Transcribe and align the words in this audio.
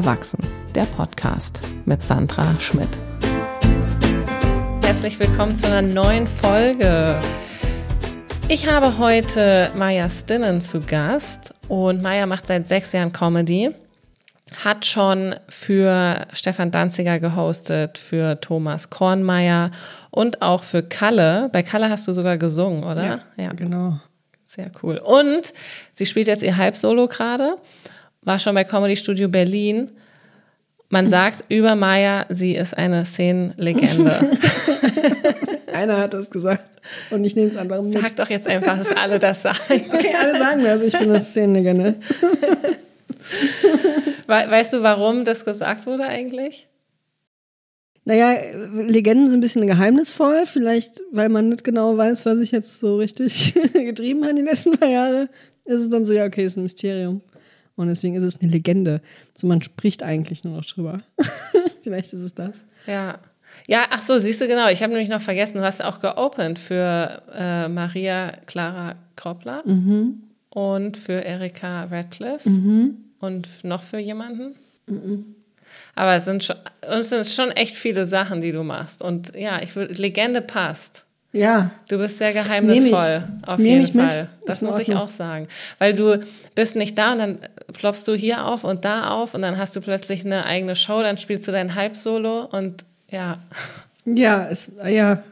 Erwachsen, 0.00 0.38
der 0.74 0.84
Podcast 0.84 1.60
mit 1.84 2.02
Sandra 2.02 2.58
Schmidt. 2.58 2.88
Herzlich 4.82 5.20
willkommen 5.20 5.54
zu 5.54 5.66
einer 5.66 5.82
neuen 5.82 6.26
Folge. 6.26 7.18
Ich 8.48 8.66
habe 8.66 8.96
heute 8.96 9.70
Maya 9.76 10.08
Stinnen 10.08 10.62
zu 10.62 10.80
Gast 10.80 11.52
und 11.68 12.00
Maya 12.00 12.24
macht 12.24 12.46
seit 12.46 12.66
sechs 12.66 12.92
Jahren 12.92 13.12
Comedy, 13.12 13.74
hat 14.64 14.86
schon 14.86 15.34
für 15.50 16.26
Stefan 16.32 16.70
Danziger 16.70 17.20
gehostet, 17.20 17.98
für 17.98 18.40
Thomas 18.40 18.88
Kornmeier 18.88 19.70
und 20.10 20.40
auch 20.40 20.62
für 20.62 20.82
Kalle. 20.82 21.50
Bei 21.52 21.62
Kalle 21.62 21.90
hast 21.90 22.08
du 22.08 22.14
sogar 22.14 22.38
gesungen, 22.38 22.84
oder? 22.84 23.04
Ja, 23.04 23.20
ja. 23.36 23.52
genau. 23.52 24.00
Sehr 24.46 24.70
cool. 24.82 24.96
Und 24.96 25.52
sie 25.92 26.06
spielt 26.06 26.26
jetzt 26.26 26.42
ihr 26.42 26.56
Halbsolo 26.56 27.06
gerade 27.06 27.58
war 28.22 28.38
schon 28.38 28.54
bei 28.54 28.64
Comedy 28.64 28.96
Studio 28.96 29.28
Berlin. 29.28 29.90
Man 30.88 31.08
sagt 31.08 31.44
über 31.48 31.76
Maya, 31.76 32.26
sie 32.28 32.56
ist 32.56 32.76
eine 32.76 33.04
Szenenlegende. 33.04 34.30
Einer 35.72 35.98
hat 35.98 36.14
das 36.14 36.30
gesagt 36.30 36.64
und 37.10 37.24
ich 37.24 37.36
nehme 37.36 37.50
es 37.50 37.56
einfach 37.56 37.80
mit. 37.80 37.92
Sag 37.92 38.16
doch 38.16 38.28
jetzt 38.28 38.48
einfach, 38.48 38.76
dass 38.76 38.90
alle 38.92 39.20
das 39.20 39.42
sagen. 39.42 39.58
Okay, 39.92 40.14
alle 40.20 40.36
sagen 40.36 40.64
das, 40.64 40.82
ich 40.82 40.92
bin 40.92 41.10
eine 41.10 41.20
Szenenlegende. 41.20 41.94
Weißt 44.26 44.72
du, 44.72 44.82
warum 44.82 45.24
das 45.24 45.44
gesagt 45.44 45.86
wurde 45.86 46.04
eigentlich? 46.04 46.66
Naja, 48.04 48.34
Legenden 48.72 49.30
sind 49.30 49.38
ein 49.38 49.42
bisschen 49.42 49.66
geheimnisvoll, 49.66 50.46
vielleicht 50.46 51.00
weil 51.12 51.28
man 51.28 51.50
nicht 51.50 51.62
genau 51.62 51.96
weiß, 51.96 52.26
was 52.26 52.40
ich 52.40 52.50
jetzt 52.50 52.80
so 52.80 52.96
richtig 52.96 53.54
getrieben 53.72 54.24
habe 54.24 54.34
die 54.34 54.42
letzten 54.42 54.76
paar 54.76 54.88
Jahre. 54.88 55.28
Ist 55.64 55.80
es 55.80 55.90
dann 55.90 56.04
so, 56.04 56.12
ja, 56.12 56.24
okay, 56.24 56.44
ist 56.44 56.56
ein 56.56 56.62
Mysterium. 56.62 57.20
Und 57.76 57.88
deswegen 57.88 58.14
ist 58.14 58.24
es 58.24 58.40
eine 58.40 58.50
Legende. 58.50 59.00
So, 59.36 59.46
man 59.46 59.62
spricht 59.62 60.02
eigentlich 60.02 60.44
nur 60.44 60.56
noch 60.56 60.64
drüber. 60.64 61.00
Vielleicht 61.82 62.12
ist 62.12 62.20
es 62.20 62.34
das. 62.34 62.64
Ja. 62.86 63.18
Ja, 63.66 63.86
ach 63.90 64.02
so, 64.02 64.18
siehst 64.18 64.40
du 64.40 64.46
genau. 64.46 64.68
Ich 64.68 64.82
habe 64.82 64.92
nämlich 64.92 65.08
noch 65.08 65.20
vergessen, 65.20 65.58
du 65.58 65.64
hast 65.64 65.82
auch 65.82 66.00
geopend 66.00 66.58
für 66.58 67.22
äh, 67.34 67.68
Maria 67.68 68.32
Clara 68.46 68.96
Kroppler 69.16 69.62
mhm. 69.66 70.22
und 70.50 70.96
für 70.96 71.24
Erika 71.24 71.84
Radcliffe 71.84 72.48
mhm. 72.48 72.96
und 73.18 73.64
noch 73.64 73.82
für 73.82 73.98
jemanden. 73.98 74.54
Mhm. 74.86 75.34
Aber 75.94 76.14
es 76.14 76.24
sind, 76.24 76.44
schon, 76.44 76.56
es 76.80 77.10
sind 77.10 77.26
schon 77.26 77.50
echt 77.50 77.76
viele 77.76 78.06
Sachen, 78.06 78.40
die 78.40 78.52
du 78.52 78.62
machst. 78.62 79.02
Und 79.02 79.34
ja, 79.36 79.62
ich 79.62 79.74
würde, 79.76 79.94
Legende 79.94 80.42
passt. 80.42 81.06
Ja. 81.32 81.70
Du 81.88 81.98
bist 81.98 82.18
sehr 82.18 82.32
geheimnisvoll, 82.32 83.22
auf 83.46 83.60
jeden 83.60 83.86
Fall. 83.86 84.28
Das 84.46 84.62
muss 84.62 84.78
ich 84.78 84.94
auch 84.94 85.10
sagen. 85.10 85.46
Weil 85.78 85.94
du 85.94 86.24
bist 86.54 86.74
nicht 86.74 86.98
da 86.98 87.12
und 87.12 87.18
dann 87.18 87.38
ploppst 87.72 88.08
du 88.08 88.14
hier 88.14 88.46
auf 88.46 88.64
und 88.64 88.84
da 88.84 89.10
auf 89.10 89.34
und 89.34 89.42
dann 89.42 89.56
hast 89.56 89.76
du 89.76 89.80
plötzlich 89.80 90.24
eine 90.24 90.44
eigene 90.44 90.74
Show, 90.74 91.02
dann 91.02 91.18
spielst 91.18 91.46
du 91.46 91.52
dein 91.52 91.74
Halbsolo 91.76 92.46
und 92.46 92.84
ja. 93.08 93.38
Ja, 94.04 94.48
es, 94.50 94.72
ja, 94.84 95.22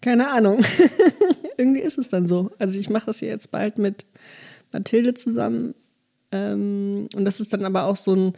keine 0.00 0.30
Ahnung. 0.30 0.60
Irgendwie 1.58 1.80
ist 1.80 1.98
es 1.98 2.08
dann 2.08 2.26
so. 2.26 2.50
Also 2.58 2.78
ich 2.78 2.88
mache 2.88 3.06
das 3.06 3.18
hier 3.18 3.28
jetzt 3.28 3.50
bald 3.50 3.78
mit 3.78 4.06
Mathilde 4.72 5.14
zusammen. 5.14 5.74
Ähm, 6.32 7.08
und 7.14 7.24
das 7.24 7.40
ist 7.40 7.52
dann 7.52 7.64
aber 7.64 7.84
auch 7.84 7.96
so 7.96 8.14
ein, 8.14 8.32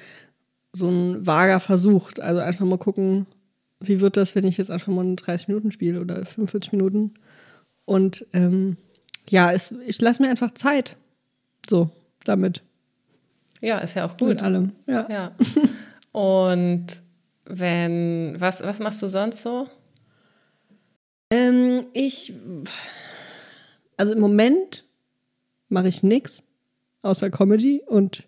so 0.72 0.88
ein 0.88 1.26
vager 1.26 1.60
Versuch. 1.60 2.10
Also 2.20 2.40
einfach 2.40 2.64
mal 2.64 2.78
gucken, 2.78 3.26
wie 3.80 4.00
wird 4.00 4.16
das, 4.16 4.34
wenn 4.34 4.46
ich 4.46 4.56
jetzt 4.56 4.70
einfach 4.70 4.92
mal 4.92 5.14
30 5.14 5.48
Minuten 5.48 5.70
spiele 5.70 6.00
oder 6.00 6.24
45 6.24 6.72
Minuten? 6.72 7.14
Und 7.84 8.26
ähm, 8.32 8.76
ja, 9.28 9.52
es, 9.52 9.74
ich 9.86 10.00
lasse 10.00 10.22
mir 10.22 10.30
einfach 10.30 10.50
Zeit. 10.52 10.96
So, 11.68 11.90
damit. 12.24 12.62
Ja, 13.60 13.78
ist 13.78 13.94
ja 13.94 14.06
auch 14.06 14.16
gut. 14.16 14.28
Mit 14.28 14.42
allem, 14.42 14.72
ja. 14.86 15.06
ja. 15.08 15.36
Und 16.12 16.86
wenn, 17.44 18.36
was, 18.38 18.62
was 18.62 18.78
machst 18.78 19.02
du 19.02 19.06
sonst 19.06 19.42
so? 19.42 19.68
Ähm, 21.30 21.86
ich, 21.92 22.34
also 23.96 24.12
im 24.12 24.20
Moment 24.20 24.84
mache 25.68 25.88
ich 25.88 26.02
nichts 26.02 26.42
außer 27.02 27.30
Comedy 27.30 27.82
und 27.86 28.24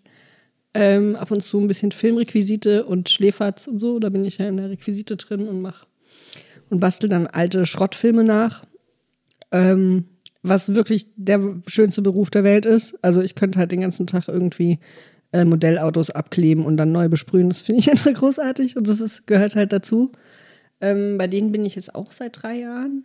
ähm, 0.73 1.15
ab 1.15 1.31
und 1.31 1.41
zu 1.41 1.59
ein 1.59 1.67
bisschen 1.67 1.91
Filmrequisite 1.91 2.85
und 2.85 3.09
Schläferz 3.09 3.67
und 3.67 3.79
so. 3.79 3.99
Da 3.99 4.09
bin 4.09 4.25
ich 4.25 4.37
ja 4.37 4.47
in 4.47 4.57
der 4.57 4.69
Requisite 4.69 5.17
drin 5.17 5.47
und 5.47 5.61
mach 5.61 5.85
und 6.69 6.79
bastel 6.79 7.09
dann 7.09 7.27
alte 7.27 7.65
Schrottfilme 7.65 8.23
nach. 8.23 8.63
Ähm, 9.51 10.05
was 10.43 10.73
wirklich 10.73 11.07
der 11.15 11.59
schönste 11.67 12.01
Beruf 12.01 12.31
der 12.31 12.43
Welt 12.43 12.65
ist. 12.65 12.95
Also 13.03 13.21
ich 13.21 13.35
könnte 13.35 13.59
halt 13.59 13.71
den 13.71 13.81
ganzen 13.81 14.07
Tag 14.07 14.27
irgendwie 14.27 14.79
äh, 15.33 15.45
Modellautos 15.45 16.09
abkleben 16.09 16.65
und 16.65 16.77
dann 16.77 16.91
neu 16.91 17.09
besprühen. 17.09 17.49
Das 17.49 17.61
finde 17.61 17.81
ich 17.81 17.91
einfach 17.91 18.13
großartig 18.13 18.77
und 18.77 18.87
das 18.87 18.99
ist, 19.01 19.27
gehört 19.27 19.55
halt 19.55 19.71
dazu. 19.71 20.11
Ähm, 20.79 21.17
bei 21.17 21.27
denen 21.27 21.51
bin 21.51 21.65
ich 21.65 21.75
jetzt 21.75 21.93
auch 21.93 22.11
seit 22.11 22.41
drei 22.41 22.59
Jahren. 22.59 23.03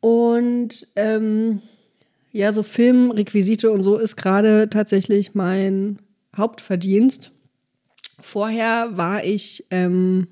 Und 0.00 0.86
ähm, 0.94 1.60
ja, 2.30 2.52
so 2.52 2.62
Filmrequisite 2.62 3.70
und 3.70 3.82
so 3.82 3.98
ist 3.98 4.16
gerade 4.16 4.70
tatsächlich 4.70 5.34
mein 5.34 5.98
Hauptverdienst. 6.38 7.32
Vorher 8.20 8.96
war 8.96 9.24
ich 9.24 9.66
ähm, 9.70 10.28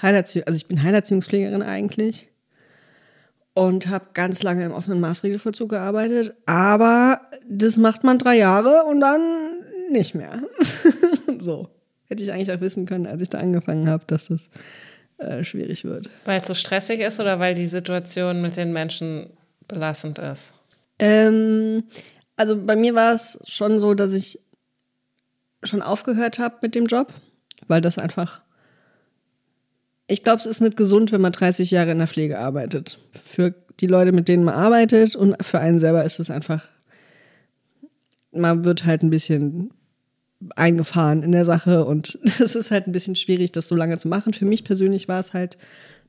Heilerziehung, 0.00 0.46
also 0.46 0.56
ich 0.56 0.66
bin 0.66 0.82
Heilerziehungspflegerin 0.82 1.62
eigentlich 1.62 2.28
und 3.54 3.88
habe 3.88 4.08
ganz 4.14 4.42
lange 4.42 4.64
im 4.64 4.72
offenen 4.72 5.00
Maßregelvollzug 5.00 5.70
gearbeitet, 5.70 6.34
aber 6.46 7.22
das 7.48 7.76
macht 7.76 8.04
man 8.04 8.18
drei 8.18 8.36
Jahre 8.36 8.84
und 8.84 9.00
dann 9.00 9.20
nicht 9.90 10.14
mehr. 10.14 10.42
so 11.40 11.68
hätte 12.06 12.22
ich 12.22 12.32
eigentlich 12.32 12.52
auch 12.52 12.60
wissen 12.60 12.86
können, 12.86 13.06
als 13.06 13.22
ich 13.22 13.30
da 13.30 13.38
angefangen 13.38 13.88
habe, 13.88 14.04
dass 14.06 14.28
das 14.28 14.48
äh, 15.18 15.44
schwierig 15.44 15.84
wird. 15.84 16.10
Weil 16.24 16.40
es 16.40 16.46
so 16.46 16.54
stressig 16.54 17.00
ist 17.00 17.20
oder 17.20 17.38
weil 17.38 17.54
die 17.54 17.66
Situation 17.66 18.42
mit 18.42 18.56
den 18.56 18.72
Menschen 18.72 19.30
belastend 19.68 20.18
ist? 20.18 20.52
Ähm, 20.98 21.84
also 22.36 22.62
bei 22.62 22.76
mir 22.76 22.94
war 22.94 23.14
es 23.14 23.38
schon 23.46 23.80
so, 23.80 23.94
dass 23.94 24.12
ich 24.12 24.38
schon 25.66 25.82
aufgehört 25.82 26.38
habe 26.38 26.56
mit 26.62 26.74
dem 26.74 26.86
Job, 26.86 27.12
weil 27.68 27.80
das 27.80 27.98
einfach. 27.98 28.42
Ich 30.08 30.22
glaube, 30.22 30.38
es 30.38 30.46
ist 30.46 30.60
nicht 30.60 30.76
gesund, 30.76 31.10
wenn 31.12 31.20
man 31.20 31.32
30 31.32 31.70
Jahre 31.70 31.90
in 31.90 31.98
der 31.98 32.06
Pflege 32.06 32.38
arbeitet. 32.38 32.98
Für 33.12 33.54
die 33.80 33.88
Leute, 33.88 34.12
mit 34.12 34.28
denen 34.28 34.44
man 34.44 34.54
arbeitet 34.54 35.16
und 35.16 35.36
für 35.44 35.58
einen 35.58 35.78
selber 35.78 36.04
ist 36.04 36.20
es 36.20 36.30
einfach. 36.30 36.70
Man 38.30 38.64
wird 38.64 38.84
halt 38.84 39.02
ein 39.02 39.10
bisschen 39.10 39.70
eingefahren 40.54 41.22
in 41.22 41.32
der 41.32 41.44
Sache 41.44 41.84
und 41.84 42.18
es 42.24 42.54
ist 42.54 42.70
halt 42.70 42.86
ein 42.86 42.92
bisschen 42.92 43.16
schwierig, 43.16 43.52
das 43.52 43.68
so 43.68 43.74
lange 43.74 43.98
zu 43.98 44.08
machen. 44.08 44.32
Für 44.32 44.44
mich 44.44 44.64
persönlich 44.64 45.08
war 45.08 45.20
es 45.20 45.34
halt 45.34 45.56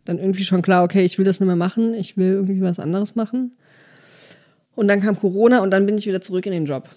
dann 0.05 0.19
irgendwie 0.19 0.43
schon 0.43 0.61
klar, 0.61 0.83
okay, 0.83 1.03
ich 1.03 1.17
will 1.17 1.25
das 1.25 1.39
nicht 1.39 1.47
mehr 1.47 1.55
machen, 1.55 1.93
ich 1.93 2.17
will 2.17 2.33
irgendwie 2.33 2.61
was 2.61 2.79
anderes 2.79 3.15
machen. 3.15 3.57
Und 4.75 4.87
dann 4.87 5.01
kam 5.01 5.19
Corona 5.19 5.59
und 5.59 5.71
dann 5.71 5.85
bin 5.85 5.97
ich 5.97 6.05
wieder 6.05 6.21
zurück 6.21 6.45
in 6.45 6.51
den 6.51 6.65
Job. 6.65 6.87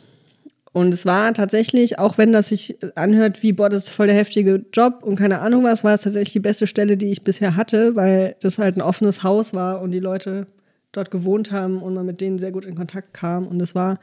Und 0.72 0.94
es 0.94 1.04
war 1.04 1.34
tatsächlich, 1.34 1.98
auch 1.98 2.16
wenn 2.16 2.30
das 2.30 2.50
sich 2.50 2.78
anhört 2.94 3.42
wie, 3.42 3.52
boah, 3.52 3.68
das 3.68 3.84
ist 3.84 3.90
voll 3.90 4.06
der 4.06 4.14
heftige 4.14 4.64
Job 4.72 5.02
und 5.02 5.16
keine 5.16 5.40
Ahnung 5.40 5.64
was, 5.64 5.82
war 5.82 5.94
es 5.94 6.02
tatsächlich 6.02 6.32
die 6.32 6.40
beste 6.40 6.68
Stelle, 6.68 6.96
die 6.96 7.10
ich 7.10 7.24
bisher 7.24 7.56
hatte, 7.56 7.96
weil 7.96 8.36
das 8.40 8.58
halt 8.58 8.76
ein 8.76 8.82
offenes 8.82 9.24
Haus 9.24 9.52
war 9.52 9.80
und 9.80 9.90
die 9.90 9.98
Leute 9.98 10.46
dort 10.92 11.10
gewohnt 11.10 11.50
haben 11.50 11.82
und 11.82 11.94
man 11.94 12.06
mit 12.06 12.20
denen 12.20 12.38
sehr 12.38 12.52
gut 12.52 12.64
in 12.64 12.76
Kontakt 12.76 13.14
kam. 13.14 13.48
Und 13.48 13.60
es 13.60 13.74
war 13.74 13.98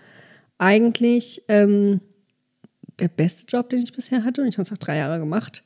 eigentlich 0.58 1.44
ähm, 1.48 2.02
der 3.00 3.08
beste 3.08 3.46
Job, 3.48 3.70
den 3.70 3.80
ich 3.80 3.94
bisher 3.94 4.24
hatte. 4.24 4.42
Und 4.42 4.48
ich 4.48 4.58
habe 4.58 4.64
es 4.64 4.72
auch 4.72 4.78
drei 4.78 4.98
Jahre 4.98 5.20
gemacht. 5.20 5.64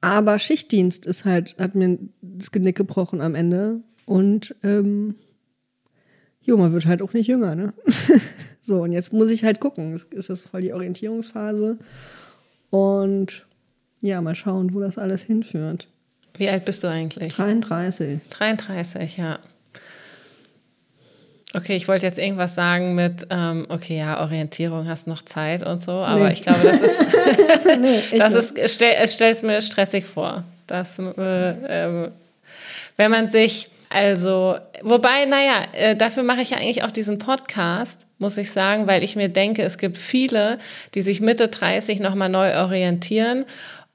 Aber 0.00 0.38
Schichtdienst 0.38 1.06
ist 1.06 1.24
halt, 1.24 1.56
hat 1.58 1.74
mir 1.74 1.98
das 2.22 2.52
Genick 2.52 2.76
gebrochen 2.76 3.20
am 3.20 3.34
Ende. 3.34 3.82
Und 4.04 4.54
ähm, 4.62 5.16
jo, 6.46 6.56
man 6.56 6.72
wird 6.72 6.86
halt 6.86 7.02
auch 7.02 7.12
nicht 7.12 7.26
jünger, 7.26 7.54
ne? 7.54 7.72
So, 8.62 8.82
und 8.82 8.90
jetzt 8.90 9.12
muss 9.12 9.30
ich 9.30 9.44
halt 9.44 9.60
gucken. 9.60 10.00
Ist 10.10 10.28
das 10.28 10.46
voll 10.46 10.60
die 10.60 10.72
Orientierungsphase. 10.72 11.78
Und 12.70 13.46
ja, 14.00 14.20
mal 14.20 14.34
schauen, 14.34 14.74
wo 14.74 14.80
das 14.80 14.98
alles 14.98 15.22
hinführt. 15.22 15.86
Wie 16.36 16.50
alt 16.50 16.64
bist 16.64 16.82
du 16.82 16.88
eigentlich? 16.88 17.32
33. 17.32 18.18
33, 18.30 19.16
ja. 19.18 19.38
Okay, 21.54 21.76
ich 21.76 21.86
wollte 21.86 22.06
jetzt 22.06 22.18
irgendwas 22.18 22.56
sagen 22.56 22.96
mit, 22.96 23.28
ähm, 23.30 23.66
okay, 23.68 23.98
ja, 23.98 24.20
Orientierung, 24.20 24.88
hast 24.88 25.06
noch 25.06 25.22
Zeit 25.22 25.64
und 25.64 25.80
so, 25.80 25.92
aber 25.92 26.26
nee. 26.26 26.32
ich 26.32 26.42
glaube, 26.42 26.58
das 26.64 26.80
ist, 26.80 27.00
nee, 27.80 28.18
das 28.18 28.34
ist, 28.34 28.74
stell, 28.74 28.94
es 29.00 29.14
stellt 29.14 29.36
es 29.36 29.42
mir 29.42 29.62
stressig 29.62 30.04
vor, 30.04 30.42
dass, 30.66 30.98
äh, 30.98 32.02
äh, 32.04 32.10
wenn 32.96 33.10
man 33.10 33.28
sich 33.28 33.70
also, 33.88 34.56
wobei, 34.82 35.26
naja, 35.26 35.64
äh, 35.72 35.96
dafür 35.96 36.22
mache 36.22 36.40
ich 36.40 36.50
ja 36.50 36.58
eigentlich 36.58 36.82
auch 36.82 36.90
diesen 36.90 37.18
Podcast, 37.18 38.06
muss 38.18 38.36
ich 38.38 38.50
sagen, 38.50 38.86
weil 38.86 39.04
ich 39.04 39.16
mir 39.16 39.28
denke, 39.28 39.62
es 39.62 39.78
gibt 39.78 39.98
viele, 39.98 40.58
die 40.94 41.00
sich 41.00 41.20
Mitte 41.20 41.48
30 41.48 42.00
nochmal 42.00 42.28
neu 42.28 42.56
orientieren 42.58 43.44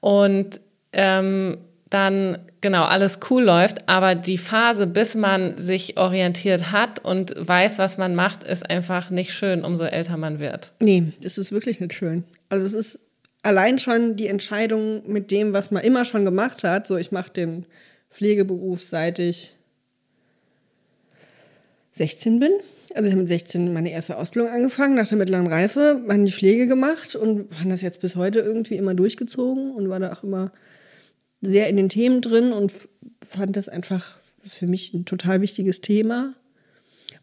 und 0.00 0.60
ähm, 0.92 1.58
dann 1.90 2.38
genau 2.62 2.84
alles 2.84 3.20
cool 3.28 3.42
läuft, 3.42 3.88
aber 3.88 4.14
die 4.14 4.38
Phase, 4.38 4.86
bis 4.86 5.14
man 5.14 5.58
sich 5.58 5.98
orientiert 5.98 6.72
hat 6.72 7.04
und 7.04 7.34
weiß, 7.36 7.78
was 7.78 7.98
man 7.98 8.14
macht, 8.14 8.44
ist 8.44 8.68
einfach 8.68 9.10
nicht 9.10 9.34
schön, 9.34 9.64
umso 9.64 9.84
älter 9.84 10.16
man 10.16 10.38
wird. 10.38 10.72
Nee, 10.80 11.12
das 11.22 11.36
ist 11.36 11.52
wirklich 11.52 11.80
nicht 11.80 11.92
schön. 11.92 12.24
Also 12.48 12.64
es 12.64 12.72
ist 12.72 12.98
allein 13.42 13.78
schon 13.78 14.16
die 14.16 14.28
Entscheidung 14.28 15.02
mit 15.06 15.30
dem, 15.30 15.52
was 15.52 15.70
man 15.70 15.84
immer 15.84 16.04
schon 16.04 16.24
gemacht 16.24 16.64
hat, 16.64 16.86
so 16.86 16.96
ich 16.96 17.12
mache 17.12 17.32
den 17.32 17.66
Pflegeberuf 18.10 18.82
seit 18.82 19.18
ich 19.18 19.56
16 21.92 22.38
bin. 22.38 22.50
Also 22.94 23.08
ich 23.08 23.12
habe 23.12 23.20
mit 23.20 23.28
16 23.28 23.72
meine 23.72 23.90
erste 23.90 24.16
Ausbildung 24.16 24.50
angefangen, 24.50 24.96
nach 24.96 25.08
der 25.08 25.18
mittleren 25.18 25.46
Reife, 25.46 26.02
dann 26.06 26.24
die 26.24 26.32
Pflege 26.32 26.66
gemacht 26.66 27.14
und 27.16 27.48
habe 27.58 27.70
das 27.70 27.82
jetzt 27.82 28.00
bis 28.00 28.16
heute 28.16 28.40
irgendwie 28.40 28.76
immer 28.76 28.94
durchgezogen 28.94 29.72
und 29.72 29.88
war 29.88 30.00
da 30.00 30.12
auch 30.12 30.22
immer 30.22 30.52
sehr 31.40 31.68
in 31.68 31.76
den 31.76 31.88
Themen 31.88 32.20
drin 32.20 32.52
und 32.52 32.72
fand 33.26 33.56
das 33.56 33.68
einfach 33.68 34.18
das 34.42 34.54
für 34.54 34.66
mich 34.66 34.92
ein 34.92 35.04
total 35.04 35.40
wichtiges 35.40 35.80
Thema. 35.80 36.34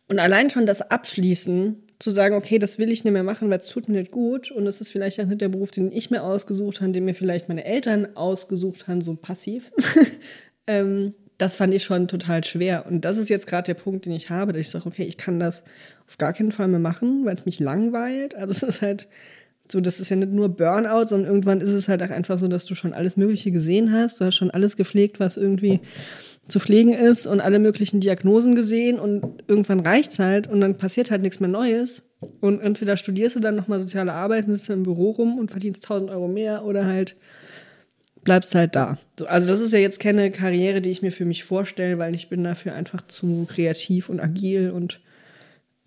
Und 0.08 0.20
allein 0.20 0.50
schon 0.50 0.66
das 0.66 0.82
Abschließen, 0.82 1.84
zu 2.00 2.12
sagen, 2.12 2.36
okay, 2.36 2.60
das 2.60 2.80
will 2.80 2.92
ich 2.92 3.04
nicht 3.04 3.12
mehr 3.12 3.24
machen, 3.24 3.50
weil 3.50 3.60
es 3.60 3.68
tut 3.68 3.90
mir 3.90 4.00
nicht 4.00 4.12
gut 4.12 4.52
und 4.52 4.66
es 4.66 4.80
ist 4.80 4.90
vielleicht 4.90 5.20
auch 5.20 5.26
nicht 5.26 5.42
der 5.42 5.50
Beruf, 5.50 5.72
den 5.72 5.92
ich 5.92 6.10
mir 6.10 6.24
ausgesucht 6.24 6.80
habe, 6.80 6.94
den 6.94 7.04
mir 7.04 7.14
vielleicht 7.14 7.50
meine 7.50 7.66
Eltern 7.66 8.16
ausgesucht 8.16 8.88
haben, 8.88 9.02
so 9.02 9.16
passiv. 9.16 9.72
ähm, 10.68 11.14
das 11.40 11.56
fand 11.56 11.74
ich 11.74 11.84
schon 11.84 12.08
total 12.08 12.44
schwer. 12.44 12.86
Und 12.86 13.06
das 13.06 13.18
ist 13.18 13.30
jetzt 13.30 13.48
gerade 13.48 13.66
der 13.66 13.74
Punkt, 13.74 14.06
den 14.06 14.14
ich 14.14 14.30
habe, 14.30 14.52
dass 14.52 14.60
ich 14.60 14.70
sage, 14.70 14.86
okay, 14.86 15.04
ich 15.04 15.18
kann 15.18 15.40
das 15.40 15.64
auf 16.08 16.18
gar 16.18 16.34
keinen 16.34 16.52
Fall 16.52 16.68
mehr 16.68 16.80
machen, 16.80 17.26
weil 17.26 17.36
es 17.36 17.46
mich 17.46 17.60
langweilt. 17.60 18.36
Also 18.36 18.52
es 18.52 18.64
ist 18.64 18.82
halt 18.82 19.08
so, 19.72 19.80
das 19.80 20.00
ist 20.00 20.10
ja 20.10 20.18
nicht 20.18 20.34
nur 20.34 20.50
Burnout, 20.50 21.08
sondern 21.08 21.30
irgendwann 21.30 21.62
ist 21.62 21.70
es 21.70 21.88
halt 21.88 22.04
auch 22.04 22.10
einfach 22.10 22.38
so, 22.38 22.48
dass 22.48 22.66
du 22.66 22.76
schon 22.76 22.94
alles 22.94 23.16
Mögliche 23.16 23.52
gesehen 23.52 23.94
hast. 23.94 24.20
Du 24.20 24.26
hast 24.26 24.36
schon 24.36 24.52
alles 24.52 24.76
gepflegt, 24.76 25.20
was 25.20 25.38
irgendwie 25.38 25.80
zu 26.50 26.60
pflegen 26.60 26.94
ist 26.94 27.26
und 27.26 27.40
alle 27.40 27.60
möglichen 27.60 28.02
Diagnosen 28.02 28.56
gesehen 28.56 29.00
und 29.00 29.44
irgendwann 29.48 29.80
reicht 29.80 30.12
es 30.12 30.20
halt 30.20 30.48
und 30.48 30.60
dann 30.60 30.76
passiert 30.76 31.10
halt 31.10 31.22
nichts 31.22 31.40
mehr 31.40 31.50
Neues. 31.50 32.04
Und 32.42 32.60
entweder 32.60 32.98
studierst 32.98 33.38
du 33.38 33.40
dann 33.40 33.56
nochmal 33.56 33.80
soziale 33.80 34.12
Arbeit 34.12 34.48
und 34.48 34.56
sitzt 34.56 34.70
im 34.72 34.84
Büro 34.84 35.12
rum 35.12 35.38
und 35.38 35.52
verdienst 35.52 35.86
1000 35.86 36.12
Euro 36.12 36.28
mehr 36.28 36.66
oder 36.66 36.86
halt 36.86 37.16
bleibst 38.24 38.56
halt 38.56 38.76
da. 38.76 38.98
So, 39.18 39.26
also 39.26 39.48
das 39.48 39.60
ist 39.60 39.74
ja 39.74 39.80
jetzt 39.80 40.00
keine 40.00 40.32
Karriere, 40.32 40.82
die 40.82 40.90
ich 40.90 41.02
mir 41.02 41.12
für 41.12 41.26
mich 41.26 41.44
vorstelle, 41.44 41.98
weil 41.98 42.16
ich 42.16 42.30
bin 42.30 42.44
dafür 42.44 42.74
einfach 42.74 43.06
zu 43.06 43.46
kreativ 43.50 44.10
und 44.10 44.20
agil 44.20 44.72
und 44.72 45.00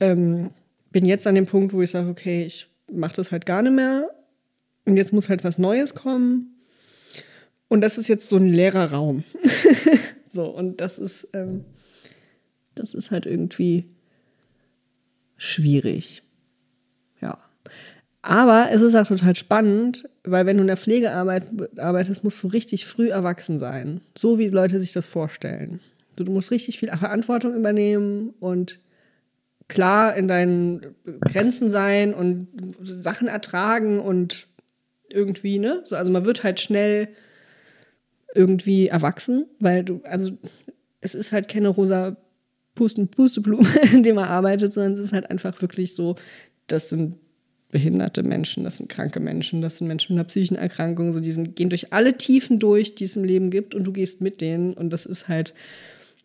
ähm, 0.00 0.50
bin 0.90 1.06
jetzt 1.06 1.26
an 1.26 1.34
dem 1.34 1.46
Punkt, 1.46 1.72
wo 1.72 1.82
ich 1.82 1.90
sage, 1.90 2.08
okay, 2.08 2.44
ich 2.44 2.66
mache 2.90 3.14
das 3.14 3.32
halt 3.32 3.46
gar 3.46 3.62
nicht 3.62 3.72
mehr 3.72 4.10
und 4.84 4.96
jetzt 4.96 5.12
muss 5.12 5.28
halt 5.28 5.44
was 5.44 5.58
Neues 5.58 5.94
kommen. 5.94 6.48
Und 7.68 7.80
das 7.80 7.96
ist 7.96 8.08
jetzt 8.08 8.28
so 8.28 8.36
ein 8.36 8.48
leerer 8.48 8.90
Raum. 8.92 9.24
so, 10.30 10.46
und 10.46 10.80
das 10.80 10.98
ist, 10.98 11.26
ähm, 11.32 11.64
das 12.74 12.94
ist 12.94 13.10
halt 13.10 13.24
irgendwie 13.24 13.86
schwierig. 15.36 16.22
Ja. 17.20 17.38
Aber 18.20 18.68
es 18.70 18.82
ist 18.82 18.94
auch 18.94 19.06
total 19.06 19.34
spannend, 19.36 20.08
weil 20.24 20.46
wenn 20.46 20.56
du 20.56 20.62
in 20.62 20.68
der 20.68 20.76
Pflege 20.76 21.10
arbeitest, 21.12 22.22
musst 22.22 22.42
du 22.42 22.48
richtig 22.48 22.86
früh 22.86 23.10
erwachsen 23.10 23.58
sein. 23.58 24.00
So 24.16 24.38
wie 24.38 24.48
Leute 24.48 24.78
sich 24.78 24.92
das 24.92 25.08
vorstellen. 25.08 25.80
Du 26.16 26.24
musst 26.24 26.50
richtig 26.50 26.78
viel 26.78 26.90
Verantwortung 26.90 27.54
übernehmen 27.54 28.34
und 28.38 28.78
klar 29.68 30.14
in 30.14 30.28
deinen 30.28 30.94
Grenzen 31.20 31.68
sein 31.68 32.14
und 32.14 32.48
Sachen 32.82 33.26
ertragen 33.26 33.98
und 33.98 34.46
irgendwie, 35.10 35.58
ne? 35.58 35.82
also 35.90 36.12
man 36.12 36.24
wird 36.24 36.44
halt 36.44 36.60
schnell 36.60 37.08
irgendwie 38.34 38.88
erwachsen, 38.88 39.46
weil 39.58 39.84
du, 39.84 40.00
also 40.04 40.30
es 41.00 41.14
ist 41.14 41.32
halt 41.32 41.48
keine 41.48 41.68
rosa 41.68 42.16
Pusten, 42.74 43.08
Pusteblume, 43.08 43.68
in 43.92 44.02
dem 44.02 44.16
man 44.16 44.28
arbeitet, 44.28 44.72
sondern 44.72 44.94
es 44.94 45.00
ist 45.00 45.12
halt 45.12 45.30
einfach 45.30 45.60
wirklich 45.60 45.94
so, 45.94 46.16
das 46.66 46.88
sind 46.88 47.16
behinderte 47.72 48.22
Menschen, 48.22 48.62
das 48.62 48.76
sind 48.76 48.88
kranke 48.88 49.18
Menschen, 49.18 49.62
das 49.62 49.78
sind 49.78 49.88
Menschen 49.88 50.14
mit 50.14 50.20
einer 50.20 50.28
psychischen 50.28 50.56
Erkrankung, 50.56 51.12
so 51.12 51.18
die 51.18 51.32
sind, 51.32 51.56
gehen 51.56 51.70
durch 51.70 51.92
alle 51.92 52.16
Tiefen 52.16 52.60
durch, 52.60 52.94
die 52.94 53.04
es 53.04 53.16
im 53.16 53.24
Leben 53.24 53.50
gibt 53.50 53.74
und 53.74 53.84
du 53.84 53.92
gehst 53.92 54.20
mit 54.20 54.40
denen 54.40 54.74
und 54.74 54.90
das 54.90 55.06
ist 55.06 55.26
halt, 55.26 55.54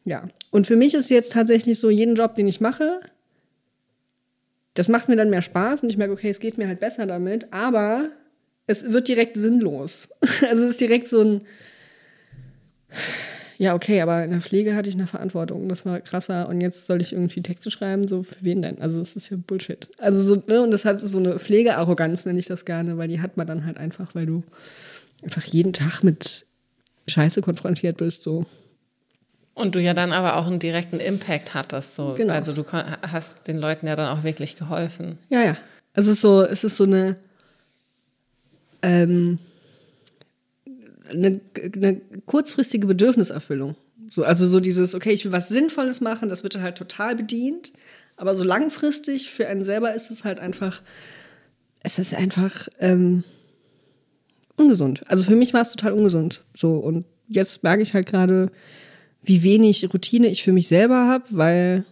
ja. 0.06 0.28
Und 0.52 0.68
für 0.68 0.76
mich 0.76 0.94
ist 0.94 1.10
jetzt 1.10 1.32
tatsächlich 1.32 1.80
so, 1.80 1.90
jeden 1.90 2.16
Job, 2.16 2.36
den 2.36 2.48
ich 2.48 2.62
mache, 2.62 3.00
das 4.74 4.90
macht 4.90 5.10
mir 5.10 5.16
dann 5.16 5.32
mehr 5.32 5.42
Spaß 5.42 5.84
und 5.84 5.90
ich 5.90 5.98
merke, 5.98 6.14
okay, 6.14 6.30
es 6.30 6.40
geht 6.40 6.58
mir 6.58 6.68
halt 6.68 6.82
besser 6.82 7.08
damit, 7.08 7.52
aber 7.52 8.10
es 8.68 8.92
wird 8.92 9.08
direkt 9.08 9.38
sinnlos. 9.38 10.10
Also 10.48 10.66
es 10.66 10.72
ist 10.72 10.82
direkt 10.82 11.08
so 11.08 11.22
ein, 11.22 11.42
ja, 13.59 13.74
okay, 13.74 14.01
aber 14.01 14.24
in 14.24 14.30
der 14.30 14.42
Pflege 14.42 14.75
hatte 14.75 14.88
ich 14.88 14.95
eine 14.95 15.07
Verantwortung. 15.07 15.68
Das 15.68 15.86
war 15.86 16.00
krasser. 16.01 16.48
Und 16.48 16.62
jetzt 16.62 16.86
soll 16.86 17.01
ich 17.01 17.13
irgendwie 17.13 17.42
Texte 17.42 17.71
schreiben. 17.71 18.07
So, 18.07 18.21
für 18.21 18.44
wen 18.44 18.62
denn? 18.62 18.80
Also, 18.80 19.00
das 19.00 19.15
ist 19.15 19.30
ja 19.30 19.38
Bullshit. 19.38 19.88
Also, 19.98 20.21
so, 20.21 20.44
ne? 20.48 20.62
und 20.62 20.71
das 20.71 20.86
hat 20.86 21.01
so 21.01 21.18
eine 21.18 21.39
Pflegearroganz, 21.39 22.25
nenne 22.25 22.39
ich 22.39 22.45
das 22.45 22.65
gerne, 22.65 22.98
weil 22.98 23.07
die 23.07 23.19
hat 23.19 23.36
man 23.36 23.48
dann 23.48 23.65
halt 23.65 23.77
einfach, 23.77 24.13
weil 24.13 24.27
du 24.27 24.44
einfach 25.24 25.44
jeden 25.44 25.74
Tag 25.74 26.04
mit 26.04 26.45
Scheiße 27.07 27.42
konfrontiert 27.42 27.98
bist. 27.98 28.21
So. 28.21 28.45
Und 29.56 29.74
du 29.74 29.81
ja 29.81 29.95
dann 29.95 30.13
aber 30.13 30.36
auch 30.36 30.45
einen 30.45 30.60
direkten 30.60 31.00
Impact 31.00 31.56
hattest. 31.56 31.95
So. 31.95 32.13
Genau. 32.15 32.33
Also, 32.33 32.53
du 32.53 32.63
hast 32.71 33.48
den 33.48 33.57
Leuten 33.57 33.88
ja 33.88 33.95
dann 33.95 34.15
auch 34.15 34.24
wirklich 34.24 34.56
geholfen. 34.56 35.18
Ja, 35.30 35.42
ja. 35.42 35.57
Es 35.94 36.06
ist 36.06 36.21
so, 36.21 36.44
es 36.44 36.63
ist 36.63 36.77
so 36.77 36.83
eine. 36.83 37.18
Ähm, 38.83 39.39
eine, 41.09 41.42
eine 41.75 42.01
kurzfristige 42.25 42.88
Bedürfniserfüllung. 42.88 43.75
So, 44.09 44.24
also 44.24 44.48
so 44.48 44.59
dieses, 44.59 44.95
okay, 44.95 45.12
ich 45.12 45.25
will 45.25 45.31
was 45.31 45.50
Sinnvolles 45.50 46.01
machen, 46.01 46.30
das 46.30 46.44
wird 46.44 46.59
halt 46.59 46.77
total 46.77 47.15
bedient. 47.15 47.74
Aber 48.15 48.33
so 48.33 48.44
langfristig 48.44 49.30
für 49.30 49.48
einen 49.48 49.63
selber 49.63 49.94
ist 49.94 50.09
es 50.09 50.24
halt 50.24 50.39
einfach, 50.39 50.81
es 51.81 52.00
ist 52.00 52.13
einfach 52.13 52.68
ähm, 52.80 53.24
ungesund. 54.56 55.04
Also 55.07 55.24
für 55.24 55.36
mich 55.36 55.54
war 55.54 55.62
es 55.62 55.71
total 55.71 55.94
ungesund. 55.94 56.44
So, 56.56 56.77
und 56.77 57.06
jetzt 57.27 57.63
merke 57.63 57.83
ich 57.83 57.94
halt 57.94 58.07
gerade, 58.07 58.51
wie 59.24 59.44
wenig 59.44 59.94
Routine 59.94 60.27
ich 60.27 60.44
für 60.44 60.53
mich 60.53 60.68
selber 60.68 61.07
habe, 61.07 61.25
weil 61.30 61.86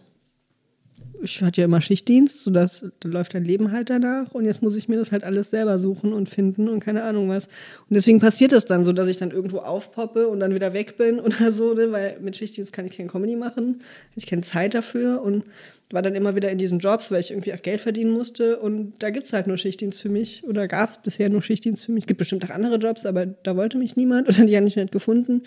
ich 1.26 1.42
hatte 1.42 1.60
ja 1.60 1.66
immer 1.66 1.80
Schichtdienst, 1.80 2.42
sodass 2.42 2.84
da 3.00 3.08
läuft 3.08 3.34
dein 3.34 3.44
Leben 3.44 3.72
halt 3.72 3.90
danach 3.90 4.32
und 4.32 4.44
jetzt 4.44 4.62
muss 4.62 4.74
ich 4.74 4.88
mir 4.88 4.96
das 4.96 5.12
halt 5.12 5.24
alles 5.24 5.50
selber 5.50 5.78
suchen 5.78 6.12
und 6.12 6.28
finden 6.28 6.68
und 6.68 6.80
keine 6.80 7.02
Ahnung 7.02 7.28
was. 7.28 7.46
Und 7.46 7.94
deswegen 7.94 8.20
passiert 8.20 8.52
das 8.52 8.64
dann 8.64 8.84
so, 8.84 8.92
dass 8.92 9.08
ich 9.08 9.18
dann 9.18 9.30
irgendwo 9.30 9.58
aufpoppe 9.58 10.28
und 10.28 10.40
dann 10.40 10.54
wieder 10.54 10.72
weg 10.72 10.96
bin 10.96 11.20
oder 11.20 11.52
so, 11.52 11.74
ne? 11.74 11.92
weil 11.92 12.18
mit 12.20 12.36
Schichtdienst 12.36 12.72
kann 12.72 12.86
ich 12.86 12.96
kein 12.96 13.08
Comedy 13.08 13.36
machen, 13.36 13.82
ich 14.14 14.26
keine 14.26 14.42
Zeit 14.42 14.74
dafür 14.74 15.22
und 15.22 15.44
war 15.90 16.02
dann 16.02 16.14
immer 16.14 16.34
wieder 16.34 16.50
in 16.50 16.58
diesen 16.58 16.78
Jobs, 16.78 17.10
weil 17.10 17.20
ich 17.20 17.30
irgendwie 17.30 17.52
auch 17.54 17.62
Geld 17.62 17.80
verdienen 17.80 18.10
musste 18.10 18.58
und 18.58 18.94
da 19.00 19.10
gibt 19.10 19.26
es 19.26 19.32
halt 19.32 19.46
nur 19.46 19.56
Schichtdienst 19.56 20.00
für 20.00 20.08
mich 20.08 20.44
oder 20.44 20.66
gab 20.66 20.90
es 20.90 20.96
bisher 20.98 21.28
nur 21.28 21.42
Schichtdienst 21.42 21.84
für 21.84 21.92
mich. 21.92 22.02
Es 22.02 22.06
gibt 22.08 22.18
bestimmt 22.18 22.44
auch 22.44 22.50
andere 22.50 22.76
Jobs, 22.76 23.06
aber 23.06 23.26
da 23.26 23.56
wollte 23.56 23.78
mich 23.78 23.96
niemand 23.96 24.28
oder 24.28 24.46
die 24.46 24.56
habe 24.56 24.66
ich 24.66 24.76
nicht 24.76 24.92
gefunden. 24.92 25.42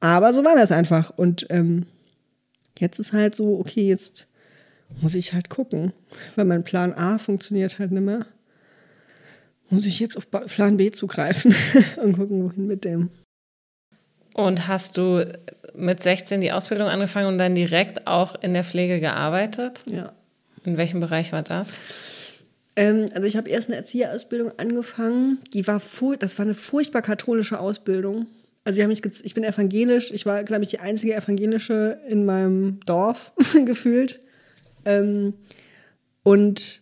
Aber 0.00 0.32
so 0.32 0.44
war 0.44 0.54
das 0.54 0.72
einfach 0.72 1.10
und 1.16 1.46
ähm, 1.50 1.86
jetzt 2.78 2.98
ist 2.98 3.12
halt 3.12 3.34
so, 3.34 3.58
okay, 3.58 3.88
jetzt 3.88 4.28
muss 5.00 5.14
ich 5.14 5.32
halt 5.32 5.50
gucken, 5.50 5.92
weil 6.36 6.44
mein 6.44 6.64
Plan 6.64 6.94
A 6.94 7.18
funktioniert 7.18 7.78
halt 7.78 7.92
nicht 7.92 8.02
mehr. 8.02 8.26
Muss 9.68 9.84
ich 9.84 9.98
jetzt 9.98 10.16
auf 10.16 10.30
Plan 10.30 10.76
B 10.76 10.90
zugreifen 10.90 11.54
und 12.02 12.16
gucken, 12.16 12.44
wohin 12.44 12.66
mit 12.66 12.84
dem. 12.84 13.10
Und 14.32 14.68
hast 14.68 14.96
du 14.96 15.26
mit 15.74 16.02
16 16.02 16.40
die 16.40 16.52
Ausbildung 16.52 16.88
angefangen 16.88 17.28
und 17.28 17.38
dann 17.38 17.54
direkt 17.54 18.06
auch 18.06 18.34
in 18.42 18.54
der 18.54 18.64
Pflege 18.64 19.00
gearbeitet? 19.00 19.80
Ja. 19.90 20.12
In 20.64 20.76
welchem 20.76 21.00
Bereich 21.00 21.32
war 21.32 21.42
das? 21.42 21.80
Ähm, 22.76 23.08
also 23.14 23.26
ich 23.26 23.36
habe 23.36 23.48
erst 23.48 23.68
eine 23.68 23.76
Erzieherausbildung 23.76 24.52
angefangen. 24.58 25.38
Die 25.52 25.66
war 25.66 25.80
das 26.18 26.38
war 26.38 26.44
eine 26.44 26.54
furchtbar 26.54 27.02
katholische 27.02 27.58
Ausbildung. 27.58 28.26
Also 28.64 28.82
ich, 28.82 29.04
ich 29.24 29.34
bin 29.34 29.44
evangelisch. 29.44 30.10
Ich 30.10 30.26
war, 30.26 30.44
glaube 30.44 30.64
ich, 30.64 30.68
die 30.68 30.80
einzige 30.80 31.14
evangelische 31.14 31.98
in 32.08 32.24
meinem 32.24 32.80
Dorf 32.84 33.32
gefühlt. 33.64 34.20
Ähm, 34.86 35.34
und 36.22 36.80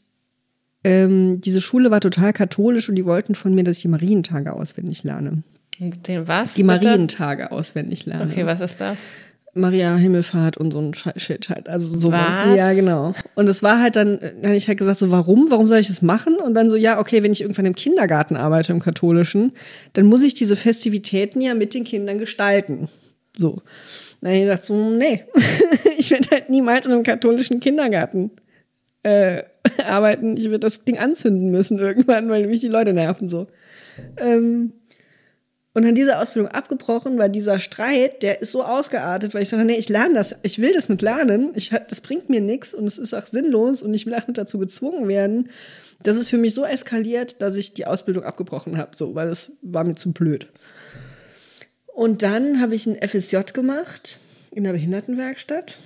ähm, 0.85 1.41
diese 1.41 1.61
Schule 1.61 1.91
war 1.91 2.01
total 2.01 2.33
katholisch 2.33 2.89
und 2.89 2.95
die 2.95 3.07
wollten 3.07 3.35
von 3.35 3.55
mir, 3.55 3.65
dass 3.65 3.77
ich 3.77 3.83
die 3.83 3.89
Marientage 3.89 4.53
auswendig 4.53 5.03
lerne. 5.03 5.43
Den 5.81 6.29
was? 6.29 6.55
Die 6.55 6.63
bitte? 6.63 6.87
Marientage 6.87 7.51
auswendig 7.51 8.07
lerne. 8.07 8.31
Okay, 8.31 8.47
was 8.47 8.61
ist 8.61 8.81
das? 8.81 9.09
Maria 9.55 9.97
Himmelfahrt 9.97 10.57
und 10.57 10.73
so 10.73 10.81
ein 10.81 10.95
Shit 11.17 11.49
halt. 11.49 11.69
Also 11.69 11.97
so 11.97 12.11
was? 12.13 12.57
Ja, 12.57 12.73
genau. 12.73 13.15
Und 13.35 13.49
es 13.49 13.63
war 13.63 13.81
halt 13.81 13.97
dann, 13.97 14.19
dann 14.19 14.45
habe 14.45 14.57
ich 14.57 14.67
halt 14.67 14.79
gesagt, 14.79 14.99
so 14.99 15.11
warum? 15.11 15.47
Warum 15.51 15.67
soll 15.67 15.79
ich 15.79 15.87
das 15.87 16.03
machen? 16.03 16.37
Und 16.37 16.55
dann 16.55 16.69
so, 16.71 16.77
ja, 16.77 16.99
okay, 16.99 17.23
wenn 17.23 17.33
ich 17.33 17.41
irgendwann 17.41 17.67
im 17.67 17.75
Kindergarten 17.75 18.37
arbeite, 18.37 18.73
im 18.73 18.81
katholischen, 18.81 19.53
dann 19.93 20.07
muss 20.07 20.23
ich 20.23 20.35
diese 20.35 20.57
Festivitäten 20.57 21.41
ja 21.41 21.55
mit 21.55 21.73
den 21.73 21.85
Kindern 21.85 22.19
gestalten. 22.19 22.89
So. 23.39 23.63
Dann 24.21 24.31
habe 24.31 24.39
ich 24.39 24.45
gedacht, 24.45 24.65
so, 24.65 24.91
nee, 24.91 25.25
ich 26.05 26.11
werde 26.11 26.31
halt 26.31 26.51
niemals 26.51 26.87
in 26.87 26.93
einem 26.93 27.03
katholischen 27.03 27.61
Kindergarten 27.61 28.31
äh, 29.03 29.43
arbeiten. 29.87 30.37
Ich 30.37 30.45
werde 30.45 30.61
das 30.61 30.85
Ding 30.85 30.99
anzünden 30.99 31.51
müssen 31.51 31.79
irgendwann, 31.79 32.29
weil 32.29 32.47
mich 32.47 32.61
die 32.61 32.69
Leute 32.69 32.93
nerven 32.93 33.29
so. 33.29 33.47
Ähm, 34.19 34.73
und 35.77 35.85
dann 35.85 35.97
diese 35.97 36.19
Ausbildung 36.19 36.53
abgebrochen, 36.53 37.19
weil 37.19 37.31
dieser 37.31 37.59
Streit, 37.59 38.23
der 38.23 38.41
ist 38.41 38.53
so 38.53 38.63
ausgeartet, 38.63 39.35
weil 39.35 39.43
ich 39.43 39.49
sage, 39.49 39.65
nee, 39.65 39.75
ich 39.75 39.89
lerne 39.89 40.15
das, 40.15 40.37
ich 40.43 40.61
will 40.61 40.73
das 40.73 40.89
nicht 40.89 41.03
lernen, 41.03 41.51
ich, 41.57 41.71
das 41.89 42.01
bringt 42.01 42.31
mir 42.31 42.41
nichts 42.41 42.75
und 42.75 42.87
es 42.87 42.97
ist 42.97 43.13
auch 43.13 43.27
sinnlos 43.27 43.83
und 43.83 43.93
ich 43.93 44.07
will 44.07 44.15
auch 44.15 44.27
nicht 44.29 44.39
dazu 44.39 44.61
gezwungen 44.61 45.09
werden. 45.09 45.51
Das 46.05 46.17
ist 46.17 46.29
für 46.29 46.39
mich 46.39 46.55
so 46.55 46.65
eskaliert, 46.65 47.43
dass 47.43 47.57
ich 47.57 47.75
die 47.75 47.87
Ausbildung 47.87 48.23
abgebrochen 48.23 48.79
habe, 48.79 48.93
so, 48.95 49.17
weil 49.17 49.29
das 49.29 49.51
war 49.63 49.83
mir 49.83 49.97
zu 49.97 50.13
blöd. 50.13 50.47
Und 51.87 52.23
dann 52.23 52.61
habe 52.61 52.77
ich 52.77 52.87
ein 52.87 52.97
FSJ 52.97 53.39
gemacht 53.53 54.19
in 54.53 54.63
der 54.63 54.73
Behindertenwerkstatt. 54.73 55.79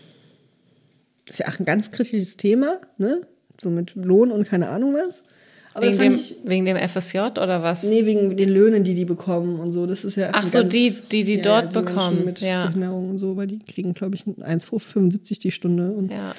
Das 1.29 1.39
ist 1.39 1.47
ja 1.47 1.53
auch 1.53 1.59
ein 1.59 1.65
ganz 1.65 1.91
kritisches 1.91 2.37
Thema, 2.37 2.79
ne? 2.97 3.21
So 3.61 3.71
mit 3.71 3.95
Lohn 3.95 4.33
und 4.33 4.49
keine 4.49 4.69
Ahnung 4.69 4.95
was. 4.95 5.23
Aber 5.75 5.87
wegen, 5.87 5.99
dem, 5.99 6.15
ich, 6.15 6.35
wegen 6.45 6.65
dem 6.65 6.77
FSJ 6.77 7.19
oder 7.19 7.63
was? 7.63 7.85
Nee, 7.85 8.07
wegen 8.07 8.37
den 8.37 8.49
Löhnen, 8.49 8.83
die 8.83 8.95
die 8.95 9.05
bekommen 9.05 9.61
und 9.61 9.73
so. 9.73 9.87
Das 9.87 10.05
ist 10.05 10.17
ja 10.17 10.31
Ach 10.33 10.45
so, 10.45 10.61
ganz, 10.61 10.73
die, 10.73 10.93
die 11.13 11.25
die 11.25 11.35
ja, 11.37 11.43
dort 11.43 11.73
die 11.73 11.81
bekommen. 11.81 12.25
Mit 12.25 12.41
ja. 12.41 12.67
Behinderung 12.67 13.11
und 13.11 13.19
so, 13.19 13.37
weil 13.37 13.47
die 13.47 13.59
kriegen, 13.59 13.95
glaube 13.95 14.17
ich, 14.17 14.23
1,75 14.23 15.41
die 15.41 15.51
Stunde. 15.51 15.93
Und 15.93 16.11
ja. 16.11 16.35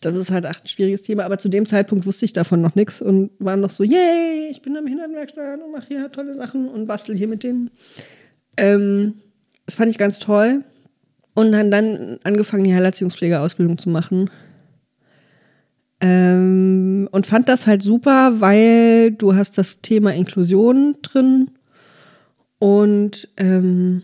Das 0.00 0.14
ist 0.14 0.30
halt 0.30 0.44
echt 0.44 0.64
ein 0.64 0.68
schwieriges 0.68 1.02
Thema. 1.02 1.24
Aber 1.24 1.38
zu 1.38 1.48
dem 1.48 1.64
Zeitpunkt 1.64 2.06
wusste 2.06 2.24
ich 2.24 2.32
davon 2.32 2.60
noch 2.60 2.74
nichts 2.74 3.00
und 3.00 3.30
war 3.38 3.56
noch 3.56 3.70
so, 3.70 3.84
yay, 3.84 4.48
ich 4.50 4.60
bin 4.60 4.72
in 4.72 4.74
der 4.74 4.82
Behindertenwerkstatt 4.82 5.60
und 5.62 5.72
mache 5.72 5.86
hier 5.88 6.10
tolle 6.10 6.34
Sachen 6.34 6.68
und 6.68 6.86
bastel 6.86 7.16
hier 7.16 7.28
mit 7.28 7.44
denen. 7.44 7.70
Ähm, 8.56 9.14
das 9.64 9.76
fand 9.76 9.90
ich 9.90 9.98
ganz 9.98 10.18
toll. 10.18 10.64
Und 11.36 11.52
dann, 11.52 11.70
dann 11.70 12.18
angefangen, 12.24 12.64
die 12.64 12.74
Heilerziehungspflegeausbildung 12.74 13.78
zu 13.78 13.90
machen. 13.90 14.30
Ähm, 16.00 17.08
und 17.12 17.26
fand 17.26 17.48
das 17.48 17.66
halt 17.66 17.82
super, 17.82 18.40
weil 18.40 19.12
du 19.12 19.36
hast 19.36 19.56
das 19.56 19.80
Thema 19.80 20.12
Inklusion 20.14 20.96
drin 21.02 21.50
und 22.58 23.28
ähm, 23.36 24.02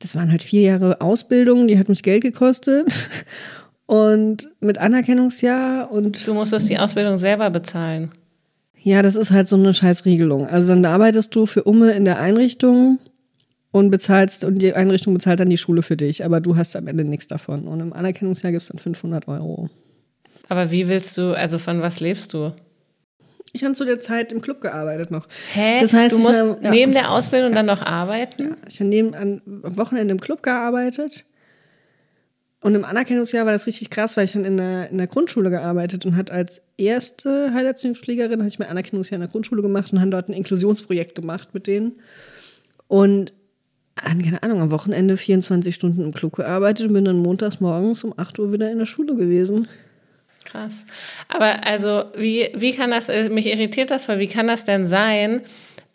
das 0.00 0.16
waren 0.16 0.30
halt 0.30 0.42
vier 0.42 0.62
Jahre 0.62 1.00
Ausbildung, 1.00 1.66
die 1.66 1.78
hat 1.78 1.88
mich 1.88 2.02
Geld 2.02 2.22
gekostet 2.22 2.92
und 3.86 4.48
mit 4.60 4.78
Anerkennungsjahr 4.78 5.90
und 5.90 6.26
du 6.26 6.34
musstest 6.34 6.68
die 6.68 6.78
Ausbildung 6.78 7.16
selber 7.16 7.50
bezahlen. 7.50 8.10
Ja, 8.80 9.02
das 9.02 9.16
ist 9.16 9.32
halt 9.32 9.48
so 9.48 9.56
eine 9.56 9.74
Scheißregelung. 9.74 10.46
Also 10.46 10.68
dann 10.68 10.84
arbeitest 10.84 11.34
du 11.34 11.46
für 11.46 11.64
Umme 11.64 11.92
in 11.92 12.04
der 12.04 12.20
Einrichtung 12.20 12.98
und 13.70 13.90
bezahlst 13.90 14.44
und 14.44 14.58
die 14.58 14.72
Einrichtung 14.72 15.14
bezahlt 15.14 15.40
dann 15.40 15.50
die 15.50 15.58
Schule 15.58 15.82
für 15.82 15.96
dich, 15.96 16.24
aber 16.24 16.40
du 16.40 16.56
hast 16.56 16.74
am 16.76 16.86
Ende 16.86 17.04
nichts 17.04 17.26
davon. 17.26 17.68
Und 17.68 17.80
im 17.80 17.92
Anerkennungsjahr 17.92 18.52
gibt 18.52 18.62
es 18.62 18.68
dann 18.68 18.78
500 18.78 19.28
Euro. 19.28 19.68
Aber 20.48 20.70
wie 20.70 20.88
willst 20.88 21.18
du, 21.18 21.36
also 21.36 21.58
von 21.58 21.82
was 21.82 22.00
lebst 22.00 22.32
du? 22.32 22.52
Ich 23.52 23.64
habe 23.64 23.74
zu 23.74 23.84
der 23.84 24.00
Zeit 24.00 24.32
im 24.32 24.40
Club 24.40 24.60
gearbeitet 24.60 25.10
noch. 25.10 25.26
Hä? 25.52 25.80
Das 25.80 25.92
heißt, 25.92 26.12
du 26.12 26.18
musst 26.18 26.38
hab, 26.38 26.62
ja. 26.62 26.70
neben 26.70 26.92
der 26.92 27.10
Ausbildung 27.10 27.50
ja. 27.50 27.56
dann 27.56 27.66
noch 27.66 27.82
arbeiten? 27.82 28.50
Ja. 28.50 28.56
Ich 28.68 28.80
habe 28.80 28.88
neben 28.88 29.14
an, 29.14 29.42
am 29.62 29.76
Wochenende 29.76 30.12
im 30.12 30.20
Club 30.20 30.42
gearbeitet. 30.42 31.24
Und 32.60 32.74
im 32.74 32.84
Anerkennungsjahr 32.84 33.46
war 33.46 33.52
das 33.52 33.66
richtig 33.66 33.88
krass, 33.90 34.16
weil 34.16 34.24
ich 34.24 34.32
dann 34.32 34.44
in 34.44 34.56
der, 34.56 34.90
in 34.90 34.98
der 34.98 35.06
Grundschule 35.06 35.48
gearbeitet 35.48 36.04
und 36.04 36.16
hat 36.16 36.30
als 36.30 36.60
erste 36.76 37.52
Heilerziehungspflegerin 37.54 38.40
hatte 38.40 38.48
ich 38.48 38.58
mein 38.58 38.68
Anerkennungsjahr 38.68 39.16
in 39.16 39.22
der 39.22 39.30
Grundschule 39.30 39.62
gemacht 39.62 39.92
und 39.92 40.00
habe 40.00 40.10
dort 40.10 40.28
ein 40.28 40.32
Inklusionsprojekt 40.32 41.14
gemacht 41.14 41.50
mit 41.52 41.66
denen. 41.66 42.00
Und 42.88 43.32
an, 44.04 44.22
keine 44.22 44.42
Ahnung, 44.42 44.60
am 44.60 44.70
Wochenende 44.70 45.16
24 45.16 45.74
Stunden 45.74 46.02
im 46.02 46.12
Club 46.12 46.36
gearbeitet 46.36 46.88
und 46.88 46.94
bin 46.94 47.04
dann 47.04 47.18
montags 47.18 47.60
morgens 47.60 48.04
um 48.04 48.14
8 48.16 48.38
Uhr 48.38 48.52
wieder 48.52 48.70
in 48.70 48.78
der 48.78 48.86
Schule 48.86 49.14
gewesen. 49.14 49.68
Krass. 50.44 50.86
Aber 51.28 51.66
also, 51.66 52.04
wie, 52.16 52.48
wie 52.54 52.72
kann 52.72 52.90
das, 52.90 53.08
äh, 53.08 53.28
mich 53.28 53.46
irritiert 53.46 53.90
das, 53.90 54.08
weil 54.08 54.18
wie 54.18 54.28
kann 54.28 54.46
das 54.46 54.64
denn 54.64 54.86
sein, 54.86 55.42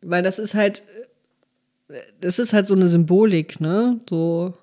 weil 0.00 0.22
das 0.22 0.38
ist 0.38 0.54
halt, 0.54 0.82
das 2.20 2.38
ist 2.38 2.52
halt 2.52 2.66
so 2.66 2.74
eine 2.74 2.88
Symbolik, 2.88 3.60
ne? 3.60 4.00
So, 4.08 4.54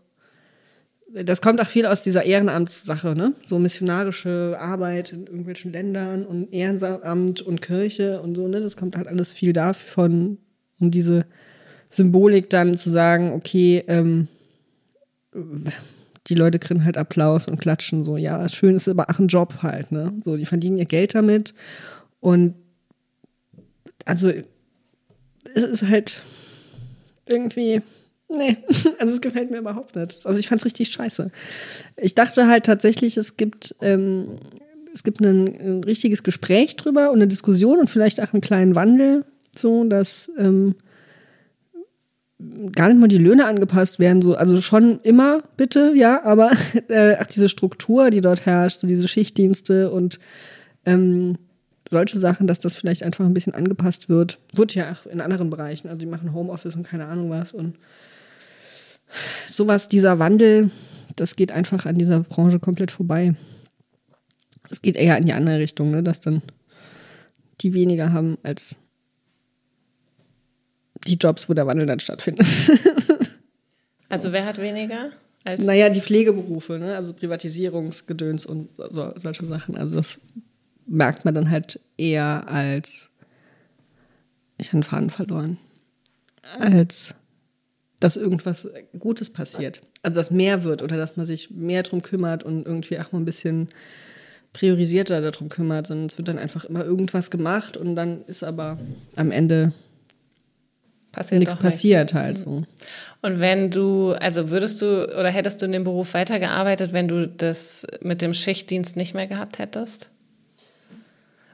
das 1.14 1.42
kommt 1.42 1.62
auch 1.62 1.68
viel 1.68 1.86
aus 1.86 2.04
dieser 2.04 2.24
Ehrenamtssache, 2.24 3.16
ne? 3.16 3.34
So 3.46 3.60
missionarische 3.60 4.58
Arbeit 4.60 5.12
in 5.12 5.28
irgendwelchen 5.28 5.72
Ländern 5.74 6.26
und 6.26 6.54
Ehrenamt 6.54 7.42
und 7.42 7.62
Kirche 7.62 8.22
und 8.22 8.36
so, 8.36 8.48
ne? 8.48 8.62
Das 8.62 8.78
kommt 8.78 8.96
halt 8.96 9.08
alles 9.08 9.34
viel 9.34 9.54
davon, 9.54 10.38
um 10.80 10.92
diese 10.92 11.26
Symbolik 11.90 12.50
dann 12.50 12.76
zu 12.76 12.90
sagen, 12.90 13.32
okay, 13.34 13.84
ähm, 13.88 14.28
die 16.28 16.36
Leute 16.36 16.60
kriegen 16.60 16.86
halt 16.86 16.98
Applaus 16.98 17.48
und 17.48 17.60
klatschen 17.60 18.04
so, 18.04 18.18
ja, 18.18 18.48
schön 18.50 18.76
ist 18.76 18.88
aber 18.88 19.10
auch 19.10 19.20
ein 19.20 19.28
Job 19.28 19.62
halt, 19.62 19.92
ne? 19.92 20.14
So, 20.24 20.38
die 20.38 20.46
verdienen 20.46 20.78
ihr 20.78 20.86
Geld 20.86 21.16
damit 21.16 21.54
und 22.20 22.56
also 24.06 24.32
es 25.54 25.64
ist 25.64 25.88
halt 25.88 26.22
irgendwie, 27.28 27.82
nee, 28.30 28.58
also 29.00 29.14
es 29.14 29.22
gefällt 29.22 29.52
mir 29.52 29.60
überhaupt 29.60 29.96
nicht. 29.96 30.26
Also 30.26 30.40
ich 30.40 30.48
fand 30.48 30.62
es 30.62 30.66
richtig 30.66 30.90
scheiße. 30.90 31.32
Ich 31.98 32.16
dachte 32.16 32.48
halt 32.48 32.66
tatsächlich, 32.66 33.18
es 33.18 33.38
gibt, 33.38 33.76
ähm, 33.82 34.38
es 34.94 35.04
gibt 35.04 35.22
ein, 35.22 35.48
ein 35.48 35.84
richtiges 35.84 36.24
Gespräch 36.24 36.76
drüber 36.76 37.10
und 37.10 37.18
eine 37.18 37.28
Diskussion 37.28 37.80
und 37.80 37.90
vielleicht 37.90 38.22
auch 38.22 38.34
einen 38.34 38.42
kleinen 38.42 38.76
Wandel 38.76 39.26
so, 39.60 39.84
dass 39.84 40.30
ähm, 40.38 40.76
gar 42.74 42.90
nicht 42.90 43.00
mal 43.00 43.08
die 43.08 43.18
Löhne 43.18 43.46
angepasst 43.46 44.00
werden, 44.00 44.22
so, 44.22 44.36
also 44.36 44.62
schon 44.62 45.00
immer 45.02 45.44
bitte, 45.58 45.94
ja, 45.96 46.24
aber 46.24 46.52
äh, 46.90 47.16
ach, 47.20 47.28
diese 47.28 47.50
Struktur, 47.50 48.10
die 48.10 48.22
dort 48.22 48.46
herrscht, 48.46 48.80
so 48.80 48.88
diese 48.88 49.08
Schichtdienste 49.08 49.90
und 49.92 50.20
ähm, 50.86 51.38
solche 51.90 52.18
Sachen, 52.18 52.48
dass 52.48 52.60
das 52.60 52.76
vielleicht 52.76 53.04
einfach 53.04 53.26
ein 53.26 53.34
bisschen 53.34 53.54
angepasst 53.54 54.10
wird, 54.10 54.40
wird 54.54 54.76
ja 54.76 54.92
auch 54.92 55.06
in 55.06 55.22
anderen 55.22 55.50
Bereichen, 55.50 55.88
also 55.88 56.00
die 56.00 56.06
machen 56.06 56.34
Homeoffice 56.34 56.76
und 56.76 56.84
keine 56.84 57.06
Ahnung 57.06 57.30
was 57.30 57.54
und 57.54 57.78
sowas, 59.48 59.88
dieser 59.88 60.20
Wandel, 60.20 60.72
das 61.16 61.36
geht 61.36 61.52
einfach 61.52 61.86
an 61.86 61.98
dieser 61.98 62.22
Branche 62.22 62.60
komplett 62.60 62.92
vorbei. 62.92 63.36
Es 64.70 64.82
geht 64.82 64.96
eher 64.96 65.18
in 65.18 65.26
die 65.26 65.34
andere 65.34 65.60
Richtung, 65.60 65.92
ne? 65.92 66.04
dass 66.04 66.20
dann 66.20 66.42
die 67.62 67.74
weniger 67.74 68.12
haben 68.12 68.38
als 68.44 68.78
die 71.08 71.16
Jobs, 71.16 71.50
wo 71.50 71.54
der 71.54 71.68
Wandel 71.68 71.86
dann 71.86 72.00
stattfindet. 72.00 72.48
also 74.10 74.32
wer 74.32 74.46
hat 74.46 74.60
weniger? 74.60 75.12
Als 75.44 75.64
naja, 75.64 75.90
die 75.90 76.02
Pflegeberufe, 76.02 76.80
ne? 76.80 76.96
also 76.96 77.14
Privatisierungsgedöns 77.14 78.46
und 78.46 78.70
so, 78.90 79.14
solche 79.16 79.46
Sachen. 79.46 79.78
Also 79.78 79.98
das 79.98 80.20
merkt 80.88 81.24
man 81.24 81.36
dann 81.36 81.52
halt 81.52 81.80
eher 81.98 82.50
als, 82.50 83.10
ich 84.58 84.70
habe 84.70 84.80
den 84.80 84.84
Faden 84.84 85.10
verloren, 85.12 85.58
als 86.60 87.14
dass 88.00 88.18
irgendwas 88.18 88.70
Gutes 88.98 89.32
passiert. 89.32 89.82
Also 90.02 90.16
dass 90.16 90.32
mehr 90.32 90.64
wird 90.64 90.82
oder 90.82 90.98
dass 90.98 91.16
man 91.16 91.26
sich 91.26 91.52
mehr 91.52 91.84
drum 91.84 92.02
kümmert 92.02 92.44
und 92.44 92.66
irgendwie 92.66 93.00
auch 93.00 93.12
mal 93.12 93.20
ein 93.20 93.26
bisschen 93.26 93.70
priorisierter 94.54 95.22
darum 95.22 95.50
kümmert, 95.50 95.88
sondern 95.88 96.08
es 96.08 96.18
wird 96.18 96.28
dann 96.28 96.40
einfach 96.40 96.66
immer 96.66 96.86
irgendwas 96.86 97.30
gemacht 97.30 97.78
und 97.78 97.96
dann 97.96 98.24
ist 98.24 98.44
aber 98.44 98.80
am 99.16 99.32
Ende 99.32 99.74
passiert 101.16 101.40
nichts 101.40 101.56
passiert 101.56 102.14
halt 102.14 102.40
so. 102.40 102.64
Und 103.22 103.40
wenn 103.40 103.72
du, 103.72 104.14
also 104.14 104.52
würdest 104.52 104.82
du 104.82 105.06
oder 105.18 105.30
hättest 105.30 105.62
du 105.62 105.66
in 105.66 105.72
dem 105.72 105.84
Beruf 105.84 106.14
weitergearbeitet, 106.14 106.94
wenn 106.94 107.08
du 107.08 107.28
das 107.28 107.88
mit 108.02 108.22
dem 108.22 108.34
Schichtdienst 108.34 108.96
nicht 108.96 109.16
mehr 109.16 109.28
gehabt 109.28 109.58
hättest? 109.58 110.10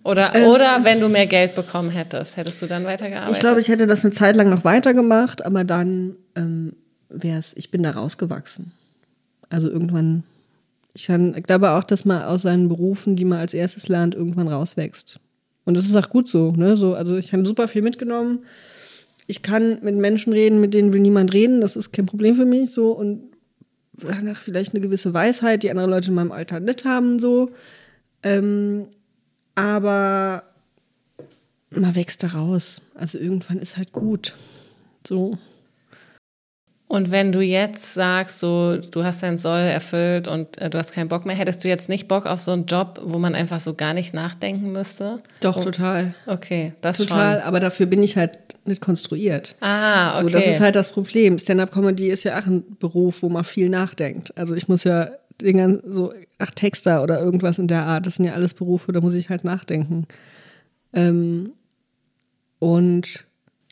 Oder, 0.03 0.35
ähm, 0.35 0.47
oder 0.47 0.83
wenn 0.83 0.99
du 0.99 1.07
mehr 1.07 1.27
Geld 1.27 1.55
bekommen 1.55 1.91
hättest, 1.91 2.35
hättest 2.35 2.61
du 2.61 2.65
dann 2.65 2.85
weitergearbeitet? 2.85 3.35
Ich 3.35 3.39
glaube, 3.39 3.59
ich 3.59 3.67
hätte 3.67 3.87
das 3.87 4.03
eine 4.03 4.13
Zeit 4.13 4.35
lang 4.35 4.49
noch 4.49 4.63
weitergemacht, 4.63 5.45
aber 5.45 5.63
dann 5.63 6.15
ähm, 6.35 6.73
wäre 7.09 7.37
es, 7.37 7.55
ich 7.55 7.71
bin 7.71 7.83
da 7.83 7.91
rausgewachsen. 7.91 8.71
Also 9.49 9.69
irgendwann 9.69 10.23
ich, 10.93 11.07
kann, 11.07 11.35
ich 11.35 11.43
glaube 11.43 11.71
auch, 11.71 11.83
dass 11.83 12.05
man 12.05 12.23
aus 12.23 12.43
seinen 12.43 12.67
Berufen, 12.67 13.15
die 13.15 13.25
man 13.25 13.39
als 13.39 13.53
erstes 13.53 13.87
lernt, 13.87 14.15
irgendwann 14.15 14.47
rauswächst. 14.47 15.19
Und 15.65 15.77
das 15.77 15.85
ist 15.85 15.95
auch 15.95 16.09
gut 16.09 16.27
so. 16.27 16.51
Ne? 16.51 16.75
so 16.75 16.95
also 16.95 17.17
ich 17.17 17.31
habe 17.33 17.45
super 17.45 17.67
viel 17.67 17.81
mitgenommen. 17.81 18.39
Ich 19.27 19.41
kann 19.41 19.79
mit 19.81 19.95
Menschen 19.95 20.33
reden, 20.33 20.59
mit 20.59 20.73
denen 20.73 20.93
will 20.93 21.01
niemand 21.01 21.33
reden. 21.33 21.61
Das 21.61 21.75
ist 21.75 21.91
kein 21.91 22.05
Problem 22.05 22.35
für 22.35 22.45
mich. 22.45 22.71
So 22.71 22.91
und 22.91 23.31
vielleicht 23.93 24.73
eine 24.73 24.81
gewisse 24.81 25.13
Weisheit, 25.13 25.63
die 25.63 25.69
andere 25.69 25.87
Leute 25.87 26.09
in 26.09 26.15
meinem 26.15 26.31
Alter 26.31 26.59
nicht 26.59 26.85
haben. 26.85 27.19
So, 27.19 27.51
ähm, 28.23 28.87
aber 29.55 30.43
man 31.69 31.95
wächst 31.95 32.23
da 32.23 32.27
raus. 32.27 32.81
Also 32.95 33.19
irgendwann 33.19 33.59
ist 33.59 33.77
halt 33.77 33.91
gut. 33.91 34.33
So. 35.05 35.37
Und 36.91 37.09
wenn 37.09 37.31
du 37.31 37.39
jetzt 37.39 37.93
sagst, 37.93 38.41
so 38.41 38.75
du 38.75 39.05
hast 39.05 39.23
dein 39.23 39.37
Soll 39.37 39.61
erfüllt 39.61 40.27
und 40.27 40.57
äh, 40.57 40.69
du 40.69 40.77
hast 40.77 40.91
keinen 40.91 41.07
Bock 41.07 41.25
mehr, 41.25 41.37
hättest 41.37 41.63
du 41.63 41.69
jetzt 41.69 41.87
nicht 41.87 42.09
Bock 42.09 42.25
auf 42.25 42.41
so 42.41 42.51
einen 42.51 42.65
Job, 42.65 42.99
wo 43.01 43.17
man 43.17 43.33
einfach 43.33 43.61
so 43.61 43.75
gar 43.75 43.93
nicht 43.93 44.13
nachdenken 44.13 44.73
müsste? 44.73 45.21
Doch, 45.39 45.55
oh. 45.55 45.61
total. 45.61 46.15
Okay, 46.25 46.73
das 46.81 46.97
Total, 46.97 47.35
schon. 47.35 47.43
aber 47.47 47.61
dafür 47.61 47.85
bin 47.85 48.03
ich 48.03 48.17
halt 48.17 48.39
nicht 48.65 48.81
konstruiert. 48.81 49.55
Ah, 49.61 50.15
okay. 50.15 50.23
So, 50.23 50.29
das 50.31 50.45
ist 50.45 50.59
halt 50.59 50.75
das 50.75 50.91
Problem. 50.91 51.39
Stand-up-Comedy 51.39 52.09
ist 52.09 52.25
ja 52.25 52.37
auch 52.37 52.45
ein 52.45 52.75
Beruf, 52.77 53.23
wo 53.23 53.29
man 53.29 53.45
viel 53.45 53.69
nachdenkt. 53.69 54.37
Also 54.37 54.53
ich 54.55 54.67
muss 54.67 54.83
ja 54.83 55.11
den 55.39 55.55
ganzen, 55.55 55.93
so, 55.93 56.13
ach, 56.39 56.51
Texter 56.51 57.03
oder 57.03 57.21
irgendwas 57.21 57.57
in 57.57 57.69
der 57.69 57.83
Art, 57.83 58.05
das 58.05 58.15
sind 58.15 58.25
ja 58.25 58.33
alles 58.33 58.53
Berufe, 58.53 58.91
da 58.91 58.99
muss 58.99 59.13
ich 59.13 59.29
halt 59.29 59.45
nachdenken. 59.45 60.07
Ähm, 60.91 61.53
und 62.59 63.25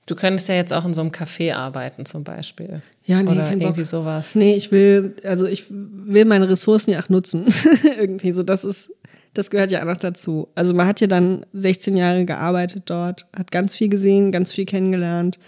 Du 0.10 0.16
könntest 0.16 0.50
ja 0.50 0.56
jetzt 0.56 0.74
auch 0.74 0.86
in 0.86 0.94
so 0.96 1.02
einem 1.02 1.12
Café 1.12 1.54
arbeiten 1.54 2.04
zum 2.04 2.24
Beispiel. 2.24 2.82
Ja, 3.10 3.24
nee, 3.24 3.32
Oder 3.32 3.50
irgendwie 3.50 3.82
Bock. 3.82 3.86
sowas. 3.88 4.36
Nee, 4.36 4.54
ich 4.54 4.72
will, 4.72 5.16
also 5.24 5.48
ich 5.48 5.66
will 5.72 6.26
meine 6.26 6.48
Ressourcen 6.48 6.92
ja 6.92 7.00
auch 7.00 7.10
nutzen. 7.10 7.48
irgendwie 7.98 8.34
so, 8.34 8.44
das 8.44 8.64
ist, 8.64 8.92
das 9.34 9.50
gehört 9.50 9.72
ja 9.72 9.82
auch 9.82 9.86
noch 9.86 9.98
dazu. 9.98 10.50
Also 10.54 10.76
man 10.76 10.86
hat 10.86 11.02
ja 11.02 11.08
dann 11.08 11.44
16 11.54 11.98
Jahre 11.98 12.26
gearbeitet 12.26 12.84
dort, 12.86 13.26
hat 13.36 13.52
ganz 13.52 13.76
viel 13.76 13.90
gesehen, 13.90 14.32
ganz 14.32 14.54
viel 14.54 14.66
kennengelernt. 14.66 15.40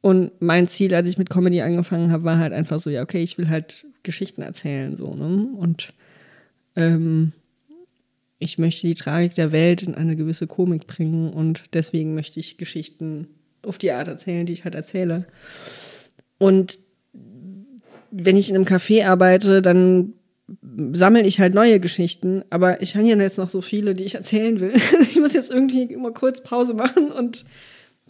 Und 0.00 0.32
mein 0.40 0.66
Ziel, 0.66 0.92
als 0.92 1.06
ich 1.06 1.18
mit 1.18 1.30
Comedy 1.30 1.62
angefangen 1.62 2.10
habe, 2.10 2.24
war 2.24 2.38
halt 2.38 2.52
einfach 2.52 2.80
so, 2.80 2.90
ja, 2.90 3.02
okay, 3.02 3.22
ich 3.22 3.38
will 3.38 3.48
halt 3.48 3.86
Geschichten 4.02 4.42
erzählen, 4.42 4.96
so, 4.96 5.14
ne? 5.14 5.46
Und 5.56 5.92
ähm, 6.74 7.30
ich 8.40 8.58
möchte 8.58 8.88
die 8.88 8.96
Tragik 8.96 9.36
der 9.36 9.52
Welt 9.52 9.84
in 9.84 9.94
eine 9.94 10.16
gewisse 10.16 10.48
Komik 10.48 10.88
bringen 10.88 11.30
und 11.30 11.62
deswegen 11.74 12.16
möchte 12.16 12.40
ich 12.40 12.58
Geschichten 12.58 13.28
auf 13.64 13.78
die 13.78 13.92
Art 13.92 14.08
erzählen, 14.08 14.46
die 14.46 14.52
ich 14.52 14.64
halt 14.64 14.74
erzähle. 14.74 15.26
Und 16.42 16.80
wenn 18.10 18.36
ich 18.36 18.50
in 18.50 18.56
einem 18.56 18.64
Café 18.64 19.06
arbeite, 19.06 19.62
dann 19.62 20.14
sammle 20.90 21.22
ich 21.22 21.38
halt 21.38 21.54
neue 21.54 21.78
Geschichten, 21.78 22.42
aber 22.50 22.82
ich 22.82 22.96
habe 22.96 23.06
ja 23.06 23.16
jetzt 23.16 23.38
noch 23.38 23.48
so 23.48 23.60
viele, 23.60 23.94
die 23.94 24.02
ich 24.02 24.16
erzählen 24.16 24.58
will. 24.58 24.72
ich 25.00 25.20
muss 25.20 25.34
jetzt 25.34 25.52
irgendwie 25.52 25.84
immer 25.84 26.10
kurz 26.10 26.42
Pause 26.42 26.74
machen 26.74 27.12
und 27.12 27.44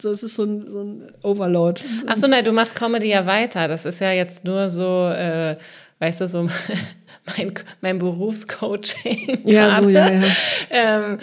so, 0.01 0.11
es 0.11 0.23
ist 0.23 0.33
so 0.33 0.45
ein, 0.45 0.65
so 0.65 0.81
ein 0.81 1.11
Overload. 1.21 1.83
Ach 2.07 2.17
so, 2.17 2.25
nein, 2.25 2.43
du 2.43 2.51
machst 2.51 2.75
Comedy 2.75 3.09
ja 3.09 3.27
weiter. 3.27 3.67
Das 3.67 3.85
ist 3.85 4.01
ja 4.01 4.11
jetzt 4.11 4.45
nur 4.45 4.67
so, 4.67 5.09
äh, 5.09 5.55
weißt 5.99 6.21
du, 6.21 6.27
so 6.27 6.47
mein, 7.37 7.53
mein 7.81 7.99
Berufscoaching. 7.99 9.43
Ja, 9.45 9.79
so, 9.83 9.89
ja, 9.89 10.11
ja. 10.11 10.23
ähm, 10.71 11.19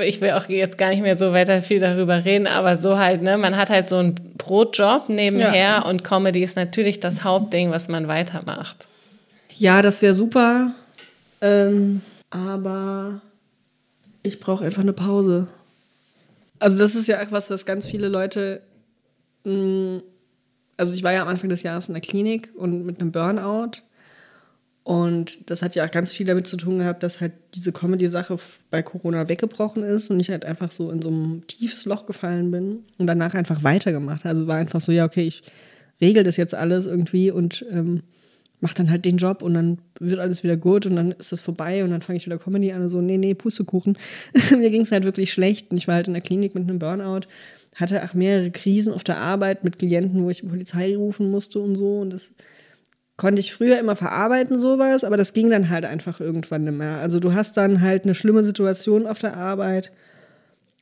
ich 0.00 0.20
will 0.20 0.32
auch 0.32 0.48
jetzt 0.48 0.76
gar 0.76 0.90
nicht 0.90 1.02
mehr 1.02 1.16
so 1.16 1.32
weiter 1.32 1.62
viel 1.62 1.78
darüber 1.78 2.24
reden, 2.24 2.46
aber 2.46 2.76
so 2.76 2.98
halt, 2.98 3.22
ne, 3.22 3.38
man 3.38 3.56
hat 3.56 3.70
halt 3.70 3.86
so 3.86 3.96
einen 3.96 4.14
Brotjob 4.36 5.08
nebenher 5.08 5.54
ja. 5.54 5.82
und 5.84 6.02
Comedy 6.02 6.42
ist 6.42 6.56
natürlich 6.56 7.00
das 7.00 7.22
Hauptding, 7.22 7.70
was 7.70 7.88
man 7.88 8.08
weitermacht. 8.08 8.88
Ja, 9.56 9.82
das 9.82 10.02
wäre 10.02 10.14
super. 10.14 10.72
Ähm, 11.40 12.00
aber 12.30 13.20
ich 14.22 14.40
brauche 14.40 14.64
einfach 14.64 14.82
eine 14.82 14.92
Pause. 14.92 15.46
Also, 16.58 16.78
das 16.78 16.94
ist 16.94 17.06
ja 17.06 17.20
etwas, 17.20 17.50
was 17.50 17.66
ganz 17.66 17.86
viele 17.86 18.08
Leute. 18.08 18.60
Mh, 19.44 19.52
mm, 19.52 20.02
also, 20.76 20.94
ich 20.94 21.02
war 21.02 21.12
ja 21.12 21.22
am 21.22 21.28
Anfang 21.28 21.50
des 21.50 21.62
Jahres 21.62 21.88
in 21.88 21.94
der 21.94 22.00
Klinik 22.00 22.50
und 22.56 22.84
mit 22.84 23.00
einem 23.00 23.12
Burnout. 23.12 23.82
Und 24.88 25.50
das 25.50 25.60
hat 25.60 25.74
ja 25.74 25.84
auch 25.84 25.90
ganz 25.90 26.14
viel 26.14 26.24
damit 26.24 26.46
zu 26.46 26.56
tun 26.56 26.78
gehabt, 26.78 27.02
dass 27.02 27.20
halt 27.20 27.32
diese 27.54 27.72
Comedy-Sache 27.72 28.38
bei 28.70 28.80
Corona 28.80 29.28
weggebrochen 29.28 29.82
ist 29.82 30.08
und 30.10 30.18
ich 30.18 30.30
halt 30.30 30.46
einfach 30.46 30.70
so 30.70 30.90
in 30.90 31.02
so 31.02 31.10
ein 31.10 31.42
tiefes 31.46 31.84
Loch 31.84 32.06
gefallen 32.06 32.50
bin 32.50 32.78
und 32.96 33.06
danach 33.06 33.34
einfach 33.34 33.62
weitergemacht. 33.62 34.24
Also 34.24 34.46
war 34.46 34.56
einfach 34.56 34.80
so, 34.80 34.90
ja, 34.90 35.04
okay, 35.04 35.24
ich 35.24 35.42
regel 36.00 36.22
das 36.22 36.38
jetzt 36.38 36.54
alles 36.54 36.86
irgendwie 36.86 37.30
und 37.30 37.66
ähm, 37.70 38.00
mach 38.60 38.72
dann 38.72 38.88
halt 38.88 39.04
den 39.04 39.18
Job 39.18 39.42
und 39.42 39.52
dann 39.52 39.76
wird 40.00 40.20
alles 40.20 40.42
wieder 40.42 40.56
gut 40.56 40.86
und 40.86 40.96
dann 40.96 41.12
ist 41.12 41.32
das 41.32 41.42
vorbei 41.42 41.84
und 41.84 41.90
dann 41.90 42.00
fange 42.00 42.16
ich 42.16 42.24
wieder 42.24 42.38
Comedy 42.38 42.72
an 42.72 42.80
und 42.80 42.88
so, 42.88 43.02
nee, 43.02 43.18
nee, 43.18 43.34
Pustekuchen. 43.34 43.98
Mir 44.56 44.70
ging 44.70 44.80
es 44.80 44.90
halt 44.90 45.04
wirklich 45.04 45.30
schlecht 45.30 45.70
und 45.70 45.76
ich 45.76 45.86
war 45.86 45.96
halt 45.96 46.08
in 46.08 46.14
der 46.14 46.22
Klinik 46.22 46.54
mit 46.54 46.62
einem 46.62 46.78
Burnout, 46.78 47.28
hatte 47.74 48.02
auch 48.02 48.14
mehrere 48.14 48.50
Krisen 48.50 48.94
auf 48.94 49.04
der 49.04 49.18
Arbeit 49.18 49.64
mit 49.64 49.78
Klienten, 49.78 50.24
wo 50.24 50.30
ich 50.30 50.40
die 50.40 50.46
Polizei 50.46 50.96
rufen 50.96 51.30
musste 51.30 51.58
und 51.58 51.76
so 51.76 52.00
und 52.00 52.08
das 52.08 52.32
konnte 53.18 53.40
ich 53.40 53.52
früher 53.52 53.78
immer 53.78 53.96
verarbeiten, 53.96 54.58
sowas, 54.58 55.04
aber 55.04 55.18
das 55.18 55.34
ging 55.34 55.50
dann 55.50 55.68
halt 55.68 55.84
einfach 55.84 56.20
irgendwann 56.20 56.64
nicht 56.64 56.78
mehr. 56.78 56.98
Also 56.98 57.20
du 57.20 57.34
hast 57.34 57.58
dann 57.58 57.82
halt 57.82 58.04
eine 58.04 58.14
schlimme 58.14 58.42
Situation 58.42 59.06
auf 59.06 59.18
der 59.18 59.36
Arbeit 59.36 59.92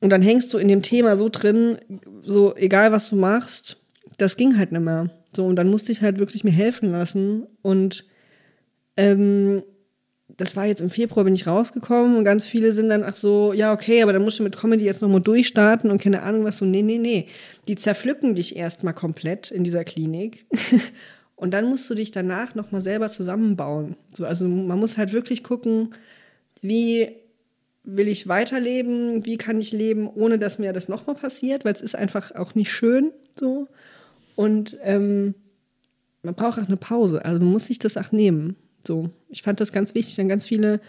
und 0.00 0.10
dann 0.10 0.22
hängst 0.22 0.52
du 0.54 0.58
in 0.58 0.68
dem 0.68 0.82
Thema 0.82 1.16
so 1.16 1.28
drin, 1.30 1.78
so 2.20 2.54
egal 2.54 2.92
was 2.92 3.08
du 3.08 3.16
machst, 3.16 3.78
das 4.18 4.36
ging 4.36 4.58
halt 4.58 4.70
nicht 4.70 4.82
mehr. 4.82 5.10
So, 5.34 5.46
und 5.46 5.56
dann 5.56 5.68
musste 5.68 5.92
ich 5.92 6.02
halt 6.02 6.18
wirklich 6.18 6.44
mir 6.44 6.52
helfen 6.52 6.92
lassen. 6.92 7.46
Und 7.62 8.04
ähm, 8.96 9.62
das 10.36 10.56
war 10.56 10.66
jetzt 10.66 10.82
im 10.82 10.90
Februar, 10.90 11.24
bin 11.24 11.34
ich 11.34 11.46
rausgekommen 11.46 12.16
und 12.16 12.24
ganz 12.24 12.44
viele 12.44 12.72
sind 12.72 12.90
dann, 12.90 13.02
ach 13.02 13.16
so, 13.16 13.54
ja, 13.54 13.72
okay, 13.72 14.02
aber 14.02 14.12
dann 14.12 14.22
musst 14.22 14.38
du 14.38 14.42
mit 14.42 14.56
Comedy 14.56 14.84
jetzt 14.84 15.00
nochmal 15.00 15.20
durchstarten 15.20 15.90
und 15.90 16.02
keine 16.02 16.22
Ahnung 16.22 16.44
was. 16.44 16.58
So, 16.58 16.66
nee, 16.66 16.82
nee, 16.82 16.98
nee. 16.98 17.26
Die 17.68 17.76
zerpflücken 17.76 18.34
dich 18.34 18.56
erstmal 18.56 18.94
komplett 18.94 19.50
in 19.50 19.64
dieser 19.64 19.84
Klinik. 19.84 20.46
Und 21.36 21.52
dann 21.52 21.66
musst 21.66 21.88
du 21.88 21.94
dich 21.94 22.10
danach 22.10 22.54
nochmal 22.54 22.80
selber 22.80 23.08
zusammenbauen. 23.10 23.96
So, 24.12 24.26
also 24.26 24.48
man 24.48 24.78
muss 24.78 24.96
halt 24.96 25.12
wirklich 25.12 25.44
gucken, 25.44 25.90
wie 26.62 27.10
will 27.84 28.08
ich 28.08 28.26
weiterleben, 28.26 29.24
wie 29.26 29.36
kann 29.36 29.60
ich 29.60 29.72
leben, 29.72 30.08
ohne 30.08 30.38
dass 30.38 30.58
mir 30.58 30.72
das 30.72 30.88
nochmal 30.88 31.14
passiert, 31.14 31.64
weil 31.64 31.74
es 31.74 31.82
ist 31.82 31.94
einfach 31.94 32.34
auch 32.34 32.54
nicht 32.54 32.72
schön 32.72 33.12
so. 33.38 33.68
Und 34.34 34.76
ähm, 34.82 35.34
man 36.22 36.34
braucht 36.34 36.58
auch 36.58 36.66
eine 36.66 36.76
Pause. 36.76 37.24
Also 37.24 37.38
man 37.38 37.52
muss 37.52 37.66
sich 37.66 37.78
das 37.78 37.96
auch 37.96 38.12
nehmen. 38.12 38.56
So, 38.84 39.10
ich 39.28 39.42
fand 39.42 39.60
das 39.60 39.72
ganz 39.72 39.94
wichtig. 39.94 40.16
Dann 40.16 40.28
ganz 40.28 40.46
viele 40.46 40.80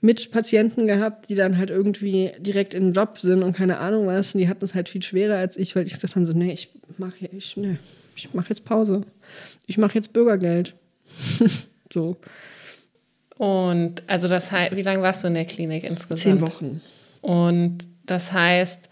Mitpatienten 0.00 0.86
gehabt, 0.86 1.28
die 1.28 1.36
dann 1.36 1.56
halt 1.56 1.70
irgendwie 1.70 2.32
direkt 2.38 2.74
in 2.74 2.86
den 2.86 2.92
Job 2.92 3.18
sind 3.18 3.42
und 3.42 3.56
keine 3.56 3.78
Ahnung 3.78 4.06
was. 4.06 4.34
Und 4.34 4.40
die 4.40 4.48
hatten 4.48 4.64
es 4.64 4.74
halt 4.74 4.88
viel 4.88 5.02
schwerer 5.02 5.36
als 5.36 5.56
ich, 5.56 5.74
weil 5.76 5.86
ich 5.86 5.94
gesagt 5.94 6.16
habe, 6.16 6.26
so, 6.26 6.32
nee, 6.32 6.52
ich 6.52 6.70
mache 6.98 7.26
ich, 7.26 7.56
nee, 7.56 7.78
ich 8.16 8.32
mache 8.34 8.50
jetzt 8.50 8.64
Pause. 8.64 9.02
Ich 9.66 9.78
mache 9.78 9.94
jetzt 9.94 10.12
Bürgergeld. 10.12 10.74
so. 11.92 12.16
Und 13.38 14.02
also 14.08 14.28
das 14.28 14.52
heißt, 14.52 14.76
wie 14.76 14.82
lange 14.82 15.02
warst 15.02 15.24
du 15.24 15.28
in 15.28 15.34
der 15.34 15.44
Klinik 15.44 15.84
insgesamt? 15.84 16.20
Zehn 16.20 16.40
Wochen. 16.40 16.80
Und 17.20 17.78
das 18.06 18.32
heißt, 18.32 18.88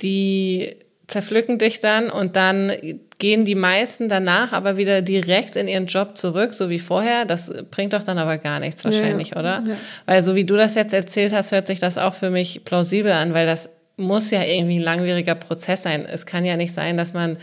die 0.00 0.76
zerpflücken 1.06 1.58
dich 1.58 1.80
dann 1.80 2.10
und 2.10 2.36
dann 2.36 2.72
gehen 3.18 3.44
die 3.44 3.54
meisten 3.54 4.08
danach 4.08 4.52
aber 4.52 4.76
wieder 4.76 5.02
direkt 5.02 5.56
in 5.56 5.68
ihren 5.68 5.86
Job 5.86 6.16
zurück, 6.16 6.54
so 6.54 6.70
wie 6.70 6.78
vorher. 6.78 7.24
Das 7.24 7.52
bringt 7.70 7.92
doch 7.92 8.02
dann 8.02 8.18
aber 8.18 8.38
gar 8.38 8.58
nichts 8.58 8.84
wahrscheinlich, 8.84 9.30
ja, 9.30 9.38
oder? 9.38 9.62
Ja. 9.66 9.76
Weil 10.06 10.22
so 10.22 10.34
wie 10.34 10.44
du 10.44 10.56
das 10.56 10.74
jetzt 10.74 10.94
erzählt 10.94 11.32
hast, 11.32 11.52
hört 11.52 11.66
sich 11.66 11.78
das 11.78 11.98
auch 11.98 12.14
für 12.14 12.30
mich 12.30 12.64
plausibel 12.64 13.12
an, 13.12 13.34
weil 13.34 13.46
das 13.46 13.68
muss 13.96 14.30
ja 14.30 14.42
irgendwie 14.42 14.78
ein 14.78 14.82
langwieriger 14.82 15.34
Prozess 15.34 15.82
sein. 15.82 16.06
Es 16.06 16.26
kann 16.26 16.44
ja 16.44 16.56
nicht 16.56 16.72
sein, 16.72 16.96
dass 16.96 17.14
man 17.14 17.36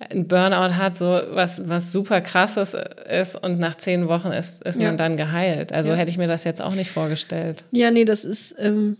ein 0.00 0.26
Burnout 0.26 0.76
hat, 0.76 0.96
so 0.96 1.20
was, 1.30 1.68
was 1.68 1.92
super 1.92 2.22
krasses 2.22 2.74
ist 3.08 3.36
und 3.36 3.58
nach 3.58 3.74
zehn 3.76 4.08
Wochen 4.08 4.28
ist, 4.28 4.64
ist 4.64 4.80
ja. 4.80 4.88
man 4.88 4.96
dann 4.96 5.16
geheilt. 5.16 5.72
Also 5.72 5.90
ja. 5.90 5.96
hätte 5.96 6.10
ich 6.10 6.18
mir 6.18 6.26
das 6.26 6.44
jetzt 6.44 6.62
auch 6.62 6.74
nicht 6.74 6.90
vorgestellt. 6.90 7.64
Ja, 7.70 7.90
nee, 7.90 8.06
das 8.06 8.24
ist 8.24 8.54
ähm, 8.58 8.96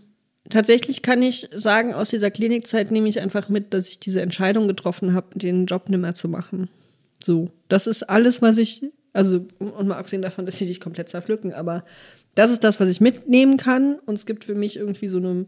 tatsächlich 0.50 1.00
kann 1.00 1.22
ich 1.22 1.48
sagen, 1.54 1.94
aus 1.94 2.10
dieser 2.10 2.30
Klinikzeit 2.30 2.90
nehme 2.90 3.08
ich 3.08 3.20
einfach 3.20 3.48
mit, 3.48 3.72
dass 3.72 3.88
ich 3.88 3.98
diese 3.98 4.20
Entscheidung 4.20 4.68
getroffen 4.68 5.14
habe, 5.14 5.38
den 5.38 5.66
Job 5.66 5.88
nicht 5.88 6.00
mehr 6.00 6.14
zu 6.14 6.28
machen. 6.28 6.68
So, 7.22 7.50
das 7.68 7.86
ist 7.86 8.02
alles, 8.04 8.42
was 8.42 8.58
ich, 8.58 8.84
also 9.14 9.46
und 9.58 9.88
mal 9.88 9.96
abgesehen 9.96 10.22
davon, 10.22 10.44
dass 10.44 10.58
sie 10.58 10.66
dich 10.66 10.80
komplett 10.80 11.08
zerpflücken, 11.08 11.54
aber 11.54 11.84
das 12.34 12.50
ist 12.50 12.62
das, 12.62 12.78
was 12.78 12.88
ich 12.88 13.00
mitnehmen 13.00 13.56
kann 13.56 13.98
und 14.06 14.14
es 14.14 14.26
gibt 14.26 14.44
für 14.44 14.54
mich 14.54 14.76
irgendwie 14.76 15.08
so 15.08 15.18
eine 15.18 15.46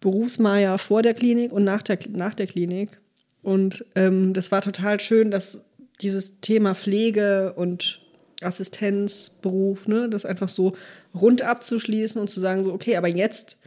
Berufsmaja 0.00 0.78
vor 0.78 1.02
der 1.02 1.14
Klinik 1.14 1.52
und 1.52 1.64
nach 1.64 1.82
der, 1.82 1.98
nach 2.10 2.34
der 2.34 2.46
Klinik 2.46 3.00
und 3.42 3.84
ähm, 3.94 4.32
das 4.32 4.50
war 4.50 4.62
total 4.62 5.00
schön, 5.00 5.30
dass 5.30 5.64
dieses 6.00 6.40
Thema 6.40 6.74
Pflege 6.74 7.52
und 7.54 8.00
Assistenzberuf, 8.40 9.88
ne, 9.88 10.08
das 10.08 10.24
einfach 10.24 10.48
so 10.48 10.76
rund 11.14 11.42
abzuschließen 11.42 12.20
und 12.20 12.28
zu 12.28 12.40
sagen, 12.40 12.62
so, 12.62 12.72
okay, 12.72 12.96
aber 12.96 13.08
jetzt 13.08 13.58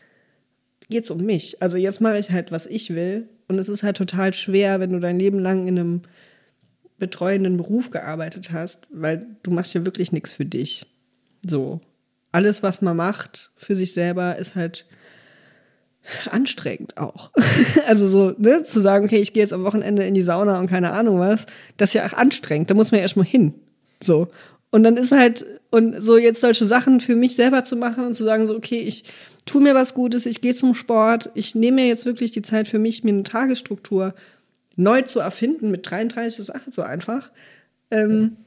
geht 0.89 1.03
es 1.03 1.09
um 1.09 1.19
mich. 1.19 1.61
Also 1.61 1.77
jetzt 1.77 2.01
mache 2.01 2.19
ich 2.19 2.31
halt, 2.31 2.51
was 2.51 2.67
ich 2.67 2.93
will. 2.93 3.27
Und 3.47 3.59
es 3.59 3.69
ist 3.69 3.83
halt 3.83 3.97
total 3.97 4.33
schwer, 4.33 4.79
wenn 4.79 4.91
du 4.91 4.99
dein 4.99 5.19
Leben 5.19 5.39
lang 5.39 5.67
in 5.67 5.77
einem 5.77 6.01
betreuenden 6.99 7.57
Beruf 7.57 7.89
gearbeitet 7.89 8.51
hast, 8.51 8.87
weil 8.91 9.25
du 9.43 9.51
machst 9.51 9.73
ja 9.73 9.85
wirklich 9.85 10.11
nichts 10.11 10.33
für 10.33 10.45
dich. 10.45 10.85
So. 11.45 11.81
Alles, 12.31 12.63
was 12.63 12.81
man 12.81 12.95
macht 12.95 13.51
für 13.57 13.75
sich 13.75 13.93
selber, 13.93 14.37
ist 14.37 14.55
halt 14.55 14.85
anstrengend 16.29 16.97
auch. 16.97 17.31
also 17.87 18.07
so, 18.07 18.33
ne, 18.37 18.63
zu 18.63 18.81
sagen, 18.81 19.05
okay, 19.05 19.19
ich 19.19 19.33
gehe 19.33 19.43
jetzt 19.43 19.53
am 19.53 19.63
Wochenende 19.63 20.03
in 20.03 20.13
die 20.13 20.21
Sauna 20.21 20.59
und 20.59 20.67
keine 20.67 20.91
Ahnung 20.91 21.19
was, 21.19 21.45
das 21.77 21.89
ist 21.89 21.93
ja 21.93 22.05
auch 22.05 22.13
anstrengend. 22.13 22.69
Da 22.69 22.73
muss 22.73 22.91
man 22.91 22.99
ja 22.99 23.03
erstmal 23.03 23.25
hin. 23.25 23.53
So. 24.01 24.27
Und 24.71 24.83
dann 24.83 24.97
ist 24.97 25.11
halt, 25.11 25.45
und 25.69 26.01
so 26.01 26.17
jetzt 26.17 26.41
solche 26.41 26.65
Sachen 26.65 26.99
für 26.99 27.15
mich 27.15 27.35
selber 27.35 27.63
zu 27.63 27.75
machen 27.75 28.05
und 28.05 28.13
zu 28.13 28.23
sagen, 28.23 28.47
so, 28.47 28.55
okay, 28.55 28.79
ich 28.79 29.03
tue 29.45 29.61
mir 29.61 29.75
was 29.75 29.93
Gutes, 29.93 30.25
ich 30.25 30.41
gehe 30.41 30.55
zum 30.55 30.73
Sport, 30.73 31.29
ich 31.33 31.55
nehme 31.55 31.81
mir 31.81 31.87
jetzt 31.87 32.05
wirklich 32.05 32.31
die 32.31 32.41
Zeit 32.41 32.67
für 32.67 32.79
mich, 32.79 33.03
mir 33.03 33.13
eine 33.13 33.23
Tagesstruktur 33.23 34.13
neu 34.75 35.01
zu 35.01 35.19
erfinden. 35.19 35.71
Mit 35.71 35.89
33 35.89 36.39
ist 36.39 36.53
halt 36.53 36.73
so 36.73 36.81
einfach. 36.81 37.31
Ähm, 37.89 38.37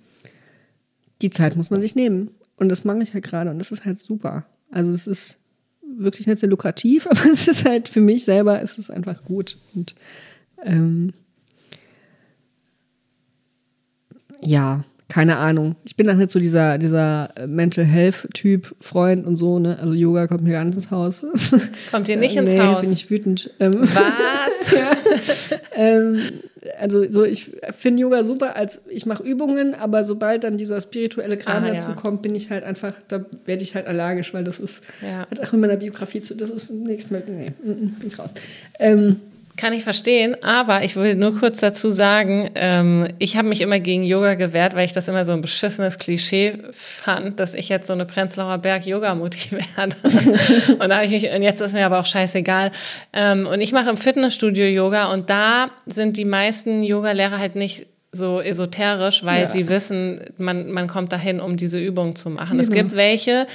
die 1.23 1.31
Zeit 1.31 1.57
muss 1.57 1.71
man 1.71 1.81
sich 1.81 1.95
nehmen. 1.95 2.31
Und 2.57 2.69
das 2.69 2.85
mache 2.85 3.03
ich 3.03 3.15
halt 3.15 3.25
gerade 3.25 3.51
und 3.51 3.59
das 3.59 3.73
ist 3.73 3.85
halt 3.85 3.99
super. 3.99 4.47
Also 4.71 4.91
es 4.93 5.07
ist 5.07 5.37
wirklich 5.97 6.27
nicht 6.27 6.39
sehr 6.39 6.49
lukrativ, 6.49 7.07
aber 7.11 7.25
es 7.33 7.49
ist 7.49 7.65
halt 7.65 7.89
für 7.89 8.01
mich 8.01 8.25
selber 8.25 8.61
ist 8.61 8.79
es 8.79 8.91
einfach 8.91 9.25
gut. 9.25 9.57
Und 9.75 9.95
ähm, 10.65 11.13
ja, 14.41 14.85
keine 15.15 15.37
Ahnung. 15.37 15.77
Ich 15.85 15.95
bin 15.95 16.09
dann 16.09 16.19
nicht 16.19 16.33
so 16.33 16.41
dieser, 16.41 16.77
dieser 16.77 17.33
Mental 17.47 17.85
Health-Typ, 17.85 18.75
Freund 18.81 19.25
und 19.25 19.37
so, 19.37 19.61
ne? 19.61 19.79
Also 19.81 19.95
Yoga 19.95 20.27
kommt 20.27 20.43
mir 20.43 20.51
ganz 20.51 20.75
ins 20.75 20.91
Haus. 20.91 21.25
Kommt 21.93 22.09
dir 22.09 22.17
nicht 22.17 22.35
ins 22.35 22.51
nee, 22.51 22.59
Haus? 22.59 22.81
bin 22.81 22.93
ich 22.93 23.09
wütend. 23.13 23.49
Ähm, 23.61 23.75
Was? 23.81 24.73
ja. 24.73 24.91
ähm, 25.77 26.21
also 26.81 27.09
so, 27.09 27.23
ich 27.23 27.53
finde 27.79 28.03
Yoga 28.03 28.25
super, 28.25 28.57
als 28.57 28.83
ich 28.89 29.07
mache 29.07 29.23
Übungen, 29.23 29.77
aber 29.77 30.03
sobald 30.03 30.43
dann 30.43 30.59
dieser 30.59 30.81
spirituelle 30.81 31.37
Kram 31.37 31.63
ah, 31.63 31.71
dazu 31.71 31.91
ja. 31.91 31.95
kommt, 31.95 32.23
bin 32.23 32.35
ich 32.35 32.51
halt 32.51 32.65
einfach, 32.65 32.97
da 33.07 33.25
werde 33.45 33.63
ich 33.63 33.77
halt 33.77 33.87
allergisch, 33.87 34.35
weil 34.35 34.43
das 34.43 34.59
ist, 34.59 34.83
ja. 35.01 35.29
hat 35.31 35.39
auch 35.39 35.53
in 35.53 35.61
meiner 35.61 35.77
Biografie 35.77 36.23
zu, 36.23 36.35
das 36.35 36.51
ist 36.51 36.73
nichts 36.73 37.13
mehr, 37.13 37.23
nee, 37.25 37.53
bin 37.63 37.95
ich 38.05 38.19
raus. 38.19 38.35
Ähm, 38.81 39.21
kann 39.57 39.73
ich 39.73 39.85
verstehen, 39.85 40.37
aber 40.43 40.83
ich 40.83 40.97
will 40.97 41.15
nur 41.15 41.39
kurz 41.39 41.61
dazu 41.61 41.93
sagen, 41.93 42.51
ähm, 42.57 43.09
ich 43.19 43.37
habe 43.37 43.49
mich 43.49 43.61
immer 43.61 43.79
gegen 43.79 44.03
Yoga 44.03 44.35
gewehrt, 44.35 44.75
weil 44.75 44.85
ich 44.85 44.93
das 44.93 45.07
immer 45.07 45.25
so 45.25 45.33
ein 45.33 45.43
beschissenes 45.43 45.99
Klischee 45.99 46.59
fand, 46.73 47.39
dass 47.39 47.55
ich 47.55 47.69
jetzt 47.69 47.87
so 47.87 47.93
eine 47.93 48.05
Prenzlauer 48.05 48.59
Berg-Yoga-Mutti 48.59 49.51
werde. 49.77 49.97
und 50.79 50.89
da 50.89 50.97
habe 50.97 51.07
ich 51.07 51.13
mich, 51.13 51.31
und 51.31 51.43
jetzt 51.43 51.61
ist 51.61 51.73
mir 51.73 51.87
aber 51.87 52.01
auch 52.01 52.07
scheißegal. 52.07 52.73
Ähm, 53.13 53.47
und 53.47 53.61
ich 53.61 53.71
mache 53.73 53.91
im 53.91 53.97
Fitnessstudio 53.97 54.67
Yoga 54.67 55.13
und 55.13 55.31
da 55.31 55.71
sind 55.87 56.17
die 56.17 56.25
meisten 56.25 56.83
Yoga-Lehrer 56.83 57.39
halt 57.39 57.55
nicht 57.55 57.87
so 58.15 58.41
esoterisch, 58.41 59.25
weil 59.25 59.43
ja. 59.43 59.49
sie 59.49 59.69
wissen, 59.69 60.21
man, 60.39 60.71
man 60.71 60.87
kommt 60.87 61.13
dahin, 61.13 61.41
um 61.41 61.57
diese 61.57 61.79
Übung 61.79 62.17
zu 62.17 62.31
machen. 62.31 62.59
Genau. 62.59 62.63
Es 62.63 62.71
gibt 62.71 62.95
welche, 62.95 63.47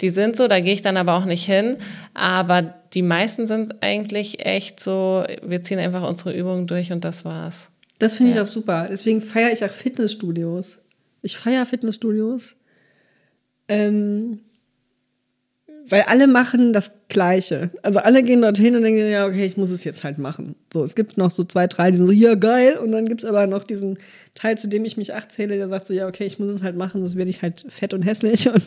die 0.00 0.10
sind 0.10 0.36
so, 0.36 0.48
da 0.48 0.60
gehe 0.60 0.72
ich 0.72 0.82
dann 0.82 0.96
aber 0.96 1.14
auch 1.14 1.24
nicht 1.24 1.44
hin. 1.44 1.78
Aber 2.14 2.74
die 2.94 3.02
meisten 3.02 3.46
sind 3.46 3.82
eigentlich 3.82 4.44
echt 4.44 4.80
so, 4.80 5.24
wir 5.42 5.62
ziehen 5.62 5.78
einfach 5.78 6.08
unsere 6.08 6.36
Übungen 6.36 6.66
durch 6.66 6.92
und 6.92 7.04
das 7.04 7.24
war's. 7.24 7.70
Das 7.98 8.14
finde 8.14 8.32
ja. 8.32 8.36
ich 8.36 8.42
auch 8.42 8.52
super. 8.52 8.86
Deswegen 8.90 9.20
feiere 9.20 9.52
ich 9.52 9.64
auch 9.64 9.70
Fitnessstudios. 9.70 10.78
Ich 11.22 11.36
feiere 11.36 11.66
Fitnessstudios. 11.66 12.56
Ähm, 13.68 14.40
weil 15.90 16.02
alle 16.02 16.26
machen 16.26 16.72
das 16.72 16.92
Gleiche. 17.08 17.70
Also 17.82 18.00
alle 18.00 18.22
gehen 18.22 18.42
dorthin 18.42 18.76
und 18.76 18.82
denken, 18.82 19.10
ja, 19.10 19.26
okay, 19.26 19.44
ich 19.44 19.56
muss 19.56 19.70
es 19.70 19.84
jetzt 19.84 20.04
halt 20.04 20.18
machen. 20.18 20.54
So, 20.72 20.84
es 20.84 20.94
gibt 20.94 21.16
noch 21.16 21.30
so 21.30 21.44
zwei, 21.44 21.66
drei, 21.66 21.90
die 21.90 21.96
sind 21.96 22.06
so, 22.06 22.12
ja, 22.12 22.34
geil. 22.34 22.76
Und 22.76 22.92
dann 22.92 23.06
gibt 23.06 23.22
es 23.22 23.28
aber 23.28 23.46
noch 23.46 23.64
diesen 23.64 23.98
Teil, 24.34 24.58
zu 24.58 24.68
dem 24.68 24.84
ich 24.84 24.96
mich 24.96 25.14
acht 25.14 25.32
zähle, 25.32 25.56
der 25.56 25.68
sagt 25.68 25.86
so, 25.86 25.94
ja, 25.94 26.06
okay, 26.06 26.24
ich 26.24 26.38
muss 26.38 26.48
es 26.48 26.62
halt 26.62 26.76
machen, 26.76 27.00
sonst 27.00 27.16
werde 27.16 27.30
ich 27.30 27.42
halt 27.42 27.64
fett 27.68 27.94
und 27.94 28.02
hässlich 28.02 28.48
und 28.48 28.62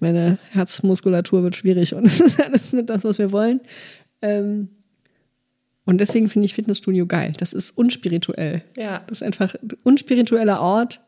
meine 0.00 0.38
Herzmuskulatur 0.50 1.42
wird 1.42 1.56
schwierig 1.56 1.94
und 1.94 2.04
das 2.04 2.20
ist 2.20 2.42
alles 2.42 2.72
nicht 2.72 2.88
das, 2.88 3.04
was 3.04 3.18
wir 3.18 3.32
wollen. 3.32 3.60
Ähm, 4.22 4.68
und 5.84 5.98
deswegen 5.98 6.28
finde 6.28 6.46
ich 6.46 6.54
Fitnessstudio 6.54 7.06
geil. 7.06 7.32
Das 7.38 7.52
ist 7.52 7.76
unspirituell. 7.76 8.62
Ja. 8.76 9.02
Das 9.08 9.18
ist 9.18 9.22
einfach 9.22 9.54
ein 9.56 9.70
unspiritueller 9.82 10.60
Ort, 10.60 11.00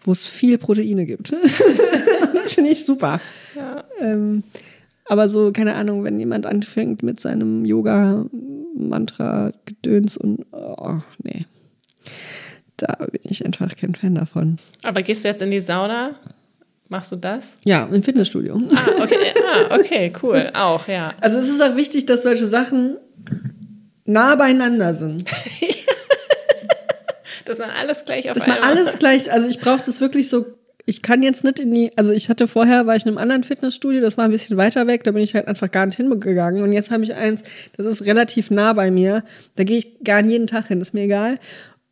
wo 0.00 0.12
es 0.12 0.26
viel 0.26 0.58
Proteine 0.58 1.06
gibt. 1.06 1.32
das 2.34 2.52
finde 2.52 2.70
ich 2.70 2.84
super. 2.84 3.20
Ja. 3.56 3.84
Ähm, 4.00 4.42
aber 5.08 5.28
so, 5.28 5.52
keine 5.52 5.74
Ahnung, 5.74 6.04
wenn 6.04 6.18
jemand 6.18 6.46
anfängt 6.46 7.02
mit 7.02 7.20
seinem 7.20 7.64
Yoga-Mantra-Gedöns 7.64 10.16
und, 10.16 10.46
oh, 10.52 10.98
nee. 11.22 11.44
Da 12.76 12.94
bin 13.10 13.20
ich 13.24 13.44
einfach 13.44 13.76
kein 13.76 13.94
Fan 13.94 14.14
davon. 14.14 14.58
Aber 14.82 15.02
gehst 15.02 15.24
du 15.24 15.28
jetzt 15.28 15.42
in 15.42 15.50
die 15.50 15.60
Sauna? 15.60 16.14
Machst 16.88 17.12
du 17.12 17.16
das? 17.16 17.56
Ja, 17.64 17.86
im 17.92 18.02
Fitnessstudio. 18.02 18.62
Ah, 18.74 19.02
okay, 19.02 19.34
ah, 19.46 19.74
okay 19.74 20.10
cool. 20.22 20.50
Auch, 20.54 20.88
ja. 20.88 21.12
Also 21.20 21.38
es 21.38 21.48
ist 21.48 21.60
auch 21.60 21.76
wichtig, 21.76 22.06
dass 22.06 22.22
solche 22.22 22.46
Sachen 22.46 22.96
nah 24.06 24.34
beieinander 24.36 24.94
sind. 24.94 25.30
dass 27.44 27.58
man 27.58 27.70
alles 27.70 28.04
gleich 28.04 28.30
auf 28.30 28.34
Dass 28.34 28.46
man 28.46 28.58
alles 28.58 28.98
gleich, 29.02 29.30
also 29.30 29.48
ich 29.48 29.60
brauche 29.60 29.82
das 29.84 30.00
wirklich 30.00 30.30
so 30.30 30.46
ich 30.88 31.02
kann 31.02 31.22
jetzt 31.22 31.44
nicht 31.44 31.60
in 31.60 31.70
die, 31.70 31.92
also 31.96 32.12
ich 32.12 32.30
hatte 32.30 32.48
vorher, 32.48 32.86
war 32.86 32.96
ich 32.96 33.02
in 33.02 33.08
einem 33.08 33.18
anderen 33.18 33.44
Fitnessstudio, 33.44 34.00
das 34.00 34.16
war 34.16 34.24
ein 34.24 34.30
bisschen 34.30 34.56
weiter 34.56 34.86
weg, 34.86 35.04
da 35.04 35.10
bin 35.10 35.22
ich 35.22 35.34
halt 35.34 35.46
einfach 35.46 35.70
gar 35.70 35.84
nicht 35.84 35.96
hingegangen. 35.96 36.62
Und 36.62 36.72
jetzt 36.72 36.90
habe 36.90 37.04
ich 37.04 37.12
eins, 37.12 37.42
das 37.76 37.84
ist 37.84 38.06
relativ 38.06 38.50
nah 38.50 38.72
bei 38.72 38.90
mir, 38.90 39.22
da 39.56 39.64
gehe 39.64 39.76
ich 39.76 40.02
gar 40.02 40.22
nicht 40.22 40.32
jeden 40.32 40.46
Tag 40.46 40.68
hin, 40.68 40.80
ist 40.80 40.94
mir 40.94 41.02
egal. 41.02 41.38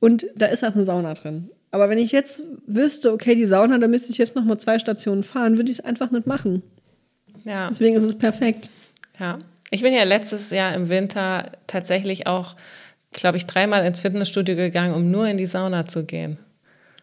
Und 0.01 0.25
da 0.35 0.47
ist 0.47 0.65
auch 0.65 0.75
eine 0.75 0.87
Sauna 0.87 1.13
drin. 1.13 1.51
Aber 1.73 1.91
wenn 1.91 1.99
ich 1.99 2.11
jetzt 2.11 2.43
wüsste, 2.67 3.13
okay, 3.13 3.35
die 3.35 3.45
Sauna, 3.45 3.77
da 3.77 3.87
müsste 3.87 4.13
ich 4.13 4.17
jetzt 4.17 4.35
noch 4.35 4.47
mal 4.47 4.57
zwei 4.57 4.79
Stationen 4.79 5.25
fahren, 5.25 5.59
würde 5.59 5.71
ich 5.71 5.79
es 5.79 5.85
einfach 5.85 6.11
nicht 6.11 6.27
machen. 6.27 6.63
Ja. 7.45 7.69
Deswegen 7.69 7.97
ist 7.97 8.03
es 8.03 8.17
perfekt. 8.17 8.71
Ja. 9.21 9.41
Ich 9.71 9.83
bin 9.83 9.93
ja 9.93 10.05
letztes 10.05 10.51
Jahr 10.53 10.73
im 10.73 10.89
Winter 10.89 11.53
tatsächlich 11.67 12.27
auch, 12.27 12.57
glaube 13.11 13.37
ich, 13.37 13.45
dreimal 13.45 13.85
ins 13.85 14.01
Fitnessstudio 14.01 14.57
gegangen, 14.57 14.95
um 14.95 15.11
nur 15.11 15.27
in 15.29 15.37
die 15.37 15.45
Sauna 15.45 15.85
zu 15.85 16.05
gehen. 16.05 16.39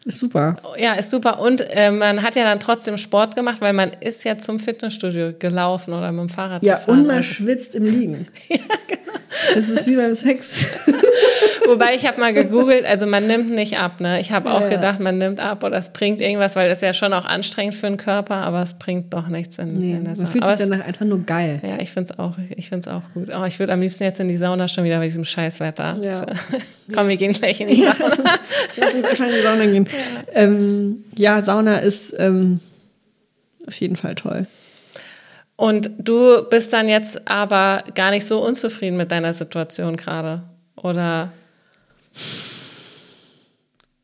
Ist 0.04 0.18
super. 0.18 0.56
Ja, 0.76 0.92
ist 0.94 1.10
super. 1.10 1.40
Und 1.40 1.62
äh, 1.62 1.90
man 1.90 2.22
hat 2.22 2.36
ja 2.36 2.44
dann 2.44 2.60
trotzdem 2.60 2.98
Sport 2.98 3.36
gemacht, 3.36 3.62
weil 3.62 3.72
man 3.72 3.92
ist 4.00 4.22
ja 4.24 4.36
zum 4.36 4.58
Fitnessstudio 4.58 5.32
gelaufen 5.38 5.94
oder 5.94 6.12
mit 6.12 6.20
dem 6.20 6.28
Fahrrad 6.28 6.62
ja, 6.62 6.74
gefahren. 6.74 6.98
Und 7.00 7.06
man 7.06 7.16
also. 7.16 7.32
schwitzt 7.32 7.74
im 7.74 7.84
Liegen. 7.84 8.28
ja, 8.48 8.58
genau. 8.86 9.18
Das 9.54 9.68
ist 9.68 9.86
wie 9.86 9.96
beim 9.96 10.14
Sex. 10.14 10.66
Wobei 11.66 11.94
ich 11.94 12.06
habe 12.06 12.20
mal 12.20 12.32
gegoogelt, 12.32 12.84
also 12.84 13.06
man 13.06 13.26
nimmt 13.26 13.50
nicht 13.50 13.78
ab. 13.78 14.00
Ne? 14.00 14.20
Ich 14.20 14.32
habe 14.32 14.50
auch 14.50 14.62
ja. 14.62 14.68
gedacht, 14.68 15.00
man 15.00 15.18
nimmt 15.18 15.40
ab 15.40 15.64
oder 15.64 15.76
es 15.76 15.90
bringt 15.90 16.20
irgendwas, 16.20 16.56
weil 16.56 16.70
es 16.70 16.80
ja 16.80 16.92
schon 16.92 17.12
auch 17.12 17.24
anstrengend 17.24 17.74
für 17.74 17.86
den 17.86 17.96
Körper, 17.96 18.36
aber 18.36 18.62
es 18.62 18.74
bringt 18.74 19.12
doch 19.14 19.28
nichts 19.28 19.58
in, 19.58 19.74
nee, 19.74 19.92
in 19.92 20.04
der 20.04 20.16
Sauna. 20.16 20.28
Man 20.28 20.32
fühlt 20.32 20.46
sich 20.46 20.68
danach 20.68 20.86
einfach 20.86 21.06
nur 21.06 21.24
geil. 21.24 21.60
Ja, 21.62 21.78
ich 21.80 21.90
finde 21.90 22.10
es 22.10 22.18
auch, 22.18 22.36
auch 22.92 23.12
gut. 23.14 23.30
Oh, 23.34 23.44
ich 23.44 23.58
würde 23.58 23.72
am 23.72 23.80
liebsten 23.80 24.04
jetzt 24.04 24.20
in 24.20 24.28
die 24.28 24.36
Sauna 24.36 24.68
schon 24.68 24.84
wieder 24.84 24.98
bei 24.98 25.06
diesem 25.06 25.24
Scheißwetter. 25.24 25.96
Ja. 26.02 26.18
So. 26.18 26.26
Komm, 26.94 27.08
wir 27.08 27.16
gehen 27.16 27.32
gleich 27.32 27.60
in 27.60 27.68
die 27.68 27.76
Sauna. 27.82 27.94
Ja, 27.96 28.38
lass 28.76 28.94
uns 28.94 29.06
einfach 29.06 29.26
in 29.26 29.32
die 29.32 29.42
Sauna 29.42 29.66
gehen. 29.66 29.84
Ja, 29.86 30.40
ähm, 30.40 31.04
ja 31.16 31.40
Sauna 31.42 31.78
ist 31.78 32.14
ähm, 32.18 32.60
auf 33.66 33.74
jeden 33.80 33.96
Fall 33.96 34.14
toll. 34.14 34.46
Und 35.56 35.90
du 35.98 36.48
bist 36.50 36.72
dann 36.72 36.88
jetzt 36.88 37.28
aber 37.28 37.84
gar 37.94 38.10
nicht 38.10 38.26
so 38.26 38.44
unzufrieden 38.44 38.96
mit 38.96 39.12
deiner 39.12 39.32
Situation 39.32 39.96
gerade, 39.96 40.42
oder? 40.76 41.32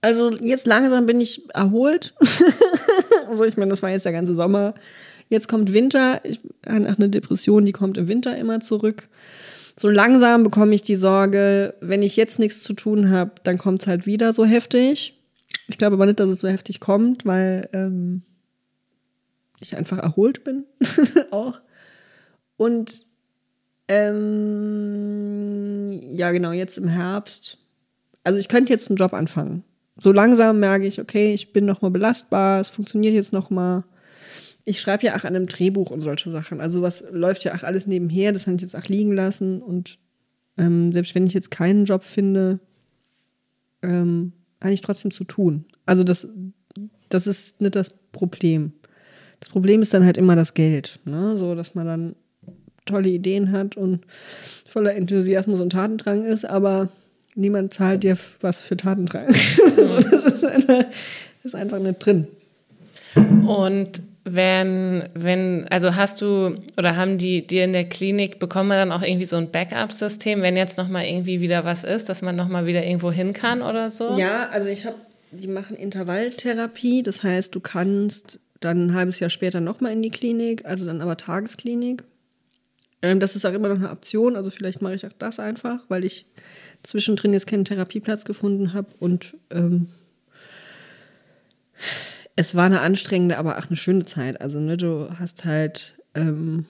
Also 0.02 0.32
jetzt 0.32 0.66
langsam 0.66 1.06
bin 1.06 1.20
ich 1.20 1.42
erholt. 1.54 2.14
also 3.28 3.44
ich 3.44 3.56
meine, 3.56 3.70
das 3.70 3.82
war 3.82 3.90
jetzt 3.90 4.06
der 4.06 4.12
ganze 4.12 4.34
Sommer. 4.34 4.74
Jetzt 5.28 5.48
kommt 5.48 5.72
Winter. 5.72 6.20
Ich 6.24 6.40
habe 6.66 6.86
eine 6.86 7.10
Depression, 7.10 7.64
die 7.64 7.72
kommt 7.72 7.98
im 7.98 8.08
Winter 8.08 8.36
immer 8.36 8.60
zurück. 8.60 9.08
So 9.76 9.88
langsam 9.88 10.42
bekomme 10.42 10.74
ich 10.74 10.82
die 10.82 10.96
Sorge, 10.96 11.74
wenn 11.80 12.02
ich 12.02 12.16
jetzt 12.16 12.38
nichts 12.38 12.62
zu 12.62 12.74
tun 12.74 13.10
habe, 13.10 13.32
dann 13.44 13.58
kommt 13.58 13.82
es 13.82 13.88
halt 13.88 14.06
wieder 14.06 14.32
so 14.32 14.44
heftig. 14.44 15.18
Ich 15.68 15.78
glaube 15.78 15.94
aber 15.94 16.06
nicht, 16.06 16.20
dass 16.20 16.28
es 16.28 16.40
so 16.40 16.48
heftig 16.48 16.80
kommt, 16.80 17.24
weil 17.24 17.68
ähm, 17.72 18.22
ich 19.60 19.76
einfach 19.76 19.98
erholt 19.98 20.44
bin. 20.44 20.64
auch. 21.30 21.60
Und 22.56 23.06
ähm, 23.88 25.90
ja, 26.02 26.30
genau, 26.32 26.52
jetzt 26.52 26.76
im 26.76 26.88
Herbst. 26.88 27.59
Also 28.24 28.38
ich 28.38 28.48
könnte 28.48 28.72
jetzt 28.72 28.90
einen 28.90 28.96
Job 28.96 29.12
anfangen. 29.12 29.64
So 29.96 30.12
langsam 30.12 30.60
merke 30.60 30.86
ich, 30.86 31.00
okay, 31.00 31.34
ich 31.34 31.52
bin 31.52 31.66
noch 31.66 31.82
mal 31.82 31.90
belastbar, 31.90 32.60
es 32.60 32.68
funktioniert 32.68 33.14
jetzt 33.14 33.32
noch 33.32 33.50
mal. 33.50 33.84
Ich 34.64 34.80
schreibe 34.80 35.06
ja 35.06 35.16
auch 35.16 35.24
an 35.24 35.36
einem 35.36 35.46
Drehbuch 35.46 35.90
und 35.90 36.00
solche 36.00 36.30
Sachen. 36.30 36.60
Also 36.60 36.82
was 36.82 37.04
läuft 37.10 37.44
ja 37.44 37.54
auch 37.54 37.62
alles 37.62 37.86
nebenher, 37.86 38.32
das 38.32 38.46
habe 38.46 38.56
ich 38.56 38.62
jetzt 38.62 38.76
auch 38.76 38.86
liegen 38.86 39.12
lassen. 39.12 39.60
Und 39.60 39.98
ähm, 40.58 40.92
selbst 40.92 41.14
wenn 41.14 41.26
ich 41.26 41.34
jetzt 41.34 41.50
keinen 41.50 41.84
Job 41.84 42.04
finde, 42.04 42.60
ähm, 43.82 44.32
habe 44.62 44.72
ich 44.72 44.80
trotzdem 44.80 45.10
zu 45.10 45.24
tun. 45.24 45.64
Also 45.86 46.04
das, 46.04 46.28
das 47.08 47.26
ist 47.26 47.60
nicht 47.60 47.74
das 47.74 47.90
Problem. 48.12 48.72
Das 49.40 49.48
Problem 49.48 49.82
ist 49.82 49.92
dann 49.94 50.04
halt 50.04 50.18
immer 50.18 50.36
das 50.36 50.54
Geld. 50.54 51.00
Ne? 51.04 51.36
So, 51.36 51.54
dass 51.54 51.74
man 51.74 51.86
dann 51.86 52.16
tolle 52.84 53.08
Ideen 53.08 53.52
hat 53.52 53.76
und 53.76 54.00
voller 54.66 54.94
Enthusiasmus 54.94 55.60
und 55.60 55.70
Tatendrang 55.70 56.24
ist, 56.24 56.44
aber 56.44 56.88
niemand 57.34 57.74
zahlt 57.74 58.02
dir 58.02 58.16
was 58.40 58.60
für 58.60 58.76
Tatendrang. 58.76 59.26
das, 59.28 60.24
ist 60.24 60.44
einfach, 60.44 60.84
das 60.84 61.44
ist 61.44 61.54
einfach 61.54 61.78
nicht 61.78 61.98
drin. 61.98 62.26
Und 63.46 64.02
wenn, 64.24 65.08
wenn, 65.14 65.66
also 65.70 65.96
hast 65.96 66.20
du 66.20 66.56
oder 66.76 66.96
haben 66.96 67.18
die 67.18 67.46
dir 67.46 67.64
in 67.64 67.72
der 67.72 67.88
Klinik, 67.88 68.38
bekommen 68.38 68.68
wir 68.68 68.76
dann 68.76 68.92
auch 68.92 69.02
irgendwie 69.02 69.24
so 69.24 69.36
ein 69.36 69.50
Backup-System, 69.50 70.42
wenn 70.42 70.56
jetzt 70.56 70.78
nochmal 70.78 71.06
irgendwie 71.06 71.40
wieder 71.40 71.64
was 71.64 71.84
ist, 71.84 72.08
dass 72.08 72.22
man 72.22 72.36
nochmal 72.36 72.66
wieder 72.66 72.84
irgendwo 72.84 73.10
hin 73.10 73.32
kann 73.32 73.62
oder 73.62 73.88
so? 73.90 74.18
Ja, 74.18 74.48
also 74.50 74.68
ich 74.68 74.84
habe, 74.84 74.96
die 75.30 75.48
machen 75.48 75.76
Intervalltherapie, 75.76 77.02
das 77.02 77.22
heißt, 77.22 77.54
du 77.54 77.60
kannst 77.60 78.38
dann 78.60 78.88
ein 78.88 78.94
halbes 78.94 79.20
Jahr 79.20 79.30
später 79.30 79.60
nochmal 79.60 79.92
in 79.92 80.02
die 80.02 80.10
Klinik, 80.10 80.66
also 80.66 80.84
dann 80.84 81.00
aber 81.00 81.16
Tagesklinik. 81.16 82.04
Ähm, 83.02 83.20
das 83.20 83.34
ist 83.34 83.46
auch 83.46 83.54
immer 83.54 83.68
noch 83.68 83.76
eine 83.76 83.90
Option, 83.90 84.36
also 84.36 84.50
vielleicht 84.50 84.82
mache 84.82 84.94
ich 84.94 85.06
auch 85.06 85.14
das 85.18 85.40
einfach, 85.40 85.80
weil 85.88 86.04
ich 86.04 86.26
zwischendrin 86.82 87.32
jetzt 87.32 87.46
keinen 87.46 87.64
Therapieplatz 87.64 88.24
gefunden 88.24 88.72
habe 88.72 88.88
und 88.98 89.36
ähm, 89.50 89.88
es 92.36 92.54
war 92.54 92.64
eine 92.64 92.80
anstrengende, 92.80 93.38
aber 93.38 93.58
auch 93.58 93.66
eine 93.66 93.76
schöne 93.76 94.04
Zeit. 94.04 94.40
Also 94.40 94.60
ne, 94.60 94.76
du 94.76 95.08
hast 95.18 95.44
halt 95.44 95.94
ähm, 96.14 96.66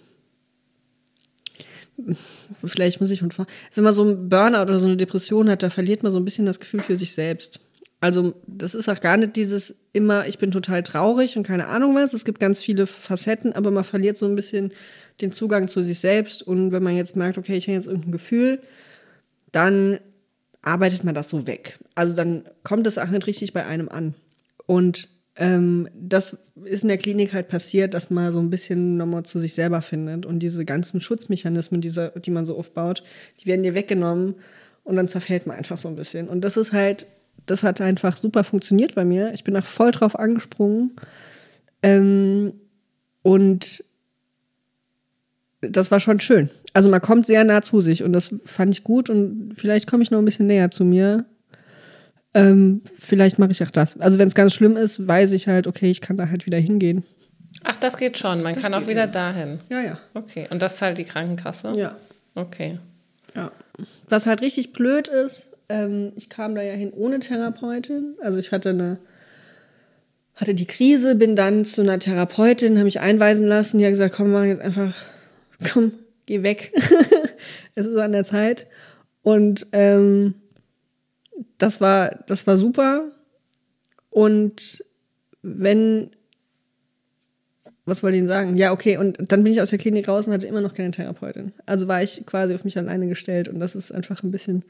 vielleicht 2.64 3.00
muss 3.00 3.10
ich 3.10 3.20
von 3.20 3.46
wenn 3.74 3.84
man 3.84 3.92
so 3.92 4.02
einen 4.02 4.28
Burnout 4.28 4.62
oder 4.62 4.78
so 4.78 4.86
eine 4.86 4.96
Depression 4.96 5.50
hat, 5.50 5.62
da 5.62 5.70
verliert 5.70 6.02
man 6.02 6.12
so 6.12 6.18
ein 6.18 6.24
bisschen 6.24 6.46
das 6.46 6.60
Gefühl 6.60 6.80
für 6.80 6.96
sich 6.96 7.12
selbst. 7.12 7.60
Also 8.00 8.34
das 8.46 8.74
ist 8.74 8.88
auch 8.88 9.00
gar 9.00 9.18
nicht 9.18 9.36
dieses 9.36 9.76
immer, 9.92 10.26
ich 10.26 10.38
bin 10.38 10.50
total 10.50 10.82
traurig 10.82 11.36
und 11.36 11.42
keine 11.46 11.66
Ahnung 11.66 11.94
was. 11.94 12.14
Es 12.14 12.24
gibt 12.24 12.40
ganz 12.40 12.62
viele 12.62 12.86
Facetten, 12.86 13.52
aber 13.52 13.70
man 13.70 13.84
verliert 13.84 14.16
so 14.16 14.26
ein 14.26 14.34
bisschen 14.34 14.72
den 15.20 15.32
Zugang 15.32 15.68
zu 15.68 15.82
sich 15.82 15.98
selbst. 15.98 16.42
Und 16.42 16.72
wenn 16.72 16.82
man 16.82 16.96
jetzt 16.96 17.14
merkt, 17.14 17.36
okay, 17.36 17.56
ich 17.56 17.66
habe 17.66 17.74
jetzt 17.74 17.88
irgendein 17.88 18.12
Gefühl, 18.12 18.62
dann 19.52 19.98
arbeitet 20.62 21.04
man 21.04 21.14
das 21.14 21.30
so 21.30 21.46
weg. 21.46 21.78
Also 21.94 22.14
dann 22.14 22.44
kommt 22.64 22.86
das 22.86 22.98
auch 22.98 23.08
nicht 23.08 23.26
richtig 23.26 23.52
bei 23.52 23.64
einem 23.64 23.88
an. 23.88 24.14
Und 24.66 25.08
ähm, 25.36 25.88
das 25.94 26.38
ist 26.64 26.82
in 26.82 26.88
der 26.88 26.98
Klinik 26.98 27.32
halt 27.32 27.48
passiert, 27.48 27.94
dass 27.94 28.10
man 28.10 28.32
so 28.32 28.40
ein 28.40 28.50
bisschen 28.50 28.96
nochmal 28.96 29.22
zu 29.24 29.38
sich 29.38 29.54
selber 29.54 29.80
findet. 29.80 30.26
Und 30.26 30.40
diese 30.40 30.64
ganzen 30.64 31.00
Schutzmechanismen, 31.00 31.80
diese, 31.80 32.12
die 32.24 32.30
man 32.30 32.46
so 32.46 32.56
aufbaut, 32.58 33.02
die 33.40 33.46
werden 33.46 33.62
dir 33.62 33.74
weggenommen 33.74 34.34
und 34.84 34.96
dann 34.96 35.08
zerfällt 35.08 35.46
man 35.46 35.56
einfach 35.56 35.76
so 35.76 35.88
ein 35.88 35.96
bisschen. 35.96 36.28
Und 36.28 36.42
das 36.42 36.56
ist 36.56 36.72
halt 36.72 37.06
das 37.46 37.62
hat 37.62 37.80
einfach 37.80 38.16
super 38.16 38.44
funktioniert 38.44 38.94
bei 38.94 39.04
mir. 39.04 39.32
Ich 39.34 39.44
bin 39.44 39.54
da 39.54 39.62
voll 39.62 39.90
drauf 39.90 40.18
angesprungen. 40.18 40.92
Ähm, 41.82 42.52
und 43.22 43.84
das 45.60 45.90
war 45.90 46.00
schon 46.00 46.20
schön. 46.20 46.50
Also 46.72 46.88
man 46.88 47.00
kommt 47.00 47.26
sehr 47.26 47.44
nah 47.44 47.62
zu 47.62 47.80
sich 47.80 48.02
und 48.02 48.12
das 48.12 48.34
fand 48.44 48.74
ich 48.74 48.84
gut 48.84 49.10
und 49.10 49.52
vielleicht 49.56 49.88
komme 49.88 50.02
ich 50.02 50.10
noch 50.10 50.18
ein 50.18 50.24
bisschen 50.24 50.46
näher 50.46 50.70
zu 50.70 50.84
mir. 50.84 51.26
Ähm, 52.32 52.82
vielleicht 52.94 53.38
mache 53.38 53.50
ich 53.50 53.62
auch 53.62 53.70
das. 53.70 53.98
Also 53.98 54.18
wenn 54.18 54.28
es 54.28 54.34
ganz 54.34 54.54
schlimm 54.54 54.76
ist, 54.76 55.06
weiß 55.06 55.32
ich 55.32 55.48
halt, 55.48 55.66
okay, 55.66 55.90
ich 55.90 56.00
kann 56.00 56.16
da 56.16 56.28
halt 56.28 56.46
wieder 56.46 56.58
hingehen. 56.58 57.04
Ach, 57.64 57.76
das 57.76 57.96
geht 57.96 58.16
schon. 58.18 58.42
Man 58.42 58.54
das 58.54 58.62
kann 58.62 58.72
auch 58.74 58.86
wieder 58.86 59.00
ja. 59.00 59.06
dahin. 59.06 59.60
Ja, 59.68 59.80
ja. 59.80 59.98
Okay. 60.14 60.46
Und 60.50 60.62
das 60.62 60.74
ist 60.74 60.82
halt 60.82 60.98
die 60.98 61.04
Krankenkasse? 61.04 61.72
Ja. 61.76 61.96
Okay. 62.34 62.78
Ja. 63.34 63.50
Was 64.08 64.26
halt 64.26 64.42
richtig 64.42 64.72
blöd 64.72 65.08
ist, 65.08 65.48
ähm, 65.68 66.12
ich 66.16 66.30
kam 66.30 66.54
da 66.54 66.62
ja 66.62 66.74
hin 66.74 66.92
ohne 66.92 67.18
Therapeutin. 67.18 68.14
Also 68.22 68.38
ich 68.38 68.52
hatte 68.52 68.70
eine 68.70 68.98
hatte 70.36 70.54
die 70.54 70.66
Krise, 70.66 71.16
bin 71.16 71.36
dann 71.36 71.64
zu 71.66 71.82
einer 71.82 71.98
Therapeutin, 71.98 72.76
habe 72.76 72.84
mich 72.84 73.00
einweisen 73.00 73.46
lassen. 73.46 73.78
Die 73.78 73.84
hat 73.84 73.92
gesagt, 73.92 74.14
komm, 74.14 74.32
mach 74.32 74.44
jetzt 74.44 74.62
einfach, 74.62 74.94
komm, 75.72 75.92
geh 76.26 76.42
weg. 76.42 76.72
es 77.74 77.86
ist 77.86 77.96
an 77.96 78.12
der 78.12 78.24
Zeit. 78.24 78.66
Und 79.22 79.66
ähm, 79.72 80.34
das 81.58 81.80
war, 81.80 82.22
das 82.26 82.46
war 82.46 82.56
super. 82.56 83.10
Und 84.10 84.84
wenn, 85.42 86.10
was 87.84 88.02
wollte 88.02 88.16
ich 88.16 88.20
Ihnen 88.20 88.28
sagen? 88.28 88.56
Ja, 88.56 88.72
okay, 88.72 88.96
und 88.96 89.18
dann 89.30 89.44
bin 89.44 89.52
ich 89.52 89.60
aus 89.60 89.70
der 89.70 89.78
Klinik 89.78 90.08
raus 90.08 90.26
und 90.26 90.32
hatte 90.32 90.46
immer 90.46 90.60
noch 90.60 90.74
keine 90.74 90.90
Therapeutin. 90.90 91.52
Also 91.66 91.88
war 91.88 92.02
ich 92.02 92.24
quasi 92.26 92.54
auf 92.54 92.64
mich 92.64 92.76
alleine 92.76 93.08
gestellt 93.08 93.48
und 93.48 93.60
das 93.60 93.74
ist 93.74 93.92
einfach 93.92 94.22
ein 94.22 94.30
bisschen 94.30 94.64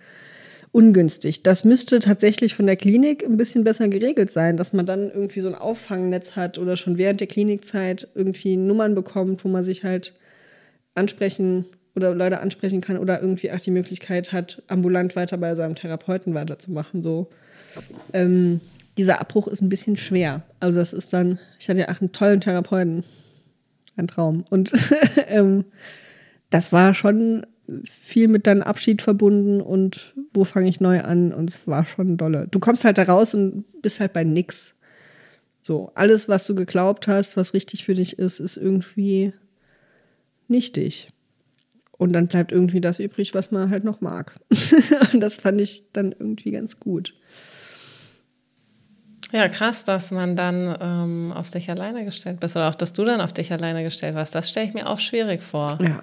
ungünstig. 0.73 1.43
Das 1.43 1.65
müsste 1.65 1.99
tatsächlich 1.99 2.55
von 2.55 2.67
der 2.67 2.77
Klinik 2.77 3.25
ein 3.25 3.37
bisschen 3.37 3.65
besser 3.65 3.89
geregelt 3.89 4.31
sein, 4.31 4.57
dass 4.57 4.73
man 4.73 4.87
dann 4.87 5.11
irgendwie 5.11 5.41
so 5.41 5.49
ein 5.49 5.55
Auffangnetz 5.55 6.37
hat 6.37 6.59
oder 6.59 6.77
schon 6.77 6.97
während 6.97 7.21
der 7.21 7.27
Klinikzeit 7.27 8.09
irgendwie 8.15 8.57
Nummern 8.57 8.95
bekommt, 8.95 9.45
wo 9.45 9.49
man 9.49 9.65
sich 9.65 9.85
halt 9.85 10.15
ansprechen 10.95 11.65
oder 11.95 12.15
Leute 12.15 12.41
ansprechen 12.41 12.81
kann 12.81 12.99
oder 12.99 13.21
irgendwie 13.21 13.51
auch 13.53 13.61
die 13.61 13.71
Möglichkeit 13.71 14.33
hat, 14.33 14.63
ambulant 14.69 15.17
weiter 15.17 15.37
bei 15.39 15.55
seinem 15.55 15.75
Therapeuten 15.75 16.35
weiterzumachen. 16.35 17.03
So. 17.03 17.29
Ähm, 18.13 18.61
dieser 18.97 19.21
Abbruch 19.21 19.49
ist 19.49 19.61
ein 19.61 19.69
bisschen 19.69 19.97
schwer. 19.97 20.43
Also 20.61 20.79
das 20.79 20.93
ist 20.93 21.13
dann, 21.13 21.39
ich 21.59 21.69
hatte 21.69 21.81
ja 21.81 21.89
auch 21.89 22.01
einen 22.01 22.13
tollen 22.13 22.41
Therapeuten, 22.41 23.05
ein 23.97 24.09
Traum. 24.09 24.45
Und 24.51 24.73
ähm, 25.29 25.65
das 26.51 26.73
war 26.73 26.95
schon 26.95 27.47
viel 27.85 28.29
mit 28.29 28.47
deinem 28.47 28.63
Abschied 28.63 29.03
verbunden 29.03 29.61
und 29.61 30.15
wo 30.33 30.45
fange 30.45 30.69
ich 30.69 30.81
neu 30.81 31.01
an 31.03 31.33
und 31.33 31.51
es 31.51 31.67
war 31.67 31.87
schon 31.87 32.17
dolle. 32.17 32.49
Du 32.51 32.59
kommst 32.59 32.85
halt 32.85 32.99
da 32.99 33.05
raus 33.05 33.35
und 33.35 33.65
bist 33.83 34.01
halt 34.01 34.13
bei 34.13 34.25
nix. 34.25 34.75
So, 35.61 35.93
alles, 35.95 36.29
was 36.29 36.47
du 36.47 36.55
geglaubt 36.55 37.07
hast, 37.07 37.37
was 37.37 37.55
richtig 37.55 37.85
für 37.85 37.95
dich 37.95 38.19
ist, 38.19 38.41
ist 38.41 38.57
irgendwie 38.57 39.33
nichtig. 40.51 41.09
Und 41.97 42.13
dann 42.13 42.29
bleibt 42.29 42.51
irgendwie 42.51 42.81
das 42.81 42.99
übrig, 42.99 43.35
was 43.35 43.51
man 43.51 43.71
halt 43.71 43.85
noch 43.85 44.01
mag. 44.01 44.41
und 45.13 45.21
das 45.21 45.37
fand 45.37 45.61
ich 45.61 45.85
dann 45.93 46.13
irgendwie 46.13 46.51
ganz 46.51 46.81
gut. 46.81 47.15
Ja, 49.33 49.49
krass, 49.49 49.85
dass 49.85 50.11
man 50.11 50.35
dann 50.35 50.77
ähm, 50.81 51.33
auf 51.35 51.49
sich 51.49 51.71
alleine 51.71 52.05
gestellt 52.05 52.41
bist 52.41 52.57
oder 52.57 52.69
auch, 52.69 52.75
dass 52.75 52.93
du 52.93 53.05
dann 53.05 53.21
auf 53.21 53.33
dich 53.33 53.53
alleine 53.53 53.85
gestellt 53.85 54.15
warst. 54.15 54.35
Das 54.35 54.49
stelle 54.49 54.67
ich 54.67 54.75
mir 54.75 54.89
auch 54.89 54.99
schwierig 54.99 55.43
vor. 55.43 55.79
Ja. 55.81 56.03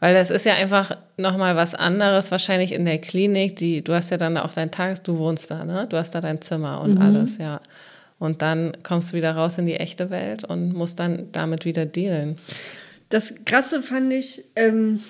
Weil 0.00 0.14
das 0.14 0.30
ist 0.30 0.46
ja 0.46 0.54
einfach 0.54 0.96
nochmal 1.16 1.56
was 1.56 1.74
anderes, 1.74 2.30
wahrscheinlich 2.30 2.72
in 2.72 2.84
der 2.84 2.98
Klinik. 2.98 3.56
Die, 3.56 3.84
du 3.84 3.94
hast 3.94 4.10
ja 4.10 4.16
dann 4.16 4.36
auch 4.36 4.52
dein 4.52 4.70
Tages, 4.70 5.02
du 5.02 5.18
wohnst 5.18 5.50
da, 5.50 5.64
ne? 5.64 5.86
Du 5.88 5.96
hast 5.96 6.14
da 6.14 6.20
dein 6.20 6.40
Zimmer 6.40 6.80
und 6.80 6.94
mhm. 6.94 7.02
alles, 7.02 7.38
ja. 7.38 7.60
Und 8.18 8.42
dann 8.42 8.72
kommst 8.82 9.12
du 9.12 9.16
wieder 9.16 9.32
raus 9.32 9.58
in 9.58 9.66
die 9.66 9.76
echte 9.76 10.10
Welt 10.10 10.44
und 10.44 10.72
musst 10.74 10.98
dann 11.00 11.28
damit 11.32 11.64
wieder 11.64 11.86
dealen. 11.86 12.36
Das 13.10 13.44
Krasse 13.44 13.82
fand 13.82 14.12
ich, 14.12 14.44
ähm, 14.56 15.00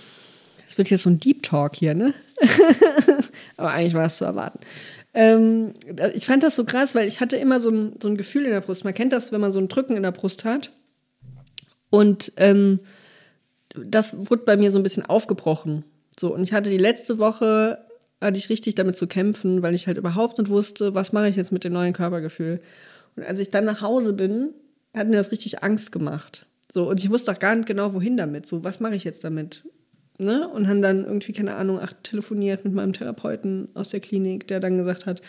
es 0.67 0.79
wird 0.79 0.91
jetzt 0.91 1.03
so 1.03 1.11
ein 1.11 1.21
Deep 1.21 1.43
Talk 1.43 1.77
hier, 1.77 1.95
ne? 1.95 2.15
Aber 3.57 3.71
eigentlich 3.71 3.95
war 3.95 4.07
es 4.07 4.17
zu 4.17 4.25
erwarten. 4.25 4.61
Ähm, 5.13 5.75
ich 6.15 6.27
fand 6.27 6.43
das 6.43 6.55
so 6.55 6.65
krass, 6.65 6.95
weil 6.95 7.09
ich 7.09 7.21
hatte 7.21 7.37
immer 7.37 7.61
so 7.61 7.71
ein, 7.71 7.95
so 8.01 8.09
ein 8.09 8.17
Gefühl 8.17 8.45
in 8.45 8.53
der 8.53 8.61
Brust. 8.61 8.85
Man 8.85 8.95
kennt 8.95 9.13
das, 9.13 9.33
wenn 9.33 9.41
man 9.41 9.53
so 9.53 9.59
ein 9.59 9.69
Drücken 9.69 9.97
in 9.97 10.03
der 10.03 10.13
Brust 10.13 10.45
hat. 10.45 10.73
Und 11.91 12.33
ähm, 12.37 12.79
das 13.75 14.31
wurde 14.31 14.45
bei 14.45 14.57
mir 14.57 14.71
so 14.71 14.79
ein 14.79 14.83
bisschen 14.83 15.05
aufgebrochen. 15.05 15.85
So, 16.19 16.33
und 16.35 16.43
ich 16.43 16.53
hatte 16.53 16.71
die 16.71 16.79
letzte 16.79 17.19
Woche, 17.19 17.79
hatte 18.21 18.39
ich 18.39 18.49
richtig 18.49 18.77
damit 18.77 18.97
zu 18.97 19.07
kämpfen, 19.07 19.63
weil 19.63 19.75
ich 19.75 19.87
halt 19.87 19.99
überhaupt 19.99 20.39
nicht 20.39 20.51
wusste, 20.51 20.95
was 20.95 21.13
mache 21.13 21.29
ich 21.29 21.37
jetzt 21.37 21.53
mit 21.53 21.65
dem 21.65 21.73
neuen 21.73 21.93
Körpergefühl. 21.93 22.61
Und 23.17 23.25
als 23.25 23.39
ich 23.41 23.51
dann 23.51 23.65
nach 23.65 23.81
Hause 23.81 24.13
bin, 24.13 24.51
hat 24.95 25.09
mir 25.09 25.17
das 25.17 25.33
richtig 25.33 25.63
Angst 25.63 25.93
gemacht. 25.93 26.47
So, 26.73 26.89
und 26.89 27.01
ich 27.01 27.11
wusste 27.11 27.33
auch 27.33 27.39
gar 27.39 27.55
nicht 27.55 27.67
genau, 27.67 27.95
wohin 27.95 28.17
damit. 28.17 28.47
So, 28.47 28.65
was 28.65 28.81
mache 28.81 28.95
ich 28.95 29.05
jetzt 29.05 29.25
damit? 29.25 29.65
Ne? 30.19 30.49
Und 30.49 30.69
haben 30.69 30.83
dann 30.83 31.05
irgendwie, 31.05 31.33
keine 31.33 31.55
Ahnung, 31.55 31.81
ach, 31.83 31.93
telefoniert 32.03 32.65
mit 32.65 32.75
meinem 32.75 32.93
Therapeuten 32.93 33.69
aus 33.75 33.89
der 33.89 34.01
Klinik, 34.01 34.47
der 34.47 34.61
dann 34.61 34.77
gesagt 34.77 35.07
hat, 35.07 35.21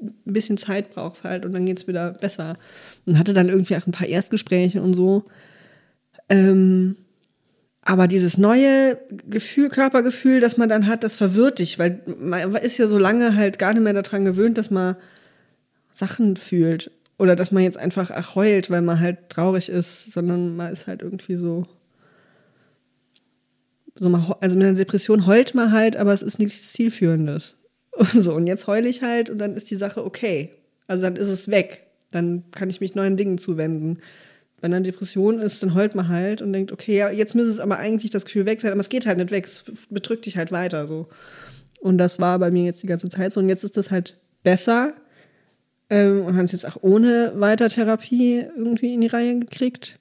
ein 0.00 0.14
bisschen 0.24 0.56
Zeit 0.56 0.90
brauchst 0.90 1.24
halt 1.24 1.44
und 1.44 1.52
dann 1.52 1.66
geht 1.66 1.78
es 1.78 1.86
wieder 1.86 2.10
besser. 2.12 2.56
Und 3.06 3.18
hatte 3.18 3.32
dann 3.32 3.48
irgendwie 3.48 3.76
auch 3.76 3.86
ein 3.86 3.92
paar 3.92 4.08
Erstgespräche 4.08 4.82
und 4.82 4.92
so. 4.92 5.24
Ähm, 6.28 6.96
aber 7.82 8.08
dieses 8.08 8.38
neue 8.38 8.98
Gefühl, 9.28 9.68
Körpergefühl, 9.68 10.40
das 10.40 10.56
man 10.56 10.68
dann 10.68 10.86
hat, 10.86 11.04
das 11.04 11.14
verwirrt 11.14 11.58
dich, 11.58 11.78
weil 11.78 12.00
man 12.18 12.56
ist 12.56 12.78
ja 12.78 12.86
so 12.86 12.98
lange 12.98 13.36
halt 13.36 13.58
gar 13.58 13.74
nicht 13.74 13.82
mehr 13.82 13.92
daran 13.92 14.24
gewöhnt, 14.24 14.58
dass 14.58 14.70
man 14.70 14.96
Sachen 15.92 16.36
fühlt. 16.36 16.90
Oder 17.18 17.36
dass 17.36 17.52
man 17.52 17.62
jetzt 17.62 17.78
einfach 17.78 18.10
ach, 18.10 18.34
heult, 18.34 18.70
weil 18.70 18.82
man 18.82 19.00
halt 19.00 19.28
traurig 19.28 19.68
ist, 19.68 20.12
sondern 20.12 20.56
man 20.56 20.72
ist 20.72 20.86
halt 20.86 21.02
irgendwie 21.02 21.36
so. 21.36 21.64
so 23.94 24.08
mal, 24.08 24.36
also 24.40 24.56
mit 24.56 24.66
einer 24.66 24.76
Depression 24.76 25.26
heult 25.26 25.54
man 25.54 25.70
halt, 25.70 25.96
aber 25.96 26.12
es 26.12 26.22
ist 26.22 26.38
nichts 26.38 26.72
Zielführendes. 26.72 27.56
Und 27.92 28.06
so, 28.10 28.34
und 28.34 28.46
jetzt 28.46 28.66
heule 28.66 28.88
ich 28.88 29.02
halt 29.02 29.30
und 29.30 29.38
dann 29.38 29.54
ist 29.54 29.70
die 29.70 29.76
Sache 29.76 30.04
okay. 30.04 30.50
Also 30.86 31.02
dann 31.02 31.16
ist 31.16 31.28
es 31.28 31.48
weg. 31.48 31.86
Dann 32.10 32.44
kann 32.50 32.70
ich 32.70 32.80
mich 32.80 32.94
neuen 32.94 33.16
Dingen 33.16 33.38
zuwenden. 33.38 33.98
Wenn 34.60 34.74
eine 34.74 34.84
Depression 34.84 35.40
ist, 35.40 35.62
dann 35.62 35.74
heult 35.74 35.94
man 35.94 36.08
halt 36.08 36.42
und 36.42 36.52
denkt, 36.52 36.72
okay, 36.72 36.96
ja, 36.96 37.10
jetzt 37.10 37.34
müsste 37.34 37.52
es 37.52 37.60
aber 37.60 37.78
eigentlich 37.78 38.10
das 38.10 38.24
Gefühl 38.24 38.46
weg 38.46 38.60
sein, 38.60 38.72
aber 38.72 38.80
es 38.80 38.88
geht 38.88 39.04
halt 39.06 39.18
nicht 39.18 39.30
weg, 39.30 39.44
es 39.44 39.64
bedrückt 39.90 40.26
dich 40.26 40.36
halt 40.36 40.52
weiter 40.52 40.86
so. 40.86 41.08
Und 41.80 41.98
das 41.98 42.18
war 42.18 42.38
bei 42.38 42.50
mir 42.50 42.64
jetzt 42.64 42.82
die 42.82 42.86
ganze 42.86 43.08
Zeit 43.08 43.32
so. 43.32 43.40
Und 43.40 43.48
jetzt 43.48 43.62
ist 43.62 43.76
das 43.76 43.90
halt 43.90 44.16
besser 44.42 44.94
ähm, 45.94 46.24
und 46.24 46.36
haben 46.36 46.44
es 46.44 46.52
jetzt 46.52 46.66
auch 46.66 46.78
ohne 46.80 47.32
Weitertherapie 47.36 48.44
irgendwie 48.56 48.94
in 48.94 49.00
die 49.00 49.06
Reihe 49.06 49.38
gekriegt. 49.38 50.00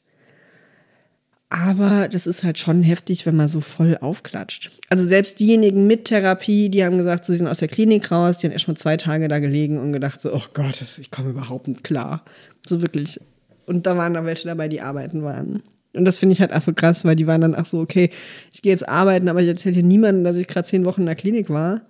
Aber 1.49 2.07
das 2.07 2.25
ist 2.25 2.43
halt 2.43 2.57
schon 2.57 2.81
heftig, 2.81 3.27
wenn 3.27 3.35
man 3.35 3.47
so 3.47 3.61
voll 3.61 3.95
aufklatscht. 4.01 4.71
Also 4.89 5.05
selbst 5.05 5.39
diejenigen 5.39 5.85
mit 5.85 6.05
Therapie, 6.05 6.69
die 6.69 6.83
haben 6.83 6.97
gesagt, 6.97 7.25
so, 7.25 7.31
sie 7.31 7.37
sind 7.37 7.47
aus 7.47 7.59
der 7.59 7.67
Klinik 7.67 8.11
raus, 8.11 8.39
die 8.39 8.47
haben 8.47 8.53
erst 8.53 8.67
mal 8.67 8.75
zwei 8.75 8.97
Tage 8.97 9.27
da 9.27 9.37
gelegen 9.37 9.77
und 9.77 9.93
gedacht 9.93 10.19
so, 10.19 10.33
oh 10.33 10.41
Gott, 10.55 10.81
ich 10.81 11.11
komme 11.11 11.29
überhaupt 11.29 11.67
nicht 11.67 11.83
klar. 11.83 12.25
So 12.67 12.81
wirklich. 12.81 13.19
Und 13.67 13.85
da 13.85 13.95
waren 13.95 14.15
da 14.15 14.25
welche 14.25 14.47
dabei, 14.47 14.67
die 14.67 14.81
arbeiten 14.81 15.21
waren. 15.21 15.61
Und 15.95 16.05
das 16.05 16.17
finde 16.17 16.33
ich 16.33 16.41
halt 16.41 16.53
auch 16.53 16.61
so 16.61 16.73
krass, 16.73 17.05
weil 17.05 17.15
die 17.15 17.27
waren 17.27 17.41
dann 17.41 17.53
auch 17.53 17.65
so, 17.65 17.79
okay, 17.79 18.09
ich 18.51 18.63
gehe 18.63 18.71
jetzt 18.71 18.89
arbeiten, 18.89 19.29
aber 19.29 19.43
ich 19.43 19.47
erzähle 19.47 19.75
hier 19.75 19.83
niemandem, 19.83 20.23
dass 20.23 20.37
ich 20.37 20.47
gerade 20.47 20.67
zehn 20.67 20.85
Wochen 20.85 21.01
in 21.01 21.05
der 21.05 21.15
Klinik 21.15 21.51
war. 21.51 21.81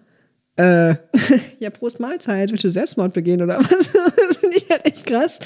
Äh, 0.55 0.95
ja, 1.59 1.69
Prost 1.69 1.99
Mahlzeit, 1.99 2.51
willst 2.51 2.63
du 2.63 2.69
Selbstmord 2.69 3.13
begehen 3.13 3.41
oder 3.41 3.59
was? 3.59 3.69
das 4.27 4.37
finde 4.37 4.57
ich 4.57 4.69
halt 4.69 4.85
echt 4.85 5.05
krass. 5.05 5.39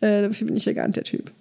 Äh, 0.00 0.22
dafür 0.22 0.46
bin 0.46 0.56
ich 0.56 0.66
ja 0.66 0.72
gar 0.72 0.86
nicht 0.86 0.96
der 0.96 1.04
Typ. 1.04 1.32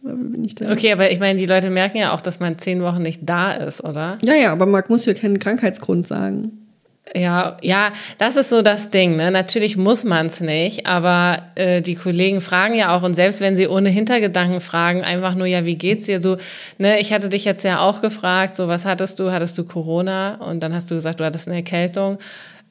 okay, 0.69 0.93
aber 0.93 1.11
ich 1.11 1.19
meine, 1.19 1.37
die 1.37 1.45
Leute 1.45 1.69
merken 1.69 1.97
ja 1.97 2.13
auch, 2.13 2.21
dass 2.21 2.39
man 2.39 2.57
zehn 2.57 2.81
Wochen 2.81 3.01
nicht 3.01 3.21
da 3.23 3.51
ist, 3.51 3.83
oder? 3.83 4.17
Ja, 4.23 4.33
ja, 4.33 4.51
aber 4.53 4.65
man 4.65 4.83
muss 4.87 5.05
ja 5.05 5.13
keinen 5.13 5.39
Krankheitsgrund 5.39 6.07
sagen. 6.07 6.65
Ja, 7.13 7.57
ja, 7.61 7.91
das 8.17 8.35
ist 8.35 8.49
so 8.49 8.61
das 8.61 8.89
Ding. 8.89 9.15
Ne? 9.15 9.29
Natürlich 9.29 9.77
muss 9.77 10.03
man 10.03 10.25
es 10.25 10.41
nicht, 10.41 10.87
aber 10.87 11.43
äh, 11.55 11.81
die 11.81 11.95
Kollegen 11.95 12.41
fragen 12.41 12.73
ja 12.75 12.95
auch 12.95 13.03
und 13.03 13.13
selbst 13.13 13.41
wenn 13.41 13.55
sie 13.55 13.67
ohne 13.67 13.89
Hintergedanken 13.89 14.59
fragen, 14.59 15.03
einfach 15.03 15.35
nur 15.35 15.45
ja, 15.45 15.65
wie 15.65 15.75
geht's 15.75 16.05
dir 16.05 16.19
so? 16.19 16.37
Ne, 16.77 16.99
ich 16.99 17.13
hatte 17.13 17.29
dich 17.29 17.45
jetzt 17.45 17.63
ja 17.63 17.79
auch 17.79 18.01
gefragt, 18.01 18.55
so 18.55 18.67
was 18.67 18.85
hattest 18.85 19.19
du? 19.19 19.31
Hattest 19.31 19.57
du 19.57 19.65
Corona? 19.65 20.35
Und 20.35 20.63
dann 20.63 20.73
hast 20.73 20.89
du 20.89 20.95
gesagt, 20.95 21.19
du 21.19 21.25
hattest 21.25 21.47
eine 21.47 21.57
Erkältung. 21.57 22.17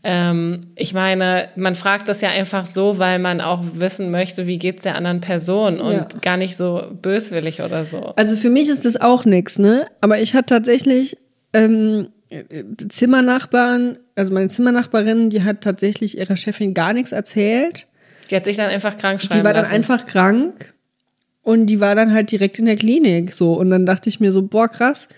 Ähm, 0.06 0.60
ich 0.76 0.92
meine, 0.92 1.48
man 1.56 1.74
fragt 1.74 2.08
das 2.08 2.20
ja 2.20 2.28
einfach 2.28 2.66
so, 2.66 2.98
weil 2.98 3.18
man 3.18 3.40
auch 3.40 3.62
wissen 3.72 4.10
möchte, 4.10 4.46
wie 4.46 4.58
geht's 4.58 4.82
der 4.82 4.96
anderen 4.96 5.22
Person 5.22 5.80
und 5.80 5.94
ja. 5.94 6.08
gar 6.20 6.36
nicht 6.36 6.58
so 6.58 6.82
böswillig 7.00 7.62
oder 7.62 7.86
so. 7.86 8.12
Also 8.16 8.36
für 8.36 8.50
mich 8.50 8.68
ist 8.68 8.84
das 8.84 9.00
auch 9.00 9.24
nichts, 9.24 9.58
ne? 9.58 9.86
Aber 10.02 10.20
ich 10.20 10.34
hatte 10.34 10.56
tatsächlich 10.56 11.16
ähm, 11.54 12.08
Zimmernachbarn, 12.88 13.98
also 14.14 14.32
meine 14.32 14.48
Zimmernachbarin, 14.48 15.30
die 15.30 15.42
hat 15.42 15.62
tatsächlich 15.62 16.18
ihrer 16.18 16.36
Chefin 16.36 16.74
gar 16.74 16.92
nichts 16.92 17.12
erzählt. 17.12 17.86
Die 18.30 18.36
hat 18.36 18.44
sich 18.44 18.58
dann 18.58 18.68
einfach 18.68 18.98
krank 18.98 19.22
schreiben 19.22 19.40
Die 19.40 19.44
war 19.44 19.54
dann 19.54 19.66
einfach 19.66 20.04
krank 20.04 20.74
und 21.42 21.66
die 21.66 21.80
war 21.80 21.94
dann 21.94 22.12
halt 22.12 22.30
direkt 22.30 22.58
in 22.58 22.66
der 22.66 22.76
Klinik 22.76 23.32
so 23.32 23.54
und 23.54 23.70
dann 23.70 23.86
dachte 23.86 24.10
ich 24.10 24.20
mir 24.20 24.32
so, 24.32 24.42
boah 24.42 24.68
krass, 24.68 25.08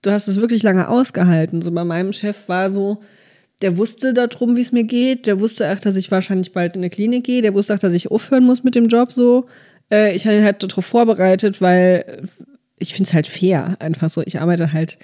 du 0.00 0.10
hast 0.10 0.28
es 0.28 0.40
wirklich 0.40 0.62
lange 0.62 0.88
ausgehalten. 0.88 1.60
So 1.60 1.72
bei 1.72 1.84
meinem 1.84 2.14
Chef 2.14 2.48
war 2.48 2.70
so, 2.70 3.02
der 3.64 3.78
wusste 3.78 4.12
darum, 4.12 4.56
wie 4.56 4.60
es 4.60 4.72
mir 4.72 4.84
geht, 4.84 5.26
der 5.26 5.40
wusste 5.40 5.72
auch, 5.72 5.78
dass 5.78 5.96
ich 5.96 6.10
wahrscheinlich 6.10 6.52
bald 6.52 6.76
in 6.76 6.82
der 6.82 6.90
Klinik 6.90 7.24
gehe, 7.24 7.40
der 7.40 7.54
wusste 7.54 7.72
auch, 7.72 7.78
dass 7.78 7.94
ich 7.94 8.10
aufhören 8.10 8.44
muss 8.44 8.62
mit 8.62 8.74
dem 8.74 8.88
Job 8.88 9.10
so. 9.10 9.46
Äh, 9.90 10.14
ich 10.14 10.26
hatte 10.26 10.36
ihn 10.36 10.44
halt 10.44 10.62
darauf 10.62 10.84
vorbereitet, 10.84 11.62
weil 11.62 12.28
ich 12.78 12.92
finde 12.92 13.08
es 13.08 13.14
halt 13.14 13.26
fair, 13.26 13.76
einfach 13.78 14.10
so. 14.10 14.20
Ich 14.26 14.38
arbeite 14.38 14.74
halt 14.74 14.98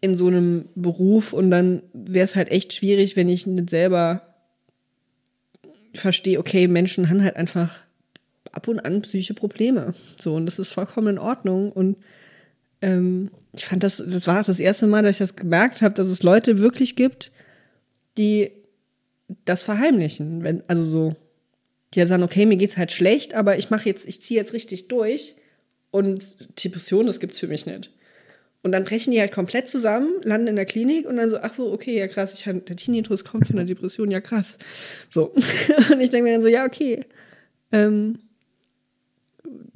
in 0.00 0.16
so 0.16 0.28
einem 0.28 0.70
Beruf 0.74 1.34
und 1.34 1.50
dann 1.50 1.82
wäre 1.92 2.24
es 2.24 2.34
halt 2.34 2.50
echt 2.50 2.72
schwierig, 2.72 3.14
wenn 3.14 3.28
ich 3.28 3.46
nicht 3.46 3.68
selber 3.68 4.22
verstehe, 5.92 6.38
okay, 6.38 6.68
Menschen 6.68 7.10
haben 7.10 7.22
halt 7.22 7.36
einfach 7.36 7.80
ab 8.52 8.68
und 8.68 8.80
an 8.80 9.02
psychische 9.02 9.34
Probleme. 9.34 9.92
So, 10.16 10.34
und 10.34 10.46
das 10.46 10.58
ist 10.58 10.70
vollkommen 10.70 11.08
in 11.08 11.18
Ordnung. 11.18 11.72
Und 11.72 11.98
ähm, 12.80 13.30
ich 13.52 13.66
fand 13.66 13.82
das, 13.82 13.98
das 13.98 14.26
war 14.26 14.42
das 14.42 14.60
erste 14.60 14.86
Mal, 14.86 15.02
dass 15.02 15.16
ich 15.16 15.18
das 15.18 15.36
gemerkt 15.36 15.82
habe, 15.82 15.92
dass 15.92 16.06
es 16.06 16.22
Leute 16.22 16.58
wirklich 16.58 16.96
gibt, 16.96 17.32
die 18.16 18.52
das 19.44 19.62
verheimlichen. 19.62 20.42
Wenn, 20.42 20.62
also 20.68 20.84
so, 20.84 21.16
die 21.94 22.00
ja 22.00 22.06
sagen, 22.06 22.22
okay, 22.22 22.46
mir 22.46 22.56
geht's 22.56 22.76
halt 22.76 22.92
schlecht, 22.92 23.34
aber 23.34 23.58
ich 23.58 23.70
mache 23.70 23.88
jetzt, 23.88 24.06
ich 24.06 24.22
ziehe 24.22 24.40
jetzt 24.40 24.52
richtig 24.52 24.88
durch 24.88 25.36
und 25.90 26.36
Depression, 26.62 27.06
das 27.06 27.20
gibt's 27.20 27.38
für 27.38 27.48
mich 27.48 27.66
nicht. 27.66 27.90
Und 28.62 28.72
dann 28.72 28.84
brechen 28.84 29.12
die 29.12 29.20
halt 29.20 29.30
komplett 29.30 29.68
zusammen, 29.68 30.10
landen 30.22 30.48
in 30.48 30.56
der 30.56 30.64
Klinik 30.64 31.06
und 31.06 31.16
dann 31.16 31.30
so, 31.30 31.38
ach 31.38 31.54
so, 31.54 31.72
okay, 31.72 31.98
ja 31.98 32.08
krass, 32.08 32.34
ich, 32.34 32.42
der 32.42 32.76
Tinnitus 32.76 33.24
kommt 33.24 33.46
von 33.46 33.56
der 33.56 33.64
Depression, 33.66 34.10
ja 34.10 34.20
krass. 34.20 34.58
So. 35.08 35.26
Und 35.92 36.00
ich 36.00 36.10
denke 36.10 36.24
mir 36.24 36.32
dann 36.32 36.42
so, 36.42 36.48
ja, 36.48 36.64
okay. 36.64 37.04
Ähm, 37.70 38.18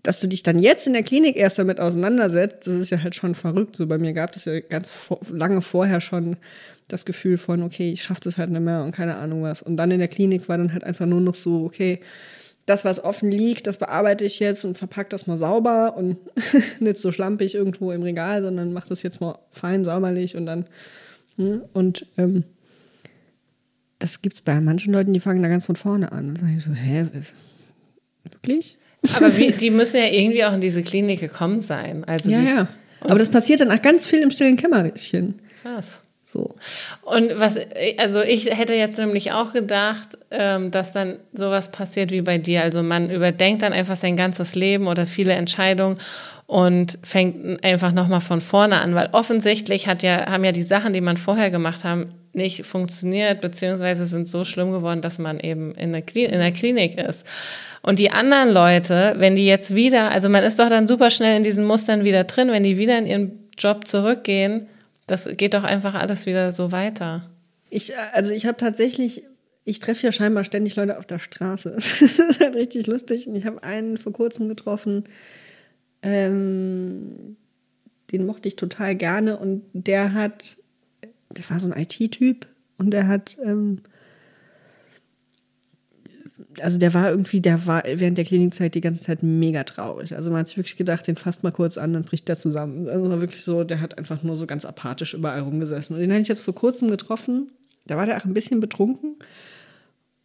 dass 0.02 0.20
du 0.20 0.26
dich 0.26 0.42
dann 0.42 0.58
jetzt 0.58 0.86
in 0.86 0.92
der 0.92 1.02
Klinik 1.02 1.36
erst 1.36 1.58
damit 1.58 1.80
auseinandersetzt, 1.80 2.66
das 2.66 2.74
ist 2.74 2.90
ja 2.90 3.02
halt 3.02 3.14
schon 3.14 3.34
verrückt. 3.34 3.76
So 3.76 3.86
bei 3.86 3.98
mir 3.98 4.12
gab 4.12 4.34
es 4.34 4.46
ja 4.46 4.60
ganz 4.60 4.90
vor, 4.90 5.20
lange 5.30 5.62
vorher 5.62 6.00
schon 6.00 6.36
das 6.88 7.04
Gefühl 7.04 7.38
von, 7.38 7.62
okay, 7.62 7.90
ich 7.92 8.02
schaffe 8.02 8.22
das 8.24 8.38
halt 8.38 8.50
nicht 8.50 8.62
mehr 8.62 8.82
und 8.82 8.92
keine 8.92 9.16
Ahnung 9.16 9.42
was. 9.42 9.62
Und 9.62 9.76
dann 9.76 9.90
in 9.90 9.98
der 9.98 10.08
Klinik 10.08 10.48
war 10.48 10.58
dann 10.58 10.72
halt 10.72 10.84
einfach 10.84 11.06
nur 11.06 11.20
noch 11.20 11.34
so, 11.34 11.64
okay, 11.64 12.00
das, 12.66 12.84
was 12.84 13.02
offen 13.02 13.30
liegt, 13.30 13.66
das 13.66 13.78
bearbeite 13.78 14.24
ich 14.24 14.38
jetzt 14.38 14.64
und 14.64 14.78
verpacke 14.78 15.08
das 15.10 15.26
mal 15.26 15.36
sauber 15.36 15.96
und 15.96 16.16
nicht 16.80 16.98
so 16.98 17.12
schlampig 17.12 17.54
irgendwo 17.54 17.92
im 17.92 18.02
Regal, 18.02 18.42
sondern 18.42 18.72
mache 18.72 18.88
das 18.88 19.02
jetzt 19.02 19.20
mal 19.20 19.38
fein 19.50 19.84
sauberlich 19.84 20.36
und 20.36 20.46
dann. 20.46 20.66
Hm, 21.36 21.62
und 21.72 22.06
ähm, 22.16 22.44
das 23.98 24.22
gibt 24.22 24.34
es 24.36 24.40
bei 24.40 24.60
manchen 24.60 24.92
Leuten, 24.92 25.12
die 25.12 25.20
fangen 25.20 25.42
da 25.42 25.48
ganz 25.48 25.66
von 25.66 25.76
vorne 25.76 26.10
an. 26.12 26.28
Dann 26.28 26.36
sage 26.36 26.52
ich 26.56 26.64
so, 26.64 26.72
hä, 26.72 27.06
wirklich? 28.24 28.78
Aber 29.16 29.36
wie, 29.36 29.52
die 29.52 29.70
müssen 29.70 29.96
ja 29.96 30.06
irgendwie 30.06 30.44
auch 30.44 30.52
in 30.52 30.60
diese 30.60 30.82
Klinik 30.82 31.20
gekommen 31.20 31.60
sein. 31.60 32.04
Also 32.04 32.30
ja, 32.30 32.40
die, 32.40 32.46
ja. 32.46 32.68
Aber 33.00 33.18
das 33.18 33.30
passiert 33.30 33.60
dann 33.60 33.70
auch 33.70 33.80
ganz 33.80 34.06
viel 34.06 34.20
im 34.20 34.30
stillen 34.30 34.56
Kämmerchen. 34.56 35.40
Krass. 35.62 36.00
So. 36.26 36.54
Und 37.02 37.32
was, 37.40 37.58
also 37.98 38.22
ich 38.22 38.46
hätte 38.56 38.74
jetzt 38.74 38.98
nämlich 38.98 39.32
auch 39.32 39.52
gedacht, 39.52 40.16
ähm, 40.30 40.70
dass 40.70 40.92
dann 40.92 41.18
sowas 41.32 41.72
passiert 41.72 42.12
wie 42.12 42.22
bei 42.22 42.38
dir. 42.38 42.62
Also 42.62 42.82
man 42.82 43.10
überdenkt 43.10 43.62
dann 43.62 43.72
einfach 43.72 43.96
sein 43.96 44.16
ganzes 44.16 44.54
Leben 44.54 44.86
oder 44.86 45.06
viele 45.06 45.32
Entscheidungen 45.32 45.98
und 46.46 46.98
fängt 47.02 47.64
einfach 47.64 47.92
nochmal 47.92 48.20
von 48.20 48.40
vorne 48.40 48.80
an, 48.80 48.94
weil 48.94 49.08
offensichtlich 49.12 49.88
hat 49.88 50.02
ja, 50.02 50.26
haben 50.26 50.44
ja 50.44 50.52
die 50.52 50.62
Sachen, 50.62 50.92
die 50.92 51.00
man 51.00 51.16
vorher 51.16 51.50
gemacht 51.50 51.84
haben, 51.84 52.12
nicht 52.32 52.64
funktioniert, 52.64 53.40
beziehungsweise 53.40 54.06
sind 54.06 54.28
so 54.28 54.44
schlimm 54.44 54.72
geworden, 54.72 55.00
dass 55.00 55.18
man 55.18 55.40
eben 55.40 55.74
in 55.74 55.92
der, 55.92 56.02
in 56.14 56.38
der 56.38 56.52
Klinik 56.52 56.98
ist. 56.98 57.26
Und 57.82 57.98
die 57.98 58.10
anderen 58.10 58.50
Leute, 58.50 59.14
wenn 59.16 59.36
die 59.36 59.46
jetzt 59.46 59.74
wieder, 59.74 60.10
also 60.10 60.28
man 60.28 60.44
ist 60.44 60.58
doch 60.58 60.68
dann 60.68 60.86
super 60.86 61.10
schnell 61.10 61.36
in 61.36 61.42
diesen 61.42 61.64
Mustern 61.64 62.04
wieder 62.04 62.24
drin, 62.24 62.48
wenn 62.48 62.62
die 62.62 62.78
wieder 62.78 62.98
in 62.98 63.06
ihren 63.06 63.48
Job 63.58 63.86
zurückgehen, 63.86 64.68
das 65.06 65.28
geht 65.36 65.54
doch 65.54 65.64
einfach 65.64 65.94
alles 65.94 66.26
wieder 66.26 66.52
so 66.52 66.72
weiter. 66.72 67.30
Ich, 67.70 67.92
also 68.12 68.32
ich 68.32 68.46
habe 68.46 68.58
tatsächlich, 68.58 69.24
ich 69.64 69.80
treffe 69.80 70.06
ja 70.06 70.12
scheinbar 70.12 70.44
ständig 70.44 70.76
Leute 70.76 70.98
auf 70.98 71.06
der 71.06 71.18
Straße. 71.18 71.70
das 71.74 72.02
ist 72.02 72.40
halt 72.40 72.54
richtig 72.54 72.86
lustig. 72.86 73.26
Und 73.26 73.34
ich 73.34 73.46
habe 73.46 73.62
einen 73.62 73.96
vor 73.96 74.12
kurzem 74.12 74.48
getroffen, 74.48 75.04
ähm, 76.02 77.36
den 78.12 78.26
mochte 78.26 78.48
ich 78.48 78.56
total 78.56 78.94
gerne. 78.94 79.38
Und 79.38 79.62
der 79.72 80.12
hat, 80.12 80.56
der 81.36 81.48
war 81.50 81.60
so 81.60 81.70
ein 81.70 81.80
IT-Typ 81.80 82.46
und 82.78 82.90
der 82.90 83.08
hat 83.08 83.36
ähm, 83.44 83.82
also 86.60 86.78
der 86.78 86.94
war 86.94 87.10
irgendwie, 87.10 87.40
der 87.40 87.66
war 87.66 87.82
während 87.84 88.18
der 88.18 88.24
Klinikzeit 88.24 88.74
die 88.74 88.80
ganze 88.80 89.02
Zeit 89.02 89.22
mega 89.22 89.64
traurig. 89.64 90.14
Also 90.14 90.30
man 90.30 90.40
hat 90.40 90.48
sich 90.48 90.56
wirklich 90.56 90.76
gedacht, 90.76 91.06
den 91.06 91.16
fasst 91.16 91.42
mal 91.42 91.52
kurz 91.52 91.78
an, 91.78 91.92
dann 91.92 92.02
bricht 92.02 92.28
der 92.28 92.36
zusammen. 92.36 92.88
Also 92.88 93.08
war 93.08 93.20
wirklich 93.20 93.44
so, 93.44 93.64
der 93.64 93.80
hat 93.80 93.98
einfach 93.98 94.22
nur 94.22 94.36
so 94.36 94.46
ganz 94.46 94.64
apathisch 94.64 95.14
überall 95.14 95.40
rumgesessen. 95.40 95.94
Und 95.94 96.00
den 96.00 96.10
hatte 96.10 96.22
ich 96.22 96.28
jetzt 96.28 96.42
vor 96.42 96.54
kurzem 96.54 96.90
getroffen. 96.90 97.50
Da 97.86 97.96
war 97.96 98.06
der 98.06 98.16
auch 98.16 98.24
ein 98.24 98.34
bisschen 98.34 98.60
betrunken. 98.60 99.16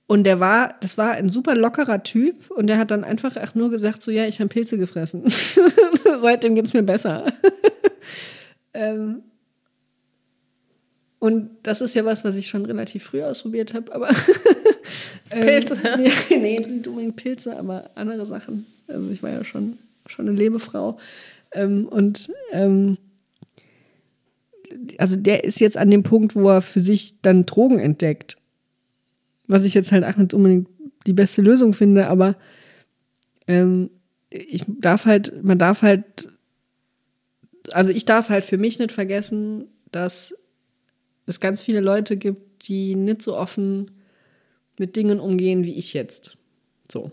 Und 0.08 0.24
der 0.24 0.40
war, 0.40 0.76
das 0.82 0.98
war 0.98 1.12
ein 1.12 1.30
super 1.30 1.56
lockerer 1.56 2.04
Typ 2.04 2.52
und 2.52 2.68
der 2.68 2.78
hat 2.78 2.92
dann 2.92 3.04
einfach 3.04 3.36
auch 3.38 3.56
nur 3.56 3.72
gesagt, 3.72 4.04
so 4.04 4.12
ja, 4.12 4.26
ich 4.26 4.40
habe 4.40 4.50
Pilze 4.50 4.78
gefressen. 4.78 5.24
Seitdem 6.22 6.54
geht 6.54 6.66
es 6.66 6.74
mir 6.74 6.84
besser. 6.84 7.26
ähm, 8.74 9.24
und 11.26 11.50
das 11.64 11.82
ist 11.82 11.96
ja 11.96 12.06
was, 12.06 12.24
was 12.24 12.36
ich 12.36 12.48
schon 12.48 12.68
relativ 12.68 13.06
früh 13.06 13.24
ausprobiert 13.24 13.74
habe, 13.74 13.92
aber 13.96 14.10
Pilze? 15.32 15.74
Ähm, 15.84 16.04
nee, 16.30 16.38
nee, 16.38 16.60
nicht 16.60 16.88
unbedingt 16.88 17.16
Pilze, 17.16 17.58
aber 17.58 17.90
andere 17.96 18.28
Sachen. 18.28 18.68
Also 18.88 19.10
ich 19.10 19.24
war 19.24 19.32
ja 19.32 19.44
schon, 19.44 19.80
schon 20.06 20.28
eine 20.28 20.38
Lebefrau. 20.38 21.00
Ähm, 21.52 21.88
und 21.88 22.30
ähm, 22.52 23.00
also 25.00 25.16
der 25.16 25.46
ist 25.46 25.60
jetzt 25.60 25.78
an 25.78 25.90
dem 25.90 26.04
Punkt, 26.04 26.36
wo 26.36 26.48
er 26.48 26.62
für 26.62 26.80
sich 26.80 27.16
dann 27.24 27.48
Drogen 27.48 27.80
entdeckt. 27.80 28.38
Was 29.48 29.66
ich 29.66 29.74
jetzt 29.74 29.92
halt 29.92 30.04
auch 30.04 30.18
nicht 30.18 30.36
unbedingt 30.36 30.68
die 31.08 31.14
beste 31.14 31.42
Lösung 31.42 31.74
finde, 31.74 32.06
aber 32.06 32.36
ähm, 33.48 33.90
ich 34.30 34.64
darf 34.68 35.06
halt, 35.06 35.44
man 35.44 35.58
darf 35.58 35.82
halt, 35.82 36.28
also 37.72 37.92
ich 37.92 38.06
darf 38.06 38.30
halt 38.30 38.46
für 38.46 38.60
mich 38.60 38.78
nicht 38.78 38.92
vergessen, 38.92 39.66
dass 39.92 40.36
es 41.26 41.40
ganz 41.40 41.64
viele 41.64 41.80
Leute 41.80 42.18
gibt, 42.18 42.68
die 42.68 42.96
nicht 42.96 43.22
so 43.22 43.38
offen 43.38 43.92
mit 44.78 44.96
Dingen 44.96 45.20
umgehen 45.20 45.64
wie 45.64 45.76
ich 45.76 45.94
jetzt. 45.94 46.38
So. 46.92 47.12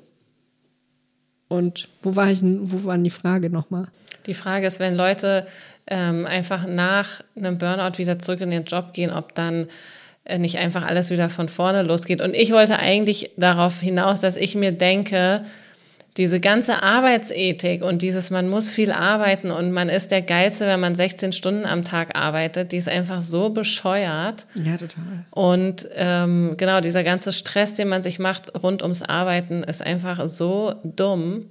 Und 1.48 1.88
wo 2.02 2.16
war 2.16 2.30
ich 2.30 2.40
wo 2.42 2.84
war 2.84 2.98
die 2.98 3.10
Frage 3.10 3.50
nochmal? 3.50 3.88
Die 4.26 4.34
Frage 4.34 4.66
ist, 4.66 4.80
wenn 4.80 4.96
Leute 4.96 5.46
ähm, 5.86 6.26
einfach 6.26 6.66
nach 6.66 7.22
einem 7.36 7.58
Burnout 7.58 7.98
wieder 7.98 8.18
zurück 8.18 8.40
in 8.40 8.52
ihren 8.52 8.64
Job 8.64 8.92
gehen, 8.92 9.10
ob 9.10 9.34
dann 9.34 9.66
äh, 10.24 10.38
nicht 10.38 10.58
einfach 10.58 10.82
alles 10.86 11.10
wieder 11.10 11.28
von 11.28 11.48
vorne 11.48 11.82
losgeht. 11.82 12.20
Und 12.20 12.34
ich 12.34 12.52
wollte 12.52 12.78
eigentlich 12.78 13.32
darauf 13.36 13.80
hinaus, 13.80 14.20
dass 14.20 14.36
ich 14.36 14.54
mir 14.54 14.72
denke, 14.72 15.44
diese 16.18 16.40
ganze 16.40 16.82
Arbeitsethik 16.82 17.82
und 17.82 18.02
dieses, 18.02 18.30
man 18.30 18.48
muss 18.48 18.70
viel 18.70 18.92
arbeiten 18.92 19.50
und 19.50 19.72
man 19.72 19.88
ist 19.88 20.10
der 20.10 20.20
Geilste, 20.20 20.66
wenn 20.66 20.80
man 20.80 20.94
16 20.94 21.32
Stunden 21.32 21.64
am 21.64 21.84
Tag 21.84 22.14
arbeitet, 22.14 22.72
die 22.72 22.76
ist 22.76 22.88
einfach 22.88 23.22
so 23.22 23.48
bescheuert. 23.48 24.46
Ja, 24.62 24.76
total. 24.76 25.24
Und 25.30 25.88
ähm, 25.94 26.54
genau, 26.58 26.80
dieser 26.80 27.02
ganze 27.02 27.32
Stress, 27.32 27.74
den 27.74 27.88
man 27.88 28.02
sich 28.02 28.18
macht 28.18 28.52
rund 28.62 28.82
ums 28.82 29.02
Arbeiten, 29.02 29.62
ist 29.62 29.80
einfach 29.80 30.28
so 30.28 30.74
dumm. 30.84 31.46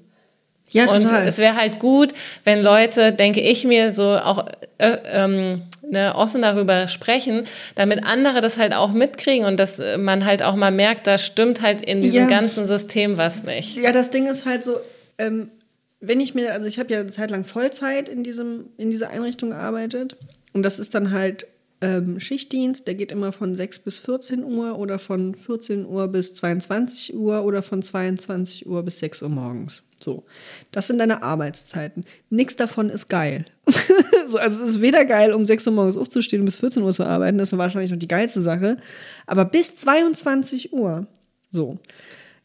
Ja, 0.69 0.85
total. 0.85 1.21
Und 1.21 1.27
es 1.27 1.39
wäre 1.39 1.55
halt 1.55 1.79
gut, 1.79 2.13
wenn 2.43 2.61
Leute, 2.61 3.11
denke 3.11 3.41
ich 3.41 3.65
mir, 3.65 3.91
so 3.91 4.17
auch 4.17 4.45
äh, 4.77 4.97
ähm, 5.05 5.63
ne, 5.91 6.15
offen 6.15 6.41
darüber 6.41 6.87
sprechen, 6.87 7.45
damit 7.75 8.03
andere 8.03 8.41
das 8.41 8.57
halt 8.57 8.73
auch 8.73 8.93
mitkriegen 8.93 9.45
und 9.45 9.57
dass 9.57 9.81
man 9.97 10.25
halt 10.25 10.41
auch 10.41 10.55
mal 10.55 10.71
merkt, 10.71 11.05
da 11.05 11.17
stimmt 11.17 11.61
halt 11.61 11.81
in 11.81 12.01
diesem 12.01 12.23
ja. 12.23 12.27
ganzen 12.27 12.65
System 12.65 13.17
was 13.17 13.43
nicht. 13.43 13.75
Ja, 13.75 13.91
das 13.91 14.09
Ding 14.09 14.27
ist 14.27 14.45
halt 14.45 14.63
so, 14.63 14.77
ähm, 15.17 15.51
wenn 15.99 16.19
ich 16.19 16.33
mir, 16.33 16.53
also 16.53 16.67
ich 16.67 16.79
habe 16.79 16.91
ja 16.91 16.99
eine 16.99 17.11
Zeit 17.11 17.29
lang 17.29 17.43
Vollzeit 17.43 18.09
in, 18.09 18.23
diesem, 18.23 18.65
in 18.77 18.89
dieser 18.89 19.09
Einrichtung 19.09 19.51
gearbeitet 19.51 20.15
und 20.53 20.63
das 20.63 20.79
ist 20.79 20.95
dann 20.95 21.11
halt 21.11 21.45
ähm, 21.81 22.19
Schichtdienst, 22.19 22.85
der 22.85 22.93
geht 22.93 23.11
immer 23.11 23.31
von 23.31 23.55
6 23.55 23.79
bis 23.79 23.97
14 23.97 24.43
Uhr 24.43 24.77
oder 24.77 24.99
von 24.99 25.33
14 25.33 25.85
Uhr 25.85 26.07
bis 26.07 26.33
22 26.35 27.15
Uhr 27.15 27.43
oder 27.43 27.61
von 27.61 27.81
22 27.81 28.67
Uhr 28.67 28.83
bis 28.83 28.99
6 28.99 29.23
Uhr 29.23 29.29
morgens. 29.29 29.83
So, 29.99 30.23
das 30.71 30.87
sind 30.87 30.99
deine 30.99 31.23
Arbeitszeiten. 31.23 32.05
Nichts 32.29 32.55
davon 32.55 32.89
ist 32.89 33.09
geil. 33.09 33.45
so, 34.27 34.37
also 34.37 34.63
es 34.63 34.71
ist 34.71 34.81
weder 34.81 35.05
geil, 35.05 35.33
um 35.33 35.45
6 35.45 35.67
Uhr 35.67 35.73
morgens 35.73 35.97
aufzustehen 35.97 36.41
und 36.41 36.45
bis 36.45 36.57
14 36.57 36.83
Uhr 36.83 36.93
zu 36.93 37.03
arbeiten, 37.03 37.39
das 37.39 37.51
ist 37.51 37.57
wahrscheinlich 37.57 37.91
noch 37.91 37.99
die 37.99 38.07
geilste 38.07 38.41
Sache, 38.41 38.77
aber 39.25 39.45
bis 39.45 39.75
22 39.75 40.73
Uhr. 40.73 41.07
So. 41.49 41.79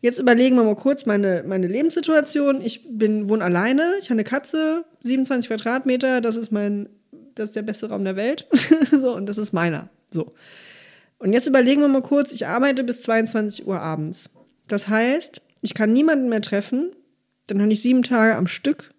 Jetzt 0.01 0.19
überlegen 0.19 0.57
wir 0.57 0.65
mal 0.65 0.77
kurz 0.77 1.07
meine, 1.07 1.43
meine 1.47 1.67
Lebenssituation. 1.67 2.61
Ich 2.61 2.83
bin, 2.89 3.29
wohne 3.29 3.45
alleine, 3.45 3.95
ich 3.99 4.07
habe 4.07 4.15
eine 4.15 4.25
Katze, 4.25 4.85
27 5.03 5.49
Quadratmeter, 5.49 6.21
das 6.21 6.37
ist 6.37 6.53
mein, 6.53 6.89
das 7.37 7.51
ist 7.51 7.57
der 7.57 7.63
beste 7.63 7.89
Raum 7.89 8.05
der 8.05 8.17
Welt. 8.17 8.49
so, 8.91 9.15
und 9.15 9.27
das 9.27 9.39
ist 9.39 9.53
meiner. 9.53 9.89
So. 10.11 10.35
Und 11.19 11.33
jetzt 11.33 11.47
überlegen 11.47 11.81
wir 11.81 11.89
mal 11.89 12.03
kurz, 12.03 12.33
ich 12.33 12.47
arbeite 12.47 12.83
bis 12.83 13.03
22 13.03 13.67
Uhr 13.67 13.81
abends. 13.81 14.31
Das 14.67 14.89
heißt, 14.89 15.41
ich 15.63 15.75
kann 15.75 15.93
niemanden 15.93 16.29
mehr 16.29 16.43
treffen, 16.43 16.91
dann 17.47 17.63
habe 17.63 17.73
ich 17.73 17.83
sieben 17.83 18.03
Tage 18.03 18.35
am 18.35 18.47
Stück, 18.47 18.93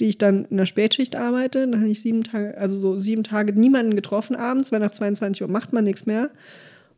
die 0.00 0.06
ich 0.06 0.18
dann 0.18 0.46
in 0.46 0.56
der 0.56 0.66
Spätschicht 0.66 1.16
arbeite. 1.16 1.66
Dann 1.68 1.80
habe 1.80 1.90
ich 1.90 2.00
sieben 2.00 2.24
Tage, 2.24 2.56
also 2.56 2.78
so 2.78 2.98
sieben 2.98 3.24
Tage 3.24 3.52
niemanden 3.52 3.94
getroffen 3.94 4.36
abends, 4.36 4.72
weil 4.72 4.80
nach 4.80 4.90
22 4.90 5.42
Uhr 5.42 5.48
macht 5.48 5.72
man 5.72 5.84
nichts 5.84 6.06
mehr. 6.06 6.30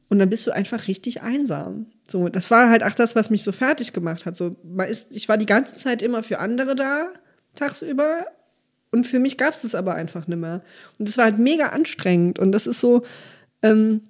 Und 0.09 0.21
dann 0.21 0.31
bist 0.31 0.47
du 0.47 0.53
einfach 0.53 0.87
richtig 0.87 1.23
einsam. 1.23 1.87
So, 2.07 2.29
das 2.29 2.51
war 2.51 2.71
halt 2.71 2.85
auch 2.85 2.95
das, 2.95 3.17
was 3.17 3.29
mich 3.29 3.43
so 3.43 3.51
fertig 3.51 3.93
gemacht 3.93 4.25
hat. 4.25 4.37
So, 4.37 4.55
man 4.63 4.89
ist, 4.89 5.15
ich 5.15 5.29
war 5.29 5.37
die 5.37 5.47
ganze 5.47 5.75
Zeit 5.75 6.01
immer 6.01 6.23
für 6.23 6.39
andere 6.39 6.77
da, 6.77 7.09
tagsüber. 7.57 8.27
Und 8.91 9.07
für 9.07 9.19
mich 9.19 9.37
gab 9.37 9.55
es 9.55 9.63
das 9.63 9.75
aber 9.75 9.95
einfach 9.95 10.27
nicht 10.27 10.39
mehr. 10.39 10.63
Und 10.99 11.09
das 11.09 11.19
war 11.19 11.25
halt 11.27 11.39
mega 11.39 11.69
anstrengend. 11.69 12.39
Und 12.39 12.53
das 12.53 12.67
ist 12.67 12.81
so, 12.81 13.03
ähm, 13.63 14.03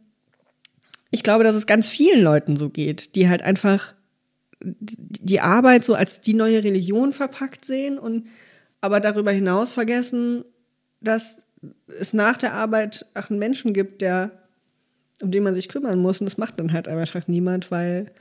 ich 1.10 1.22
glaube, 1.22 1.44
dass 1.44 1.54
es 1.54 1.66
ganz 1.66 1.88
vielen 1.88 2.22
Leuten 2.22 2.56
so 2.56 2.68
geht, 2.68 3.14
die 3.14 3.28
halt 3.28 3.42
einfach 3.42 3.94
die 4.60 5.40
Arbeit 5.40 5.84
so 5.84 5.94
als 5.94 6.20
die 6.20 6.34
neue 6.34 6.64
Religion 6.64 7.12
verpackt 7.12 7.64
sehen 7.64 7.98
und 7.98 8.26
aber 8.80 9.00
darüber 9.00 9.30
hinaus 9.30 9.72
vergessen, 9.72 10.44
dass 11.00 11.42
es 11.98 12.14
nach 12.14 12.36
der 12.36 12.54
Arbeit 12.54 13.06
auch 13.14 13.30
einen 13.30 13.38
Menschen 13.38 13.72
gibt, 13.72 14.02
der, 14.02 14.30
um 15.20 15.30
den 15.30 15.42
man 15.42 15.54
sich 15.54 15.68
kümmern 15.68 15.98
muss. 15.98 16.20
Und 16.20 16.26
das 16.26 16.38
macht 16.38 16.58
dann 16.60 16.72
halt 16.72 16.88
einfach 16.88 17.26
niemand, 17.28 17.70
weil 17.70 18.12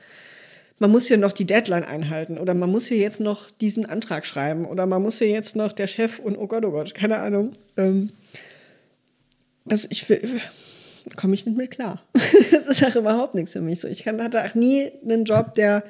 man 0.80 0.92
muss 0.92 1.08
hier 1.08 1.18
noch 1.18 1.32
die 1.32 1.46
Deadline 1.46 1.84
einhalten 1.84 2.38
oder 2.38 2.54
man 2.54 2.70
muss 2.70 2.88
hier 2.88 2.98
jetzt 2.98 3.20
noch 3.20 3.50
diesen 3.50 3.86
Antrag 3.86 4.26
schreiben 4.26 4.66
oder 4.66 4.86
man 4.86 5.02
muss 5.02 5.20
hier 5.20 5.30
jetzt 5.30 5.56
noch 5.56 5.72
der 5.72 5.88
Chef 5.88 6.20
und 6.20 6.38
oh 6.38 6.48
Gott, 6.48 6.66
oh 6.66 6.72
Gott, 6.72 6.94
keine 6.94 7.20
Ahnung. 7.20 7.54
Ähm, 7.78 8.12
das, 9.66 9.88
ich 9.90 10.06
komme 11.16 11.34
ich 11.34 11.46
nicht 11.46 11.58
mit 11.58 11.72
klar. 11.72 12.04
das 12.52 12.68
ist 12.68 12.84
auch 12.84 12.96
überhaupt 12.96 13.36
nichts 13.36 13.54
für 13.54 13.62
mich 13.62 13.80
so. 13.80 13.88
Ich 13.88 14.04
kann, 14.04 14.22
hatte 14.22 14.44
auch 14.44 14.56
nie 14.56 14.92
einen 15.04 15.26
Job, 15.26 15.54
der 15.54 15.84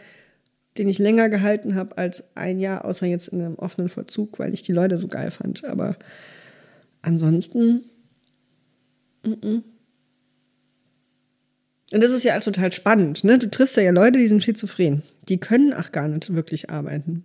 den 0.77 0.89
ich 0.89 0.99
länger 0.99 1.29
gehalten 1.29 1.75
habe 1.75 1.97
als 1.97 2.23
ein 2.35 2.59
Jahr, 2.59 2.83
außer 2.83 3.05
jetzt 3.05 3.29
in 3.29 3.41
einem 3.41 3.55
offenen 3.55 3.89
Vollzug, 3.89 4.39
weil 4.39 4.53
ich 4.53 4.61
die 4.61 4.73
Leute 4.73 4.97
so 4.97 5.07
geil 5.07 5.31
fand. 5.31 5.63
Aber 5.63 5.95
ansonsten. 7.01 7.85
Mm 9.23 9.31
-mm. 9.31 9.63
Und 11.91 12.01
das 12.01 12.11
ist 12.11 12.23
ja 12.23 12.37
auch 12.37 12.41
total 12.41 12.71
spannend. 12.71 13.23
Ne? 13.23 13.37
Du 13.37 13.49
triffst 13.49 13.77
ja 13.77 13.91
Leute, 13.91 14.17
die 14.17 14.27
sind 14.27 14.43
schizophren. 14.43 15.03
Die 15.29 15.37
können 15.37 15.73
auch 15.73 15.91
gar 15.91 16.07
nicht 16.07 16.33
wirklich 16.33 16.69
arbeiten. 16.69 17.23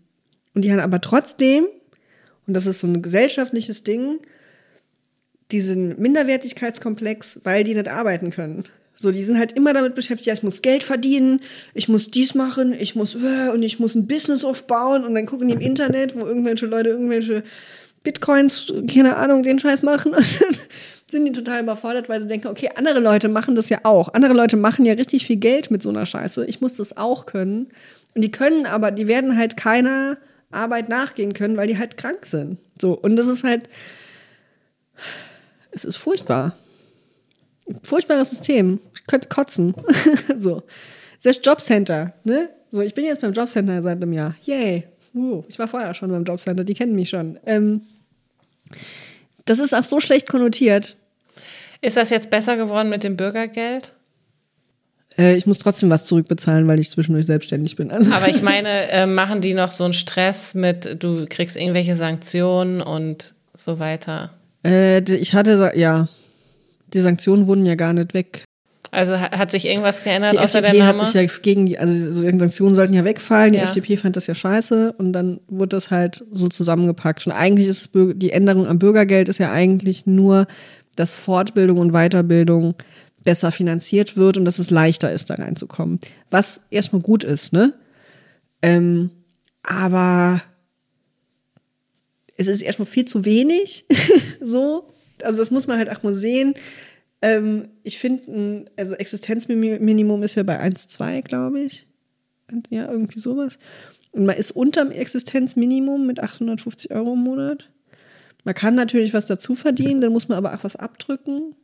Und 0.55 0.65
die 0.65 0.73
haben 0.73 0.81
aber 0.81 1.01
trotzdem, 1.01 1.65
und 2.47 2.55
das 2.55 2.67
ist 2.67 2.81
so 2.81 2.87
ein 2.87 3.03
gesellschaftliches 3.03 3.85
Ding, 3.85 4.19
diesen 5.51 6.01
Minderwertigkeitskomplex, 6.01 7.41
weil 7.45 7.65
die 7.65 7.75
nicht 7.75 7.89
arbeiten 7.89 8.31
können. 8.31 8.65
So, 8.95 9.13
die 9.13 9.23
sind 9.23 9.39
halt 9.39 9.53
immer 9.53 9.73
damit 9.73 9.95
beschäftigt, 9.95 10.27
ja, 10.27 10.35
ich 10.35 10.43
muss 10.43 10.61
Geld 10.61 10.85
verdienen, 10.85 11.41
ich 11.73 11.89
muss 11.89 12.11
dies 12.11 12.35
machen, 12.35 12.75
ich 12.79 12.95
muss, 12.95 13.15
äh, 13.15 13.49
und 13.49 13.63
ich 13.63 13.79
muss 13.79 13.95
ein 13.95 14.07
Business 14.07 14.45
aufbauen 14.45 15.05
und 15.05 15.15
dann 15.15 15.25
gucken 15.25 15.49
die 15.49 15.55
im 15.55 15.61
Internet, 15.61 16.15
wo 16.15 16.27
irgendwelche 16.27 16.67
Leute 16.67 16.91
irgendwelche 16.91 17.43
Bitcoins, 18.03 18.73
keine 18.93 19.17
Ahnung, 19.17 19.43
den 19.43 19.59
Scheiß 19.59 19.83
machen 19.83 20.15
sind 21.11 21.25
die 21.25 21.33
total 21.33 21.63
überfordert, 21.63 22.09
weil 22.09 22.21
sie 22.21 22.27
denken, 22.27 22.49
okay, 22.49 22.71
andere 22.75 23.01
Leute 23.01 23.29
machen 23.29 23.55
das 23.55 23.69
ja 23.69 23.81
auch. 23.85 24.13
Andere 24.15 24.33
Leute 24.33 24.57
machen 24.57 24.85
ja 24.85 24.95
richtig 24.95 25.27
viel 25.27 25.37
Geld 25.37 25.71
mit 25.71 25.83
so 25.83 25.91
einer 25.91 26.07
Scheiße. 26.07 26.47
Ich 26.47 26.61
muss 26.61 26.77
das 26.77 26.97
auch 26.97 27.27
können. 27.27 27.69
Und 28.15 28.23
die 28.23 28.31
können 28.31 28.67
aber, 28.67 28.91
die 28.91 29.09
werden 29.09 29.37
halt 29.37 29.57
keiner 29.57 30.19
Arbeit 30.51 30.89
nachgehen 30.89 31.33
können, 31.33 31.57
weil 31.57 31.69
die 31.69 31.79
halt 31.79 31.97
krank 31.97 32.27
sind. 32.27 32.59
So, 32.81 32.93
und 32.93 33.17
das 33.17 33.27
ist 33.27 33.45
halt, 33.45 33.69
es 35.71 35.85
ist 35.85 35.97
furchtbar 35.97 36.57
furchtbares 37.83 38.31
System. 38.31 38.81
Ich 38.95 39.07
könnte 39.07 39.29
kotzen. 39.29 39.75
so. 40.39 40.63
Das 41.23 41.41
Jobcenter, 41.43 42.15
ne? 42.25 42.51
So, 42.71 42.81
ich 42.81 42.95
bin 42.95 43.05
jetzt 43.05 43.21
beim 43.21 43.33
Jobcenter 43.33 43.83
seit 43.83 43.97
einem 43.97 44.13
Jahr. 44.13 44.35
Yay. 44.43 44.85
Uh, 45.13 45.43
ich 45.49 45.59
war 45.59 45.67
vorher 45.67 45.93
schon 45.93 46.11
beim 46.11 46.25
Jobcenter, 46.25 46.65
die 46.65 46.75
kennen 46.75 46.95
mich 46.95 47.11
schon. 47.11 47.39
Ähm, 47.45 47.83
das 49.45 49.59
ist 49.59 49.75
auch 49.75 49.83
so 49.83 49.99
schlecht 50.01 50.29
konnotiert. 50.29 50.97
Ist 51.81 51.97
das 51.97 52.11
jetzt 52.11 52.31
besser 52.31 52.57
geworden 52.57 52.91
mit 52.91 53.05
dem 53.05 53.17
Bürgergeld? 53.17 53.93
Äh, 55.19 55.37
ich 55.37 55.47
muss 55.47 55.59
trotzdem 55.59 55.91
was 55.91 56.05
zurückbezahlen, 56.05 56.69
weil 56.69 56.81
ich 56.81 56.91
zwischendurch 56.91 57.27
selbstständig 57.27 57.77
bin. 57.77 57.91
Also. 57.91 58.13
Aber 58.13 58.29
ich 58.29 58.43
meine, 58.43 58.91
äh, 58.91 59.07
machen 59.07 59.41
die 59.41 59.55
noch 59.55 59.73
so 59.73 59.85
einen 59.85 59.93
Stress 59.93 60.55
mit, 60.55 61.03
du 61.03 61.27
kriegst 61.29 61.57
irgendwelche 61.57 61.97
Sanktionen 61.97 62.81
und 62.81 63.35
so 63.55 63.79
weiter? 63.79 64.31
Äh, 64.65 65.01
ich 65.01 65.35
hatte, 65.35 65.73
ja, 65.75 66.09
die 66.93 67.01
Sanktionen 67.01 67.47
wurden 67.47 67.67
ja 67.67 67.75
gar 67.75 67.93
nicht 67.93 68.15
weg. 68.15 68.45
Also 68.93 69.21
hat 69.21 69.53
sich 69.53 69.67
irgendwas 69.67 70.03
geändert 70.03 70.33
die 70.33 70.39
außer 70.39 70.59
FDP 70.59 70.79
der 70.79 70.87
Name? 70.87 70.99
hat 70.99 71.07
sich 71.07 71.15
ja 71.15 71.25
gegen 71.43 71.67
die, 71.67 71.79
also 71.79 71.95
die 71.95 72.39
Sanktionen 72.39 72.75
sollten 72.75 72.93
ja 72.93 73.05
wegfallen. 73.05 73.55
Ja. 73.55 73.61
Die 73.61 73.67
FDP 73.67 73.97
fand 73.97 74.17
das 74.17 74.27
ja 74.27 74.35
scheiße 74.35 74.95
und 74.99 75.13
dann 75.13 75.39
wurde 75.47 75.77
das 75.77 75.93
halt 75.93 76.25
so 76.33 76.49
zusammengepackt. 76.49 77.25
Und 77.25 77.33
eigentlich 77.33 77.69
ist 77.69 77.91
die 77.95 78.33
Änderung 78.33 78.67
am 78.67 78.81
Bürgergeld 78.81 79.29
ist 79.29 79.39
ja 79.39 79.53
eigentlich 79.53 80.07
nur, 80.07 80.49
dass 80.97 81.15
Fortbildung 81.15 81.79
und 81.79 81.93
Weiterbildung 81.93 82.75
besser 83.23 83.53
finanziert 83.53 84.17
wird 84.17 84.37
und 84.37 84.45
dass 84.45 84.59
es 84.59 84.71
leichter 84.71 85.13
ist, 85.13 85.31
da 85.31 85.35
reinzukommen. 85.35 86.01
Was 86.31 86.61
erstmal 86.71 87.03
gut 87.03 87.25
ist, 87.25 87.53
ne? 87.53 87.75
Ähm, 88.63 89.11
aber 89.63 90.43
es 92.37 92.47
ist 92.47 92.63
erstmal 92.63 92.87
viel 92.87 93.05
zu 93.05 93.25
wenig, 93.25 93.85
so 94.41 94.91
also 95.25 95.39
das 95.39 95.51
muss 95.51 95.67
man 95.67 95.79
halt 95.79 95.91
auch 95.91 96.03
mal 96.03 96.15
sehen. 96.15 96.55
Ähm, 97.23 97.69
ich 97.83 97.99
finde, 97.99 98.67
also 98.77 98.95
Existenzminimum 98.95 100.23
ist 100.23 100.35
ja 100.35 100.43
bei 100.43 100.61
1,2, 100.61 101.23
glaube 101.23 101.61
ich. 101.61 101.87
ja, 102.71 102.91
irgendwie 102.91 103.21
sowas. 103.21 103.59
Und 104.13 104.27
man 104.27 104.37
ist 104.37 104.51
unterm 104.53 104.91
Existenzminimum 104.91 106.07
mit 106.07 106.21
850 106.21 106.91
Euro 106.91 107.13
im 107.13 107.21
Monat. 107.21 107.71
Man 108.45 108.55
kann 108.55 108.75
natürlich 108.75 109.15
was 109.15 109.27
dazu 109.27 109.55
verdienen, 109.55 110.01
dann 110.01 110.13
muss 110.13 110.29
man 110.29 110.39
aber 110.39 110.55
auch 110.55 110.65
was 110.65 110.77
abdrücken. 110.77 111.55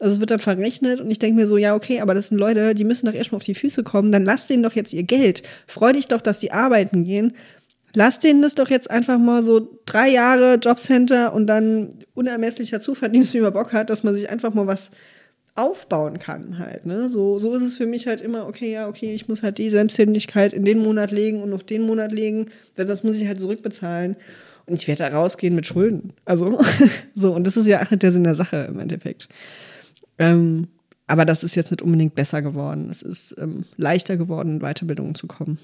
Also 0.00 0.14
es 0.14 0.20
wird 0.20 0.30
dann 0.30 0.38
verrechnet 0.38 1.00
und 1.00 1.10
ich 1.10 1.18
denke 1.18 1.40
mir 1.40 1.48
so, 1.48 1.56
ja, 1.56 1.74
okay, 1.74 2.00
aber 2.00 2.14
das 2.14 2.28
sind 2.28 2.38
Leute, 2.38 2.74
die 2.74 2.84
müssen 2.84 3.06
doch 3.06 3.14
erstmal 3.14 3.38
auf 3.38 3.44
die 3.44 3.54
Füße 3.54 3.82
kommen, 3.82 4.12
dann 4.12 4.24
lass 4.24 4.46
denen 4.46 4.62
doch 4.62 4.74
jetzt 4.74 4.92
ihr 4.92 5.02
Geld. 5.02 5.42
Freu 5.66 5.92
dich 5.92 6.06
doch, 6.06 6.20
dass 6.20 6.38
die 6.38 6.52
arbeiten 6.52 7.04
gehen. 7.04 7.32
Lass 7.94 8.18
denen 8.18 8.42
das 8.42 8.54
doch 8.54 8.68
jetzt 8.68 8.90
einfach 8.90 9.18
mal 9.18 9.42
so 9.42 9.80
drei 9.86 10.08
Jahre 10.08 10.54
Jobcenter 10.54 11.32
und 11.32 11.46
dann 11.46 11.90
unermesslicher 12.14 12.80
Zuverdienst, 12.80 13.34
wie 13.34 13.40
man 13.40 13.52
Bock 13.52 13.72
hat, 13.72 13.90
dass 13.90 14.04
man 14.04 14.14
sich 14.14 14.28
einfach 14.30 14.54
mal 14.54 14.66
was 14.66 14.90
aufbauen 15.58 16.20
kann 16.20 16.58
halt. 16.58 16.86
Ne? 16.86 17.08
So, 17.08 17.40
so 17.40 17.52
ist 17.54 17.62
es 17.62 17.76
für 17.76 17.86
mich 17.86 18.06
halt 18.06 18.20
immer, 18.20 18.46
okay, 18.46 18.70
ja, 18.70 18.88
okay, 18.88 19.12
ich 19.12 19.28
muss 19.28 19.42
halt 19.42 19.58
die 19.58 19.70
Selbstständigkeit 19.70 20.52
in 20.52 20.64
den 20.64 20.78
Monat 20.78 21.10
legen 21.10 21.42
und 21.42 21.52
auf 21.52 21.64
den 21.64 21.82
Monat 21.82 22.12
legen, 22.12 22.46
weil 22.76 22.86
sonst 22.86 23.02
muss 23.02 23.16
ich 23.16 23.26
halt 23.26 23.40
zurückbezahlen. 23.40 24.14
Und 24.68 24.74
ich 24.74 24.86
werde 24.86 25.04
da 25.04 25.16
rausgehen 25.16 25.54
mit 25.54 25.66
Schulden. 25.66 26.12
Also, 26.24 26.60
so, 27.14 27.34
und 27.34 27.46
das 27.46 27.56
ist 27.56 27.66
ja 27.66 27.82
auch 27.82 27.90
nicht 27.90 28.02
der 28.02 28.12
Sinn 28.12 28.24
der 28.24 28.34
Sache 28.34 28.66
im 28.68 28.78
Endeffekt. 28.78 29.28
Ähm, 30.18 30.68
aber 31.06 31.24
das 31.24 31.42
ist 31.42 31.54
jetzt 31.54 31.70
nicht 31.70 31.82
unbedingt 31.82 32.14
besser 32.14 32.42
geworden. 32.42 32.88
Es 32.90 33.02
ist 33.02 33.34
ähm, 33.38 33.64
leichter 33.76 34.16
geworden, 34.16 34.56
in 34.56 34.60
Weiterbildungen 34.60 35.14
zu 35.14 35.26
kommen. 35.26 35.58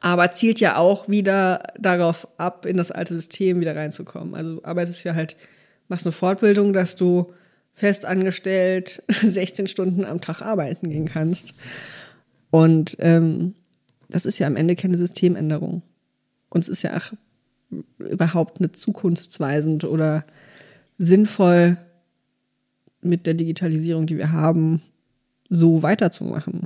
Aber 0.00 0.30
zielt 0.30 0.60
ja 0.60 0.76
auch 0.76 1.08
wieder 1.08 1.62
darauf 1.78 2.28
ab, 2.38 2.64
in 2.64 2.76
das 2.76 2.90
alte 2.90 3.14
System 3.14 3.60
wieder 3.60 3.74
reinzukommen. 3.74 4.34
Also 4.34 4.62
arbeitest 4.62 5.04
ja 5.04 5.14
halt, 5.14 5.36
machst 5.88 6.06
eine 6.06 6.12
Fortbildung, 6.12 6.72
dass 6.72 6.94
du 6.94 7.32
festangestellt 7.72 9.02
16 9.08 9.66
Stunden 9.66 10.04
am 10.04 10.20
Tag 10.20 10.40
arbeiten 10.40 10.88
gehen 10.88 11.06
kannst. 11.06 11.54
Und 12.50 12.96
ähm, 13.00 13.54
das 14.08 14.24
ist 14.24 14.38
ja 14.38 14.46
am 14.46 14.56
Ende 14.56 14.76
keine 14.76 14.96
Systemänderung. 14.96 15.82
Und 16.48 16.62
es 16.62 16.68
ist 16.68 16.82
ja 16.82 16.96
auch 16.96 17.12
überhaupt 17.98 18.60
nicht 18.60 18.76
zukunftsweisend 18.76 19.84
oder 19.84 20.24
sinnvoll, 20.98 21.76
mit 23.04 23.26
der 23.26 23.34
Digitalisierung, 23.34 24.06
die 24.06 24.16
wir 24.16 24.32
haben, 24.32 24.82
so 25.48 25.82
weiterzumachen. 25.82 26.62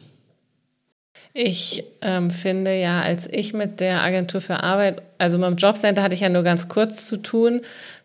Ich 1.34 1.84
ähm, 2.00 2.30
finde 2.30 2.74
ja, 2.80 3.00
als 3.00 3.28
ich 3.30 3.52
mit 3.52 3.80
der 3.80 4.02
Agentur 4.02 4.40
für 4.40 4.62
Arbeit, 4.62 5.02
also 5.18 5.36
mit 5.38 5.48
dem 5.48 5.56
Jobcenter 5.56 6.02
hatte 6.02 6.14
ich 6.14 6.20
ja 6.20 6.28
nur 6.28 6.42
ganz 6.42 6.68
kurz 6.68 7.06
zu 7.06 7.18
tun. 7.18 7.60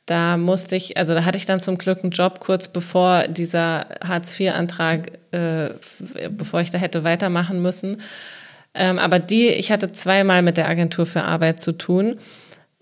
Da 0.06 0.36
musste 0.36 0.76
ich, 0.76 0.98
also 0.98 1.14
da 1.14 1.24
hatte 1.24 1.38
ich 1.38 1.46
dann 1.46 1.62
zum 1.62 1.78
Glück 1.78 2.04
einen 2.04 2.12
Job 2.12 2.42
kurz 2.42 2.68
bevor 2.68 3.24
dieser 3.28 3.88
Hartz-IV-Antrag, 4.04 5.14
äh, 5.32 5.70
bevor 6.30 6.60
ich 6.60 6.72
da 6.72 6.78
hätte 6.78 7.04
weitermachen 7.04 7.62
müssen. 7.62 8.02
Ähm, 8.74 9.00
aber 9.00 9.20
die, 9.20 9.48
ich 9.48 9.72
hatte 9.72 9.92
zweimal 9.92 10.42
mit 10.42 10.58
der 10.58 10.68
Agentur 10.68 11.06
für 11.06 11.24
Arbeit 11.24 11.60
zu 11.60 11.72
tun. 11.72 12.18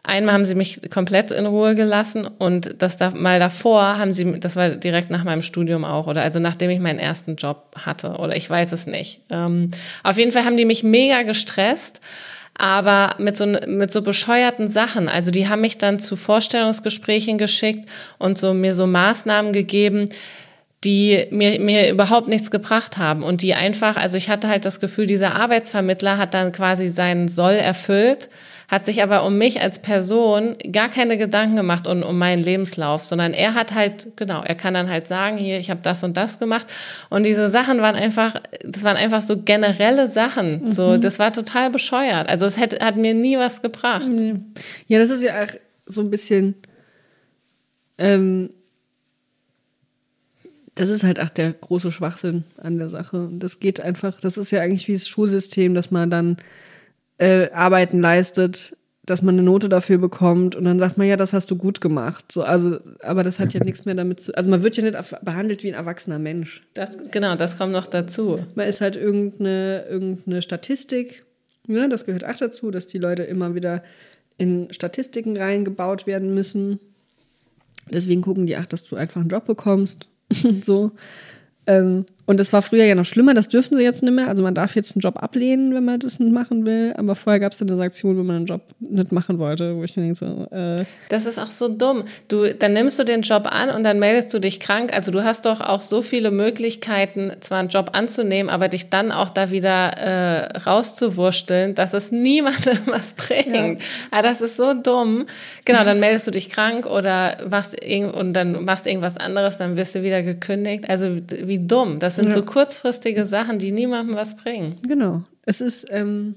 Einmal 0.03 0.33
haben 0.33 0.45
sie 0.45 0.55
mich 0.55 0.89
komplett 0.89 1.29
in 1.29 1.45
Ruhe 1.45 1.75
gelassen 1.75 2.25
und 2.25 2.81
das 2.81 2.97
da, 2.97 3.11
mal 3.11 3.39
davor 3.39 3.99
haben 3.99 4.13
sie, 4.13 4.39
das 4.39 4.55
war 4.55 4.69
direkt 4.69 5.11
nach 5.11 5.23
meinem 5.23 5.43
Studium 5.43 5.85
auch 5.85 6.07
oder 6.07 6.23
also 6.23 6.39
nachdem 6.39 6.71
ich 6.71 6.79
meinen 6.79 6.97
ersten 6.97 7.35
Job 7.35 7.75
hatte 7.85 8.15
oder 8.15 8.35
ich 8.35 8.49
weiß 8.49 8.71
es 8.71 8.87
nicht. 8.87 9.21
Ähm, 9.29 9.69
auf 10.03 10.17
jeden 10.17 10.31
Fall 10.31 10.43
haben 10.43 10.57
die 10.57 10.65
mich 10.65 10.83
mega 10.83 11.21
gestresst, 11.21 12.01
aber 12.57 13.15
mit 13.19 13.35
so, 13.35 13.45
mit 13.45 13.91
so 13.91 14.01
bescheuerten 14.01 14.67
Sachen. 14.67 15.07
Also 15.07 15.29
die 15.29 15.47
haben 15.47 15.61
mich 15.61 15.77
dann 15.77 15.99
zu 15.99 16.15
Vorstellungsgesprächen 16.15 17.37
geschickt 17.37 17.87
und 18.17 18.39
so 18.39 18.55
mir 18.55 18.73
so 18.73 18.87
Maßnahmen 18.87 19.53
gegeben, 19.53 20.09
die 20.83 21.27
mir, 21.29 21.59
mir 21.59 21.91
überhaupt 21.91 22.27
nichts 22.27 22.49
gebracht 22.49 22.97
haben 22.97 23.21
und 23.21 23.43
die 23.43 23.53
einfach, 23.53 23.97
also 23.97 24.17
ich 24.17 24.31
hatte 24.31 24.47
halt 24.47 24.65
das 24.65 24.79
Gefühl, 24.79 25.05
dieser 25.05 25.35
Arbeitsvermittler 25.35 26.17
hat 26.17 26.33
dann 26.33 26.51
quasi 26.51 26.87
seinen 26.87 27.27
Soll 27.27 27.53
erfüllt 27.53 28.29
hat 28.71 28.85
sich 28.85 29.03
aber 29.03 29.25
um 29.25 29.37
mich 29.37 29.61
als 29.61 29.81
Person 29.81 30.55
gar 30.71 30.87
keine 30.87 31.17
Gedanken 31.17 31.57
gemacht 31.57 31.87
und 31.87 32.03
um 32.03 32.17
meinen 32.17 32.41
Lebenslauf, 32.41 33.03
sondern 33.03 33.33
er 33.33 33.53
hat 33.53 33.75
halt, 33.75 34.15
genau, 34.15 34.41
er 34.43 34.55
kann 34.55 34.73
dann 34.73 34.89
halt 34.89 35.07
sagen, 35.07 35.37
hier, 35.37 35.59
ich 35.59 35.69
habe 35.69 35.81
das 35.83 36.05
und 36.05 36.15
das 36.15 36.39
gemacht. 36.39 36.67
Und 37.09 37.25
diese 37.25 37.49
Sachen 37.49 37.81
waren 37.81 37.97
einfach, 37.97 38.41
das 38.63 38.85
waren 38.85 38.95
einfach 38.95 39.19
so 39.19 39.41
generelle 39.41 40.07
Sachen. 40.07 40.67
Mhm. 40.67 40.71
So, 40.71 40.95
das 40.95 41.19
war 41.19 41.33
total 41.33 41.69
bescheuert. 41.69 42.29
Also 42.29 42.45
es 42.45 42.57
hätte, 42.57 42.83
hat 42.83 42.95
mir 42.95 43.13
nie 43.13 43.37
was 43.37 43.61
gebracht. 43.61 44.09
Ja, 44.87 44.99
das 44.99 45.09
ist 45.09 45.21
ja 45.21 45.43
auch 45.43 45.49
so 45.85 45.99
ein 45.99 46.09
bisschen. 46.09 46.55
Ähm, 47.97 48.51
das 50.75 50.87
ist 50.87 51.03
halt 51.03 51.19
auch 51.19 51.29
der 51.29 51.51
große 51.51 51.91
Schwachsinn 51.91 52.45
an 52.55 52.77
der 52.77 52.89
Sache. 52.89 53.17
Und 53.17 53.39
das 53.39 53.59
geht 53.59 53.81
einfach, 53.81 54.21
das 54.21 54.37
ist 54.37 54.51
ja 54.51 54.61
eigentlich 54.61 54.87
wie 54.87 54.93
das 54.93 55.09
Schulsystem, 55.09 55.73
dass 55.73 55.91
man 55.91 56.09
dann 56.09 56.37
äh, 57.21 57.51
Arbeiten 57.51 58.01
leistet, 58.01 58.75
dass 59.03 59.21
man 59.21 59.35
eine 59.35 59.43
Note 59.43 59.69
dafür 59.69 59.99
bekommt 59.99 60.55
und 60.55 60.65
dann 60.65 60.79
sagt 60.79 60.97
man, 60.97 61.07
ja, 61.07 61.15
das 61.17 61.33
hast 61.33 61.51
du 61.51 61.55
gut 61.55 61.79
gemacht. 61.79 62.31
So, 62.31 62.41
also, 62.41 62.79
aber 63.01 63.21
das 63.23 63.39
hat 63.39 63.53
ja 63.53 63.63
nichts 63.63 63.85
mehr 63.85 63.93
damit 63.93 64.21
zu. 64.21 64.35
Also 64.35 64.49
man 64.49 64.63
wird 64.63 64.75
ja 64.77 64.83
nicht 64.83 64.97
behandelt 65.23 65.63
wie 65.63 65.69
ein 65.69 65.75
erwachsener 65.75 66.17
Mensch. 66.17 66.63
Das, 66.73 66.97
genau, 67.11 67.35
das 67.35 67.57
kommt 67.57 67.73
noch 67.73 67.87
dazu. 67.87 68.39
Man 68.55 68.67
ist 68.67 68.81
halt 68.81 68.95
irgendeine, 68.95 69.85
irgendeine 69.87 70.41
Statistik. 70.41 71.23
Ne? 71.67 71.89
Das 71.89 72.05
gehört 72.05 72.25
auch 72.25 72.35
dazu, 72.35 72.71
dass 72.71 72.87
die 72.87 72.97
Leute 72.97 73.23
immer 73.23 73.53
wieder 73.53 73.83
in 74.37 74.73
Statistiken 74.73 75.37
reingebaut 75.37 76.07
werden 76.07 76.33
müssen. 76.33 76.79
Deswegen 77.91 78.21
gucken 78.21 78.47
die, 78.47 78.55
ach, 78.55 78.65
dass 78.65 78.83
du 78.83 78.95
einfach 78.95 79.21
einen 79.21 79.29
Job 79.29 79.45
bekommst. 79.45 80.07
so. 80.63 80.91
Ähm, 81.67 82.05
und 82.25 82.39
das 82.39 82.53
war 82.53 82.61
früher 82.61 82.85
ja 82.85 82.95
noch 82.95 83.05
schlimmer, 83.05 83.33
das 83.33 83.47
dürfen 83.47 83.75
sie 83.75 83.83
jetzt 83.83 84.03
nicht 84.03 84.13
mehr. 84.13 84.27
Also 84.27 84.43
man 84.43 84.53
darf 84.53 84.75
jetzt 84.75 84.95
einen 84.95 85.01
Job 85.01 85.21
ablehnen, 85.21 85.73
wenn 85.73 85.83
man 85.83 85.99
das 85.99 86.19
nicht 86.19 86.31
machen 86.31 86.65
will. 86.65 86.93
Aber 86.97 87.15
vorher 87.15 87.39
gab 87.39 87.51
es 87.51 87.59
ja 87.59 87.65
eine 87.67 87.75
Sanktion, 87.75 88.17
wenn 88.17 88.25
man 88.25 88.35
einen 88.37 88.45
Job 88.45 88.61
nicht 88.79 89.11
machen 89.11 89.39
wollte, 89.39 89.75
wo 89.75 89.83
ich 89.83 89.97
mir 89.97 90.03
denke 90.03 90.17
so, 90.17 90.55
äh 90.55 90.85
Das 91.09 91.25
ist 91.25 91.39
auch 91.39 91.51
so 91.51 91.67
dumm. 91.67 92.05
Du, 92.27 92.53
dann 92.53 92.73
nimmst 92.73 92.99
du 92.99 93.03
den 93.03 93.21
Job 93.21 93.47
an 93.49 93.69
und 93.69 93.83
dann 93.83 93.99
meldest 93.99 94.33
du 94.33 94.39
dich 94.39 94.59
krank. 94.59 94.93
Also 94.93 95.11
du 95.11 95.23
hast 95.23 95.45
doch 95.45 95.61
auch 95.61 95.81
so 95.81 96.01
viele 96.01 96.31
Möglichkeiten, 96.31 97.31
zwar 97.39 97.59
einen 97.59 97.69
Job 97.69 97.91
anzunehmen, 97.93 98.49
aber 98.49 98.67
dich 98.67 98.89
dann 98.89 99.11
auch 99.11 99.29
da 99.29 99.51
wieder 99.51 99.97
äh, 99.97 100.57
rauszuwursteln, 100.59 101.75
dass 101.75 101.93
es 101.93 102.11
niemandem 102.11 102.77
was 102.85 103.13
bringt. 103.13 103.79
Ja. 103.81 103.85
Ah, 104.11 104.21
das 104.21 104.41
ist 104.41 104.57
so 104.57 104.73
dumm. 104.73 105.25
Genau, 105.65 105.83
dann 105.83 105.99
meldest 105.99 106.27
du 106.27 106.31
dich 106.31 106.49
krank 106.49 106.85
oder 106.85 107.37
machst 107.49 107.77
und 108.13 108.33
dann 108.33 108.63
machst 108.63 108.87
irgendwas 108.87 109.17
anderes, 109.17 109.57
dann 109.57 109.75
wirst 109.75 109.95
du 109.95 110.03
wieder 110.03 110.21
gekündigt. 110.21 110.89
Also 110.89 111.17
wie 111.29 111.59
dumm. 111.59 111.99
Das 111.99 112.10
sind 112.15 112.25
ja. 112.25 112.31
so 112.31 112.43
kurzfristige 112.43 113.25
Sachen, 113.25 113.59
die 113.59 113.71
niemandem 113.71 114.15
was 114.15 114.35
bringen. 114.37 114.77
Genau. 114.87 115.23
Es 115.45 115.61
ist, 115.61 115.87
ähm, 115.89 116.35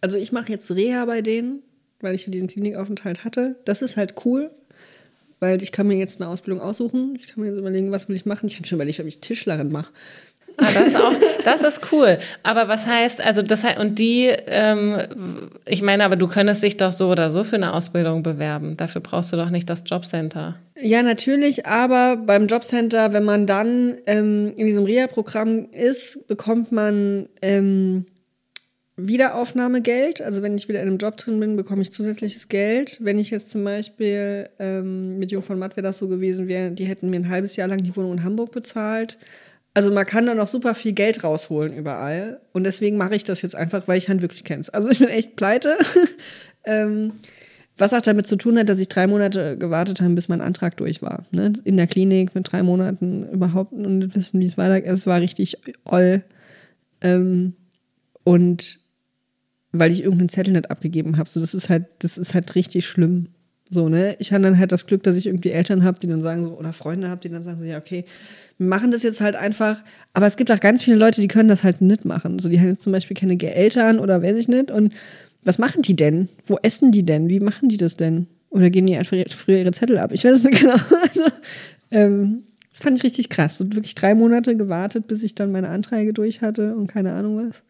also 0.00 0.18
ich 0.18 0.32
mache 0.32 0.50
jetzt 0.50 0.70
Reha 0.70 1.04
bei 1.04 1.22
denen, 1.22 1.62
weil 2.00 2.14
ich 2.14 2.24
diesen 2.26 2.48
Klinikaufenthalt 2.48 3.24
hatte. 3.24 3.56
Das 3.64 3.82
ist 3.82 3.96
halt 3.96 4.14
cool, 4.24 4.50
weil 5.40 5.62
ich 5.62 5.72
kann 5.72 5.86
mir 5.86 5.96
jetzt 5.96 6.20
eine 6.20 6.30
Ausbildung 6.30 6.60
aussuchen. 6.60 7.14
Ich 7.16 7.28
kann 7.28 7.42
mir 7.42 7.50
jetzt 7.50 7.58
überlegen, 7.58 7.92
was 7.92 8.08
will 8.08 8.16
ich 8.16 8.26
machen. 8.26 8.46
Ich 8.46 8.56
habe 8.56 8.66
schon 8.66 8.76
überlegt, 8.76 9.00
ob 9.00 9.06
ich 9.06 9.20
Tischlerin 9.20 9.68
mache. 9.68 9.92
Ah, 10.56 10.66
das, 10.74 10.94
auch, 10.94 11.12
das 11.44 11.62
ist 11.62 11.92
cool. 11.92 12.18
Aber 12.42 12.68
was 12.68 12.86
heißt, 12.86 13.20
also 13.20 13.42
das 13.42 13.64
und 13.78 13.98
die, 13.98 14.32
ähm, 14.46 14.98
ich 15.66 15.82
meine, 15.82 16.04
aber 16.04 16.16
du 16.16 16.28
könntest 16.28 16.62
dich 16.62 16.76
doch 16.76 16.92
so 16.92 17.10
oder 17.10 17.30
so 17.30 17.44
für 17.44 17.56
eine 17.56 17.72
Ausbildung 17.74 18.22
bewerben. 18.22 18.76
Dafür 18.76 19.00
brauchst 19.00 19.32
du 19.32 19.36
doch 19.36 19.50
nicht 19.50 19.68
das 19.70 19.84
Jobcenter. 19.86 20.56
Ja, 20.80 21.02
natürlich, 21.02 21.66
aber 21.66 22.16
beim 22.16 22.46
Jobcenter, 22.46 23.12
wenn 23.12 23.24
man 23.24 23.46
dann 23.46 23.98
ähm, 24.06 24.52
in 24.56 24.66
diesem 24.66 24.84
REA-Programm 24.84 25.68
ist, 25.72 26.26
bekommt 26.28 26.72
man 26.72 27.28
ähm, 27.40 28.06
Wiederaufnahmegeld. 28.96 30.20
Also 30.20 30.42
wenn 30.42 30.56
ich 30.56 30.68
wieder 30.68 30.80
in 30.80 30.88
einem 30.88 30.98
Job 30.98 31.16
drin 31.16 31.40
bin, 31.40 31.56
bekomme 31.56 31.82
ich 31.82 31.92
zusätzliches 31.92 32.48
Geld. 32.48 32.98
Wenn 33.00 33.18
ich 33.18 33.30
jetzt 33.30 33.50
zum 33.50 33.64
Beispiel 33.64 34.48
ähm, 34.58 35.18
mit 35.18 35.32
Jung 35.32 35.42
von 35.42 35.58
Matt 35.58 35.76
wäre 35.76 35.86
das 35.86 35.98
so 35.98 36.08
gewesen, 36.08 36.48
wär, 36.48 36.70
die 36.70 36.84
hätten 36.84 37.10
mir 37.10 37.16
ein 37.16 37.28
halbes 37.28 37.56
Jahr 37.56 37.68
lang 37.68 37.82
die 37.82 37.96
Wohnung 37.96 38.12
in 38.12 38.24
Hamburg 38.24 38.52
bezahlt. 38.52 39.18
Also 39.74 39.90
man 39.90 40.04
kann 40.04 40.26
da 40.26 40.34
noch 40.34 40.46
super 40.46 40.74
viel 40.74 40.92
Geld 40.92 41.24
rausholen 41.24 41.72
überall. 41.72 42.40
Und 42.52 42.64
deswegen 42.64 42.96
mache 42.96 43.14
ich 43.14 43.24
das 43.24 43.40
jetzt 43.42 43.54
einfach, 43.54 43.88
weil 43.88 43.98
ich 43.98 44.08
Hand 44.08 44.22
wirklich 44.22 44.44
kenne. 44.44 44.64
Also 44.72 44.90
ich 44.90 44.98
bin 44.98 45.08
echt 45.08 45.36
pleite. 45.36 45.78
ähm, 46.64 47.12
was 47.78 47.94
auch 47.94 48.02
damit 48.02 48.26
zu 48.26 48.36
tun 48.36 48.58
hat, 48.58 48.68
dass 48.68 48.78
ich 48.78 48.88
drei 48.88 49.06
Monate 49.06 49.56
gewartet 49.56 50.02
habe, 50.02 50.14
bis 50.14 50.28
mein 50.28 50.42
Antrag 50.42 50.76
durch 50.76 51.00
war. 51.00 51.24
Ne? 51.30 51.54
In 51.64 51.78
der 51.78 51.86
Klinik 51.86 52.34
mit 52.34 52.52
drei 52.52 52.62
Monaten 52.62 53.26
überhaupt 53.30 53.72
und 53.72 54.14
wissen, 54.14 54.40
wie 54.40 54.46
es 54.46 54.58
weitergeht. 54.58 54.90
Es 54.90 55.06
war 55.06 55.20
richtig 55.20 55.56
oll. 55.84 56.22
Ähm, 57.00 57.54
und 58.24 58.78
weil 59.72 59.90
ich 59.90 60.02
irgendeinen 60.02 60.28
Zettel 60.28 60.52
nicht 60.52 60.70
abgegeben 60.70 61.16
habe. 61.16 61.30
So, 61.30 61.40
das 61.40 61.54
ist 61.54 61.70
halt, 61.70 61.86
das 62.00 62.18
ist 62.18 62.34
halt 62.34 62.54
richtig 62.54 62.86
schlimm. 62.86 63.28
So, 63.72 63.88
ne? 63.88 64.16
Ich 64.18 64.34
habe 64.34 64.42
dann 64.42 64.58
halt 64.58 64.70
das 64.70 64.86
Glück, 64.86 65.02
dass 65.02 65.16
ich 65.16 65.26
irgendwie 65.26 65.48
Eltern 65.48 65.82
habe, 65.82 65.98
die 65.98 66.06
dann 66.06 66.20
sagen 66.20 66.44
so, 66.44 66.52
oder 66.52 66.74
Freunde 66.74 67.08
habe, 67.08 67.22
die 67.22 67.30
dann 67.30 67.42
sagen 67.42 67.58
so, 67.58 67.64
ja, 67.64 67.78
okay, 67.78 68.04
wir 68.58 68.66
machen 68.66 68.90
das 68.90 69.02
jetzt 69.02 69.22
halt 69.22 69.34
einfach. 69.34 69.82
Aber 70.12 70.26
es 70.26 70.36
gibt 70.36 70.52
auch 70.52 70.60
ganz 70.60 70.84
viele 70.84 70.98
Leute, 70.98 71.22
die 71.22 71.28
können 71.28 71.48
das 71.48 71.64
halt 71.64 71.80
nicht 71.80 72.04
machen. 72.04 72.38
So, 72.38 72.50
die 72.50 72.60
haben 72.60 72.68
jetzt 72.68 72.82
zum 72.82 72.92
Beispiel 72.92 73.16
keine 73.16 73.40
Eltern 73.40 73.98
oder 73.98 74.22
weiß 74.22 74.36
ich 74.36 74.46
nicht. 74.46 74.70
Und 74.70 74.92
was 75.42 75.58
machen 75.58 75.80
die 75.80 75.96
denn? 75.96 76.28
Wo 76.46 76.58
essen 76.60 76.92
die 76.92 77.02
denn? 77.02 77.30
Wie 77.30 77.40
machen 77.40 77.70
die 77.70 77.78
das 77.78 77.96
denn? 77.96 78.26
Oder 78.50 78.68
gehen 78.68 78.84
die 78.84 78.94
einfach 78.94 79.16
früher 79.30 79.56
ihre 79.56 79.72
Zettel 79.72 79.96
ab? 79.96 80.12
Ich 80.12 80.22
weiß 80.22 80.34
es 80.34 80.44
nicht 80.44 80.60
genau. 80.60 80.74
Also, 80.74 81.32
ähm, 81.92 82.42
das 82.68 82.80
fand 82.80 82.98
ich 82.98 83.04
richtig 83.04 83.30
krass. 83.30 83.58
Und 83.62 83.74
wirklich 83.74 83.94
drei 83.94 84.14
Monate 84.14 84.54
gewartet, 84.54 85.06
bis 85.06 85.22
ich 85.22 85.34
dann 85.34 85.50
meine 85.50 85.70
Anträge 85.70 86.12
durch 86.12 86.42
hatte 86.42 86.76
und 86.76 86.88
keine 86.88 87.14
Ahnung 87.14 87.38
was. 87.48 87.62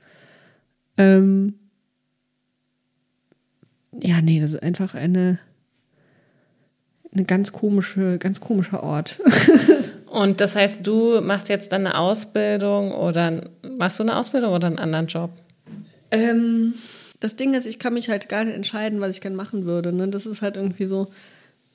Ähm, 0.97 1.55
ja, 4.03 4.21
nee, 4.21 4.41
das 4.41 4.55
ist 4.55 4.63
einfach 4.65 4.97
eine, 4.97 5.39
eine 7.15 7.25
ganz 7.25 7.53
komische, 7.53 8.19
ganz 8.19 8.41
komischer 8.41 8.83
Ort. 8.83 9.21
Und 10.07 10.41
das 10.41 10.57
heißt, 10.57 10.87
du 10.87 11.21
machst 11.23 11.49
jetzt 11.49 11.73
dann 11.73 11.87
eine 11.87 11.97
Ausbildung 11.97 12.93
oder 12.93 13.51
machst 13.79 13.99
du 13.99 14.03
eine 14.03 14.17
Ausbildung 14.17 14.53
oder 14.53 14.67
einen 14.67 14.79
anderen 14.79 15.07
Job? 15.07 15.31
Ähm, 16.11 16.75
das 17.21 17.37
Ding 17.37 17.55
ist, 17.55 17.67
ich 17.67 17.79
kann 17.79 17.95
mich 17.95 18.11
halt 18.11 18.29
gar 18.29 18.45
nicht 18.45 18.55
entscheiden, 18.55 19.01
was 19.01 19.15
ich 19.15 19.21
gerne 19.21 19.37
machen 19.37 19.65
würde. 19.65 19.93
Ne? 19.93 20.09
Das 20.09 20.27
ist 20.27 20.43
halt 20.43 20.57
irgendwie 20.57 20.85
so, 20.85 21.13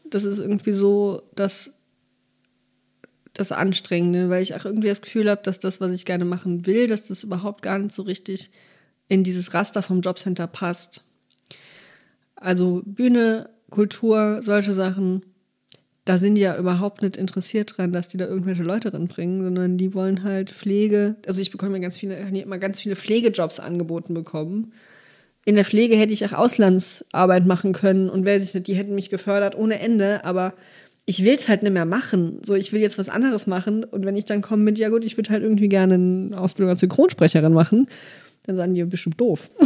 das 0.09 0.23
ist 0.23 0.39
irgendwie 0.39 0.73
so, 0.73 1.23
dass 1.35 1.71
das 3.33 3.51
Anstrengende, 3.51 4.29
weil 4.29 4.43
ich 4.43 4.55
auch 4.55 4.65
irgendwie 4.65 4.87
das 4.87 5.01
Gefühl 5.01 5.29
habe, 5.29 5.41
dass 5.43 5.59
das, 5.59 5.79
was 5.79 5.91
ich 5.91 6.05
gerne 6.05 6.25
machen 6.25 6.65
will, 6.65 6.87
dass 6.87 7.07
das 7.07 7.23
überhaupt 7.23 7.61
gar 7.61 7.77
nicht 7.79 7.93
so 7.93 8.01
richtig 8.01 8.51
in 9.07 9.23
dieses 9.23 9.53
Raster 9.53 9.81
vom 9.83 10.01
Jobcenter 10.01 10.47
passt. 10.47 11.01
Also 12.35 12.81
Bühne, 12.85 13.49
Kultur, 13.69 14.41
solche 14.43 14.73
Sachen, 14.73 15.21
da 16.05 16.17
sind 16.17 16.35
die 16.35 16.41
ja 16.41 16.57
überhaupt 16.57 17.01
nicht 17.01 17.17
interessiert 17.17 17.77
dran, 17.77 17.91
dass 17.91 18.07
die 18.07 18.17
da 18.17 18.25
irgendwelche 18.25 18.63
Leute 18.63 18.91
bringen, 18.91 19.43
sondern 19.43 19.77
die 19.77 19.93
wollen 19.93 20.23
halt 20.23 20.51
Pflege. 20.51 21.17
Also 21.27 21.41
ich 21.41 21.51
bekomme 21.51 21.75
ja 21.75 21.81
ganz 21.81 21.97
viele, 21.97 22.15
immer 22.15 22.57
ganz 22.57 22.79
viele 22.79 22.95
Pflegejobs 22.95 23.59
angeboten 23.59 24.13
bekommen. 24.13 24.71
In 25.43 25.55
der 25.55 25.65
Pflege 25.65 25.95
hätte 25.97 26.13
ich 26.13 26.25
auch 26.25 26.33
Auslandsarbeit 26.33 27.45
machen 27.45 27.73
können 27.73 28.09
und 28.09 28.25
wer 28.25 28.39
sich 28.39 28.53
nicht, 28.53 28.67
die 28.67 28.75
hätten 28.75 28.95
mich 28.95 29.09
gefördert 29.09 29.55
ohne 29.55 29.79
Ende, 29.79 30.23
aber 30.23 30.53
ich 31.05 31.23
will 31.23 31.35
es 31.35 31.47
halt 31.47 31.63
nicht 31.63 31.71
mehr 31.71 31.85
machen. 31.85 32.39
So, 32.43 32.53
ich 32.53 32.73
will 32.73 32.81
jetzt 32.81 32.97
was 32.97 33.07
anderes 33.07 33.47
machen. 33.47 33.85
Und 33.85 34.05
wenn 34.05 34.17
ich 34.17 34.25
dann 34.25 34.41
komme 34.41 34.63
mit, 34.63 34.77
ja 34.77 34.89
gut, 34.89 35.05
ich 35.05 35.15
würde 35.15 35.29
halt 35.29 35.41
irgendwie 35.41 35.69
gerne 35.69 35.93
eine 35.93 36.37
Ausbildung 36.37 36.71
als 36.71 36.81
Synchronsprecherin 36.81 37.53
machen, 37.53 37.87
dann 38.43 38.55
sagen 38.55 38.73
die, 38.73 38.83
bestimmt 38.83 39.19
doof. 39.19 39.49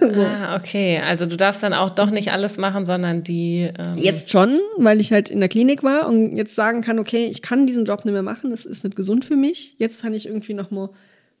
so. 0.00 0.22
Ah, 0.22 0.56
okay. 0.56 1.00
Also 1.04 1.26
du 1.26 1.36
darfst 1.36 1.62
dann 1.62 1.72
auch 1.72 1.90
doch 1.90 2.10
nicht 2.10 2.32
alles 2.32 2.58
machen, 2.58 2.84
sondern 2.84 3.22
die. 3.22 3.70
Ähm 3.78 3.96
jetzt 3.96 4.30
schon, 4.30 4.60
weil 4.76 5.00
ich 5.00 5.12
halt 5.12 5.30
in 5.30 5.40
der 5.40 5.48
Klinik 5.48 5.82
war 5.82 6.08
und 6.08 6.36
jetzt 6.36 6.54
sagen 6.54 6.80
kann, 6.80 6.98
okay, 6.98 7.26
ich 7.26 7.42
kann 7.42 7.66
diesen 7.66 7.84
Job 7.84 8.04
nicht 8.04 8.12
mehr 8.12 8.22
machen, 8.22 8.50
das 8.50 8.64
ist 8.64 8.84
nicht 8.84 8.96
gesund 8.96 9.24
für 9.24 9.36
mich. 9.36 9.74
Jetzt 9.78 10.02
kann 10.02 10.14
ich 10.14 10.26
irgendwie 10.26 10.54
noch 10.54 10.70
mal 10.70 10.90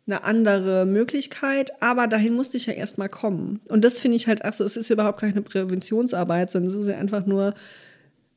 eine 0.06 0.22
andere 0.24 0.86
Möglichkeit, 0.86 1.82
aber 1.82 2.06
dahin 2.06 2.34
musste 2.34 2.56
ich 2.56 2.66
ja 2.66 2.72
erstmal 2.72 3.08
kommen. 3.08 3.60
Und 3.68 3.84
das 3.84 3.98
finde 3.98 4.16
ich 4.16 4.28
halt, 4.28 4.44
also 4.44 4.62
es 4.62 4.76
ist 4.76 4.90
überhaupt 4.90 5.20
keine 5.20 5.42
Präventionsarbeit, 5.42 6.50
sondern 6.50 6.70
es 6.70 6.76
ist 6.76 6.88
ja 6.88 6.96
einfach 6.96 7.26
nur 7.26 7.54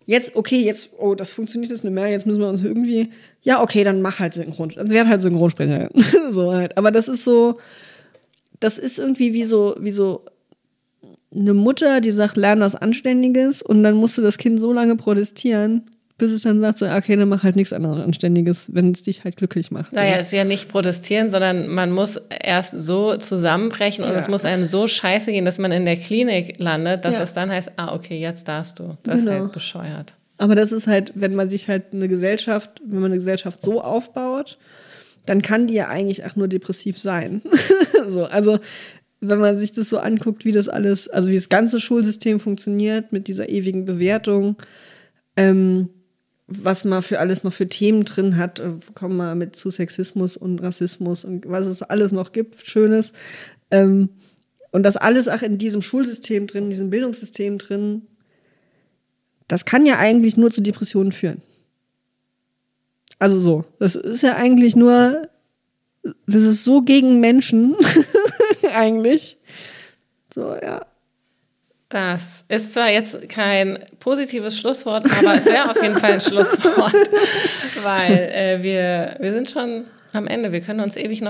jetzt, 0.10 0.36
okay, 0.36 0.64
jetzt, 0.64 0.90
oh, 0.98 1.14
das 1.14 1.30
funktioniert 1.30 1.70
jetzt 1.70 1.84
nicht 1.84 1.94
mehr, 1.94 2.08
jetzt 2.08 2.26
müssen 2.26 2.42
wir 2.42 2.50
uns 2.50 2.64
irgendwie, 2.64 3.12
ja, 3.44 3.62
okay, 3.62 3.84
dann 3.84 4.02
mach 4.02 4.20
halt 4.20 4.34
Synchron, 4.34 4.70
dann 4.76 4.90
werd 4.90 5.08
halt 5.08 5.22
Synchronsprecher. 5.22 5.92
so 6.32 6.52
halt. 6.52 6.76
Aber 6.80 6.90
das 6.90 7.08
ist 7.08 7.24
so, 7.24 7.60
das 8.60 8.80
ist 8.80 8.98
irgendwie 8.98 9.34
wie 9.34 9.44
so, 9.44 9.76
wie 9.80 9.92
so 9.92 10.24
eine 11.32 11.54
Mutter, 11.54 12.02
die 12.02 12.10
sagt, 12.10 12.38
lern 12.38 12.60
was 12.60 12.74
Anständiges 12.74 13.62
und 13.62 13.84
dann 13.84 13.94
musst 13.94 14.18
du 14.18 14.24
das 14.24 14.40
Kind 14.40 14.60
so 14.60 14.74
lange 14.74 14.96
protestieren, 14.96 15.92
bis 16.20 16.32
es 16.32 16.44
dann 16.44 16.60
sagt, 16.60 16.78
so, 16.78 16.86
okay, 16.86 17.16
dann 17.16 17.28
mach 17.28 17.44
halt 17.44 17.56
nichts 17.56 17.74
anderes 17.74 18.04
Anständiges, 18.04 18.70
wenn 18.74 18.92
es 18.92 19.04
dich 19.04 19.24
halt 19.24 19.38
glücklich 19.38 19.72
macht. 19.72 19.92
Naja, 19.94 20.18
es 20.18 20.28
ist 20.28 20.34
ja 20.34 20.44
nicht 20.44 20.70
protestieren, 20.70 21.30
sondern 21.30 21.68
man 21.68 21.92
muss 21.92 22.18
erst 22.30 22.80
so 22.80 23.18
zusammenbrechen 23.18 24.04
und 24.04 24.12
ja. 24.12 24.18
es 24.18 24.28
muss 24.28 24.46
einem 24.46 24.68
so 24.68 24.86
scheiße 24.86 25.32
gehen, 25.32 25.46
dass 25.46 25.58
man 25.58 25.72
in 25.72 25.86
der 25.86 25.98
Klinik 25.98 26.60
landet, 26.60 27.06
dass 27.06 27.16
ja. 27.16 27.24
es 27.24 27.34
dann 27.34 27.50
heißt, 27.50 27.72
ah, 27.78 27.96
okay, 27.96 28.20
jetzt 28.20 28.48
darfst 28.48 28.80
du. 28.80 28.98
Das 29.04 29.22
genau. 29.22 29.32
ist 29.32 29.40
halt 29.40 29.52
bescheuert. 29.54 30.14
Aber 30.38 30.56
das 30.56 30.72
ist 30.72 30.88
halt, 30.88 31.12
wenn 31.16 31.36
man 31.36 31.50
sich 31.50 31.68
halt 31.68 31.86
eine 31.92 32.08
Gesellschaft, 32.08 32.82
wenn 32.86 33.00
man 33.00 33.12
eine 33.12 33.18
Gesellschaft 33.18 33.62
so 33.62 33.82
aufbaut, 33.82 34.58
dann 35.26 35.42
kann 35.42 35.68
die 35.68 35.74
ja 35.74 35.88
eigentlich 35.88 36.26
auch 36.26 36.36
nur 36.36 36.48
depressiv 36.48 36.98
sein. 36.98 37.42
so, 38.08 38.26
also 38.26 38.60
wenn 39.22 39.40
man 39.40 39.58
sich 39.58 39.74
das 39.74 39.90
so 39.90 40.00
anguckt, 40.00 40.46
wie 40.46 40.52
das 40.52 40.70
alles, 40.70 41.10
also 41.10 41.30
wie 41.30 41.36
das 41.36 41.50
ganze 41.50 41.80
Schulsystem 41.80 42.40
funktioniert 42.40 43.12
mit 43.12 43.28
dieser 43.28 43.50
ewigen 43.50 43.86
Bewertung, 43.86 44.56
ähm, 45.36 45.90
was 46.50 46.84
man 46.84 47.04
für 47.04 47.20
alles 47.20 47.44
noch 47.44 47.54
für 47.54 47.70
Themen 47.70 48.06
drin 48.06 48.38
hat, 48.38 48.60
äh, 48.60 48.72
kommen 48.96 49.18
wir 49.18 49.36
mit 49.36 49.56
zu 49.56 49.70
Sexismus 49.70 50.36
und 50.36 50.62
Rassismus 50.62 51.24
und 51.24 51.48
was 51.48 51.68
es 51.68 51.82
alles 51.84 52.12
noch 52.12 52.32
gibt, 52.32 52.56
Schönes. 52.60 53.14
Ähm, 53.72 54.10
und 54.72 54.84
das 54.84 54.98
alles 54.98 55.28
auch 55.28 55.42
in 55.42 55.58
diesem 55.58 55.82
Schulsystem 55.82 56.48
drin, 56.48 56.66
in 56.66 56.70
diesem 56.70 56.90
Bildungssystem 56.90 57.58
drin, 57.58 58.04
das 59.48 59.66
kann 59.66 59.86
ja 59.86 59.98
eigentlich 59.98 60.38
nur 60.38 60.52
zu 60.52 60.62
Depressionen 60.62 61.12
führen. 61.12 61.42
Also 63.18 63.38
so, 63.38 63.66
das 63.80 63.96
ist 63.96 64.24
ja 64.24 64.36
eigentlich 64.36 64.76
nur, 64.76 65.28
das 66.04 66.44
ist 66.44 66.64
so 66.64 66.82
gegen 66.82 67.20
Menschen 67.20 67.76
eigentlich. 68.74 69.38
So, 70.34 70.56
ja. 70.56 70.86
Das 71.90 72.46
ist 72.48 72.74
zwar 72.76 72.92
jetzt 72.92 73.28
kein 73.30 73.80
positives 74.00 74.60
Schlusswort, 74.60 75.06
aber 75.06 75.34
es 75.36 75.46
wäre 75.48 75.72
auf 75.72 75.82
jeden 75.82 75.98
Fall 75.98 76.14
ein 76.14 76.22
Schlusswort, 76.22 76.94
weil 77.84 78.12
äh, 78.12 78.60
wir, 78.62 79.16
wir 79.20 79.34
sind 79.34 79.50
schon 79.50 79.86
am 80.14 80.28
Ende. 80.28 80.52
Wir 80.52 80.62
können 80.62 80.82
uns 80.82 80.96
ewig 80.96 81.22
noch 81.22 81.28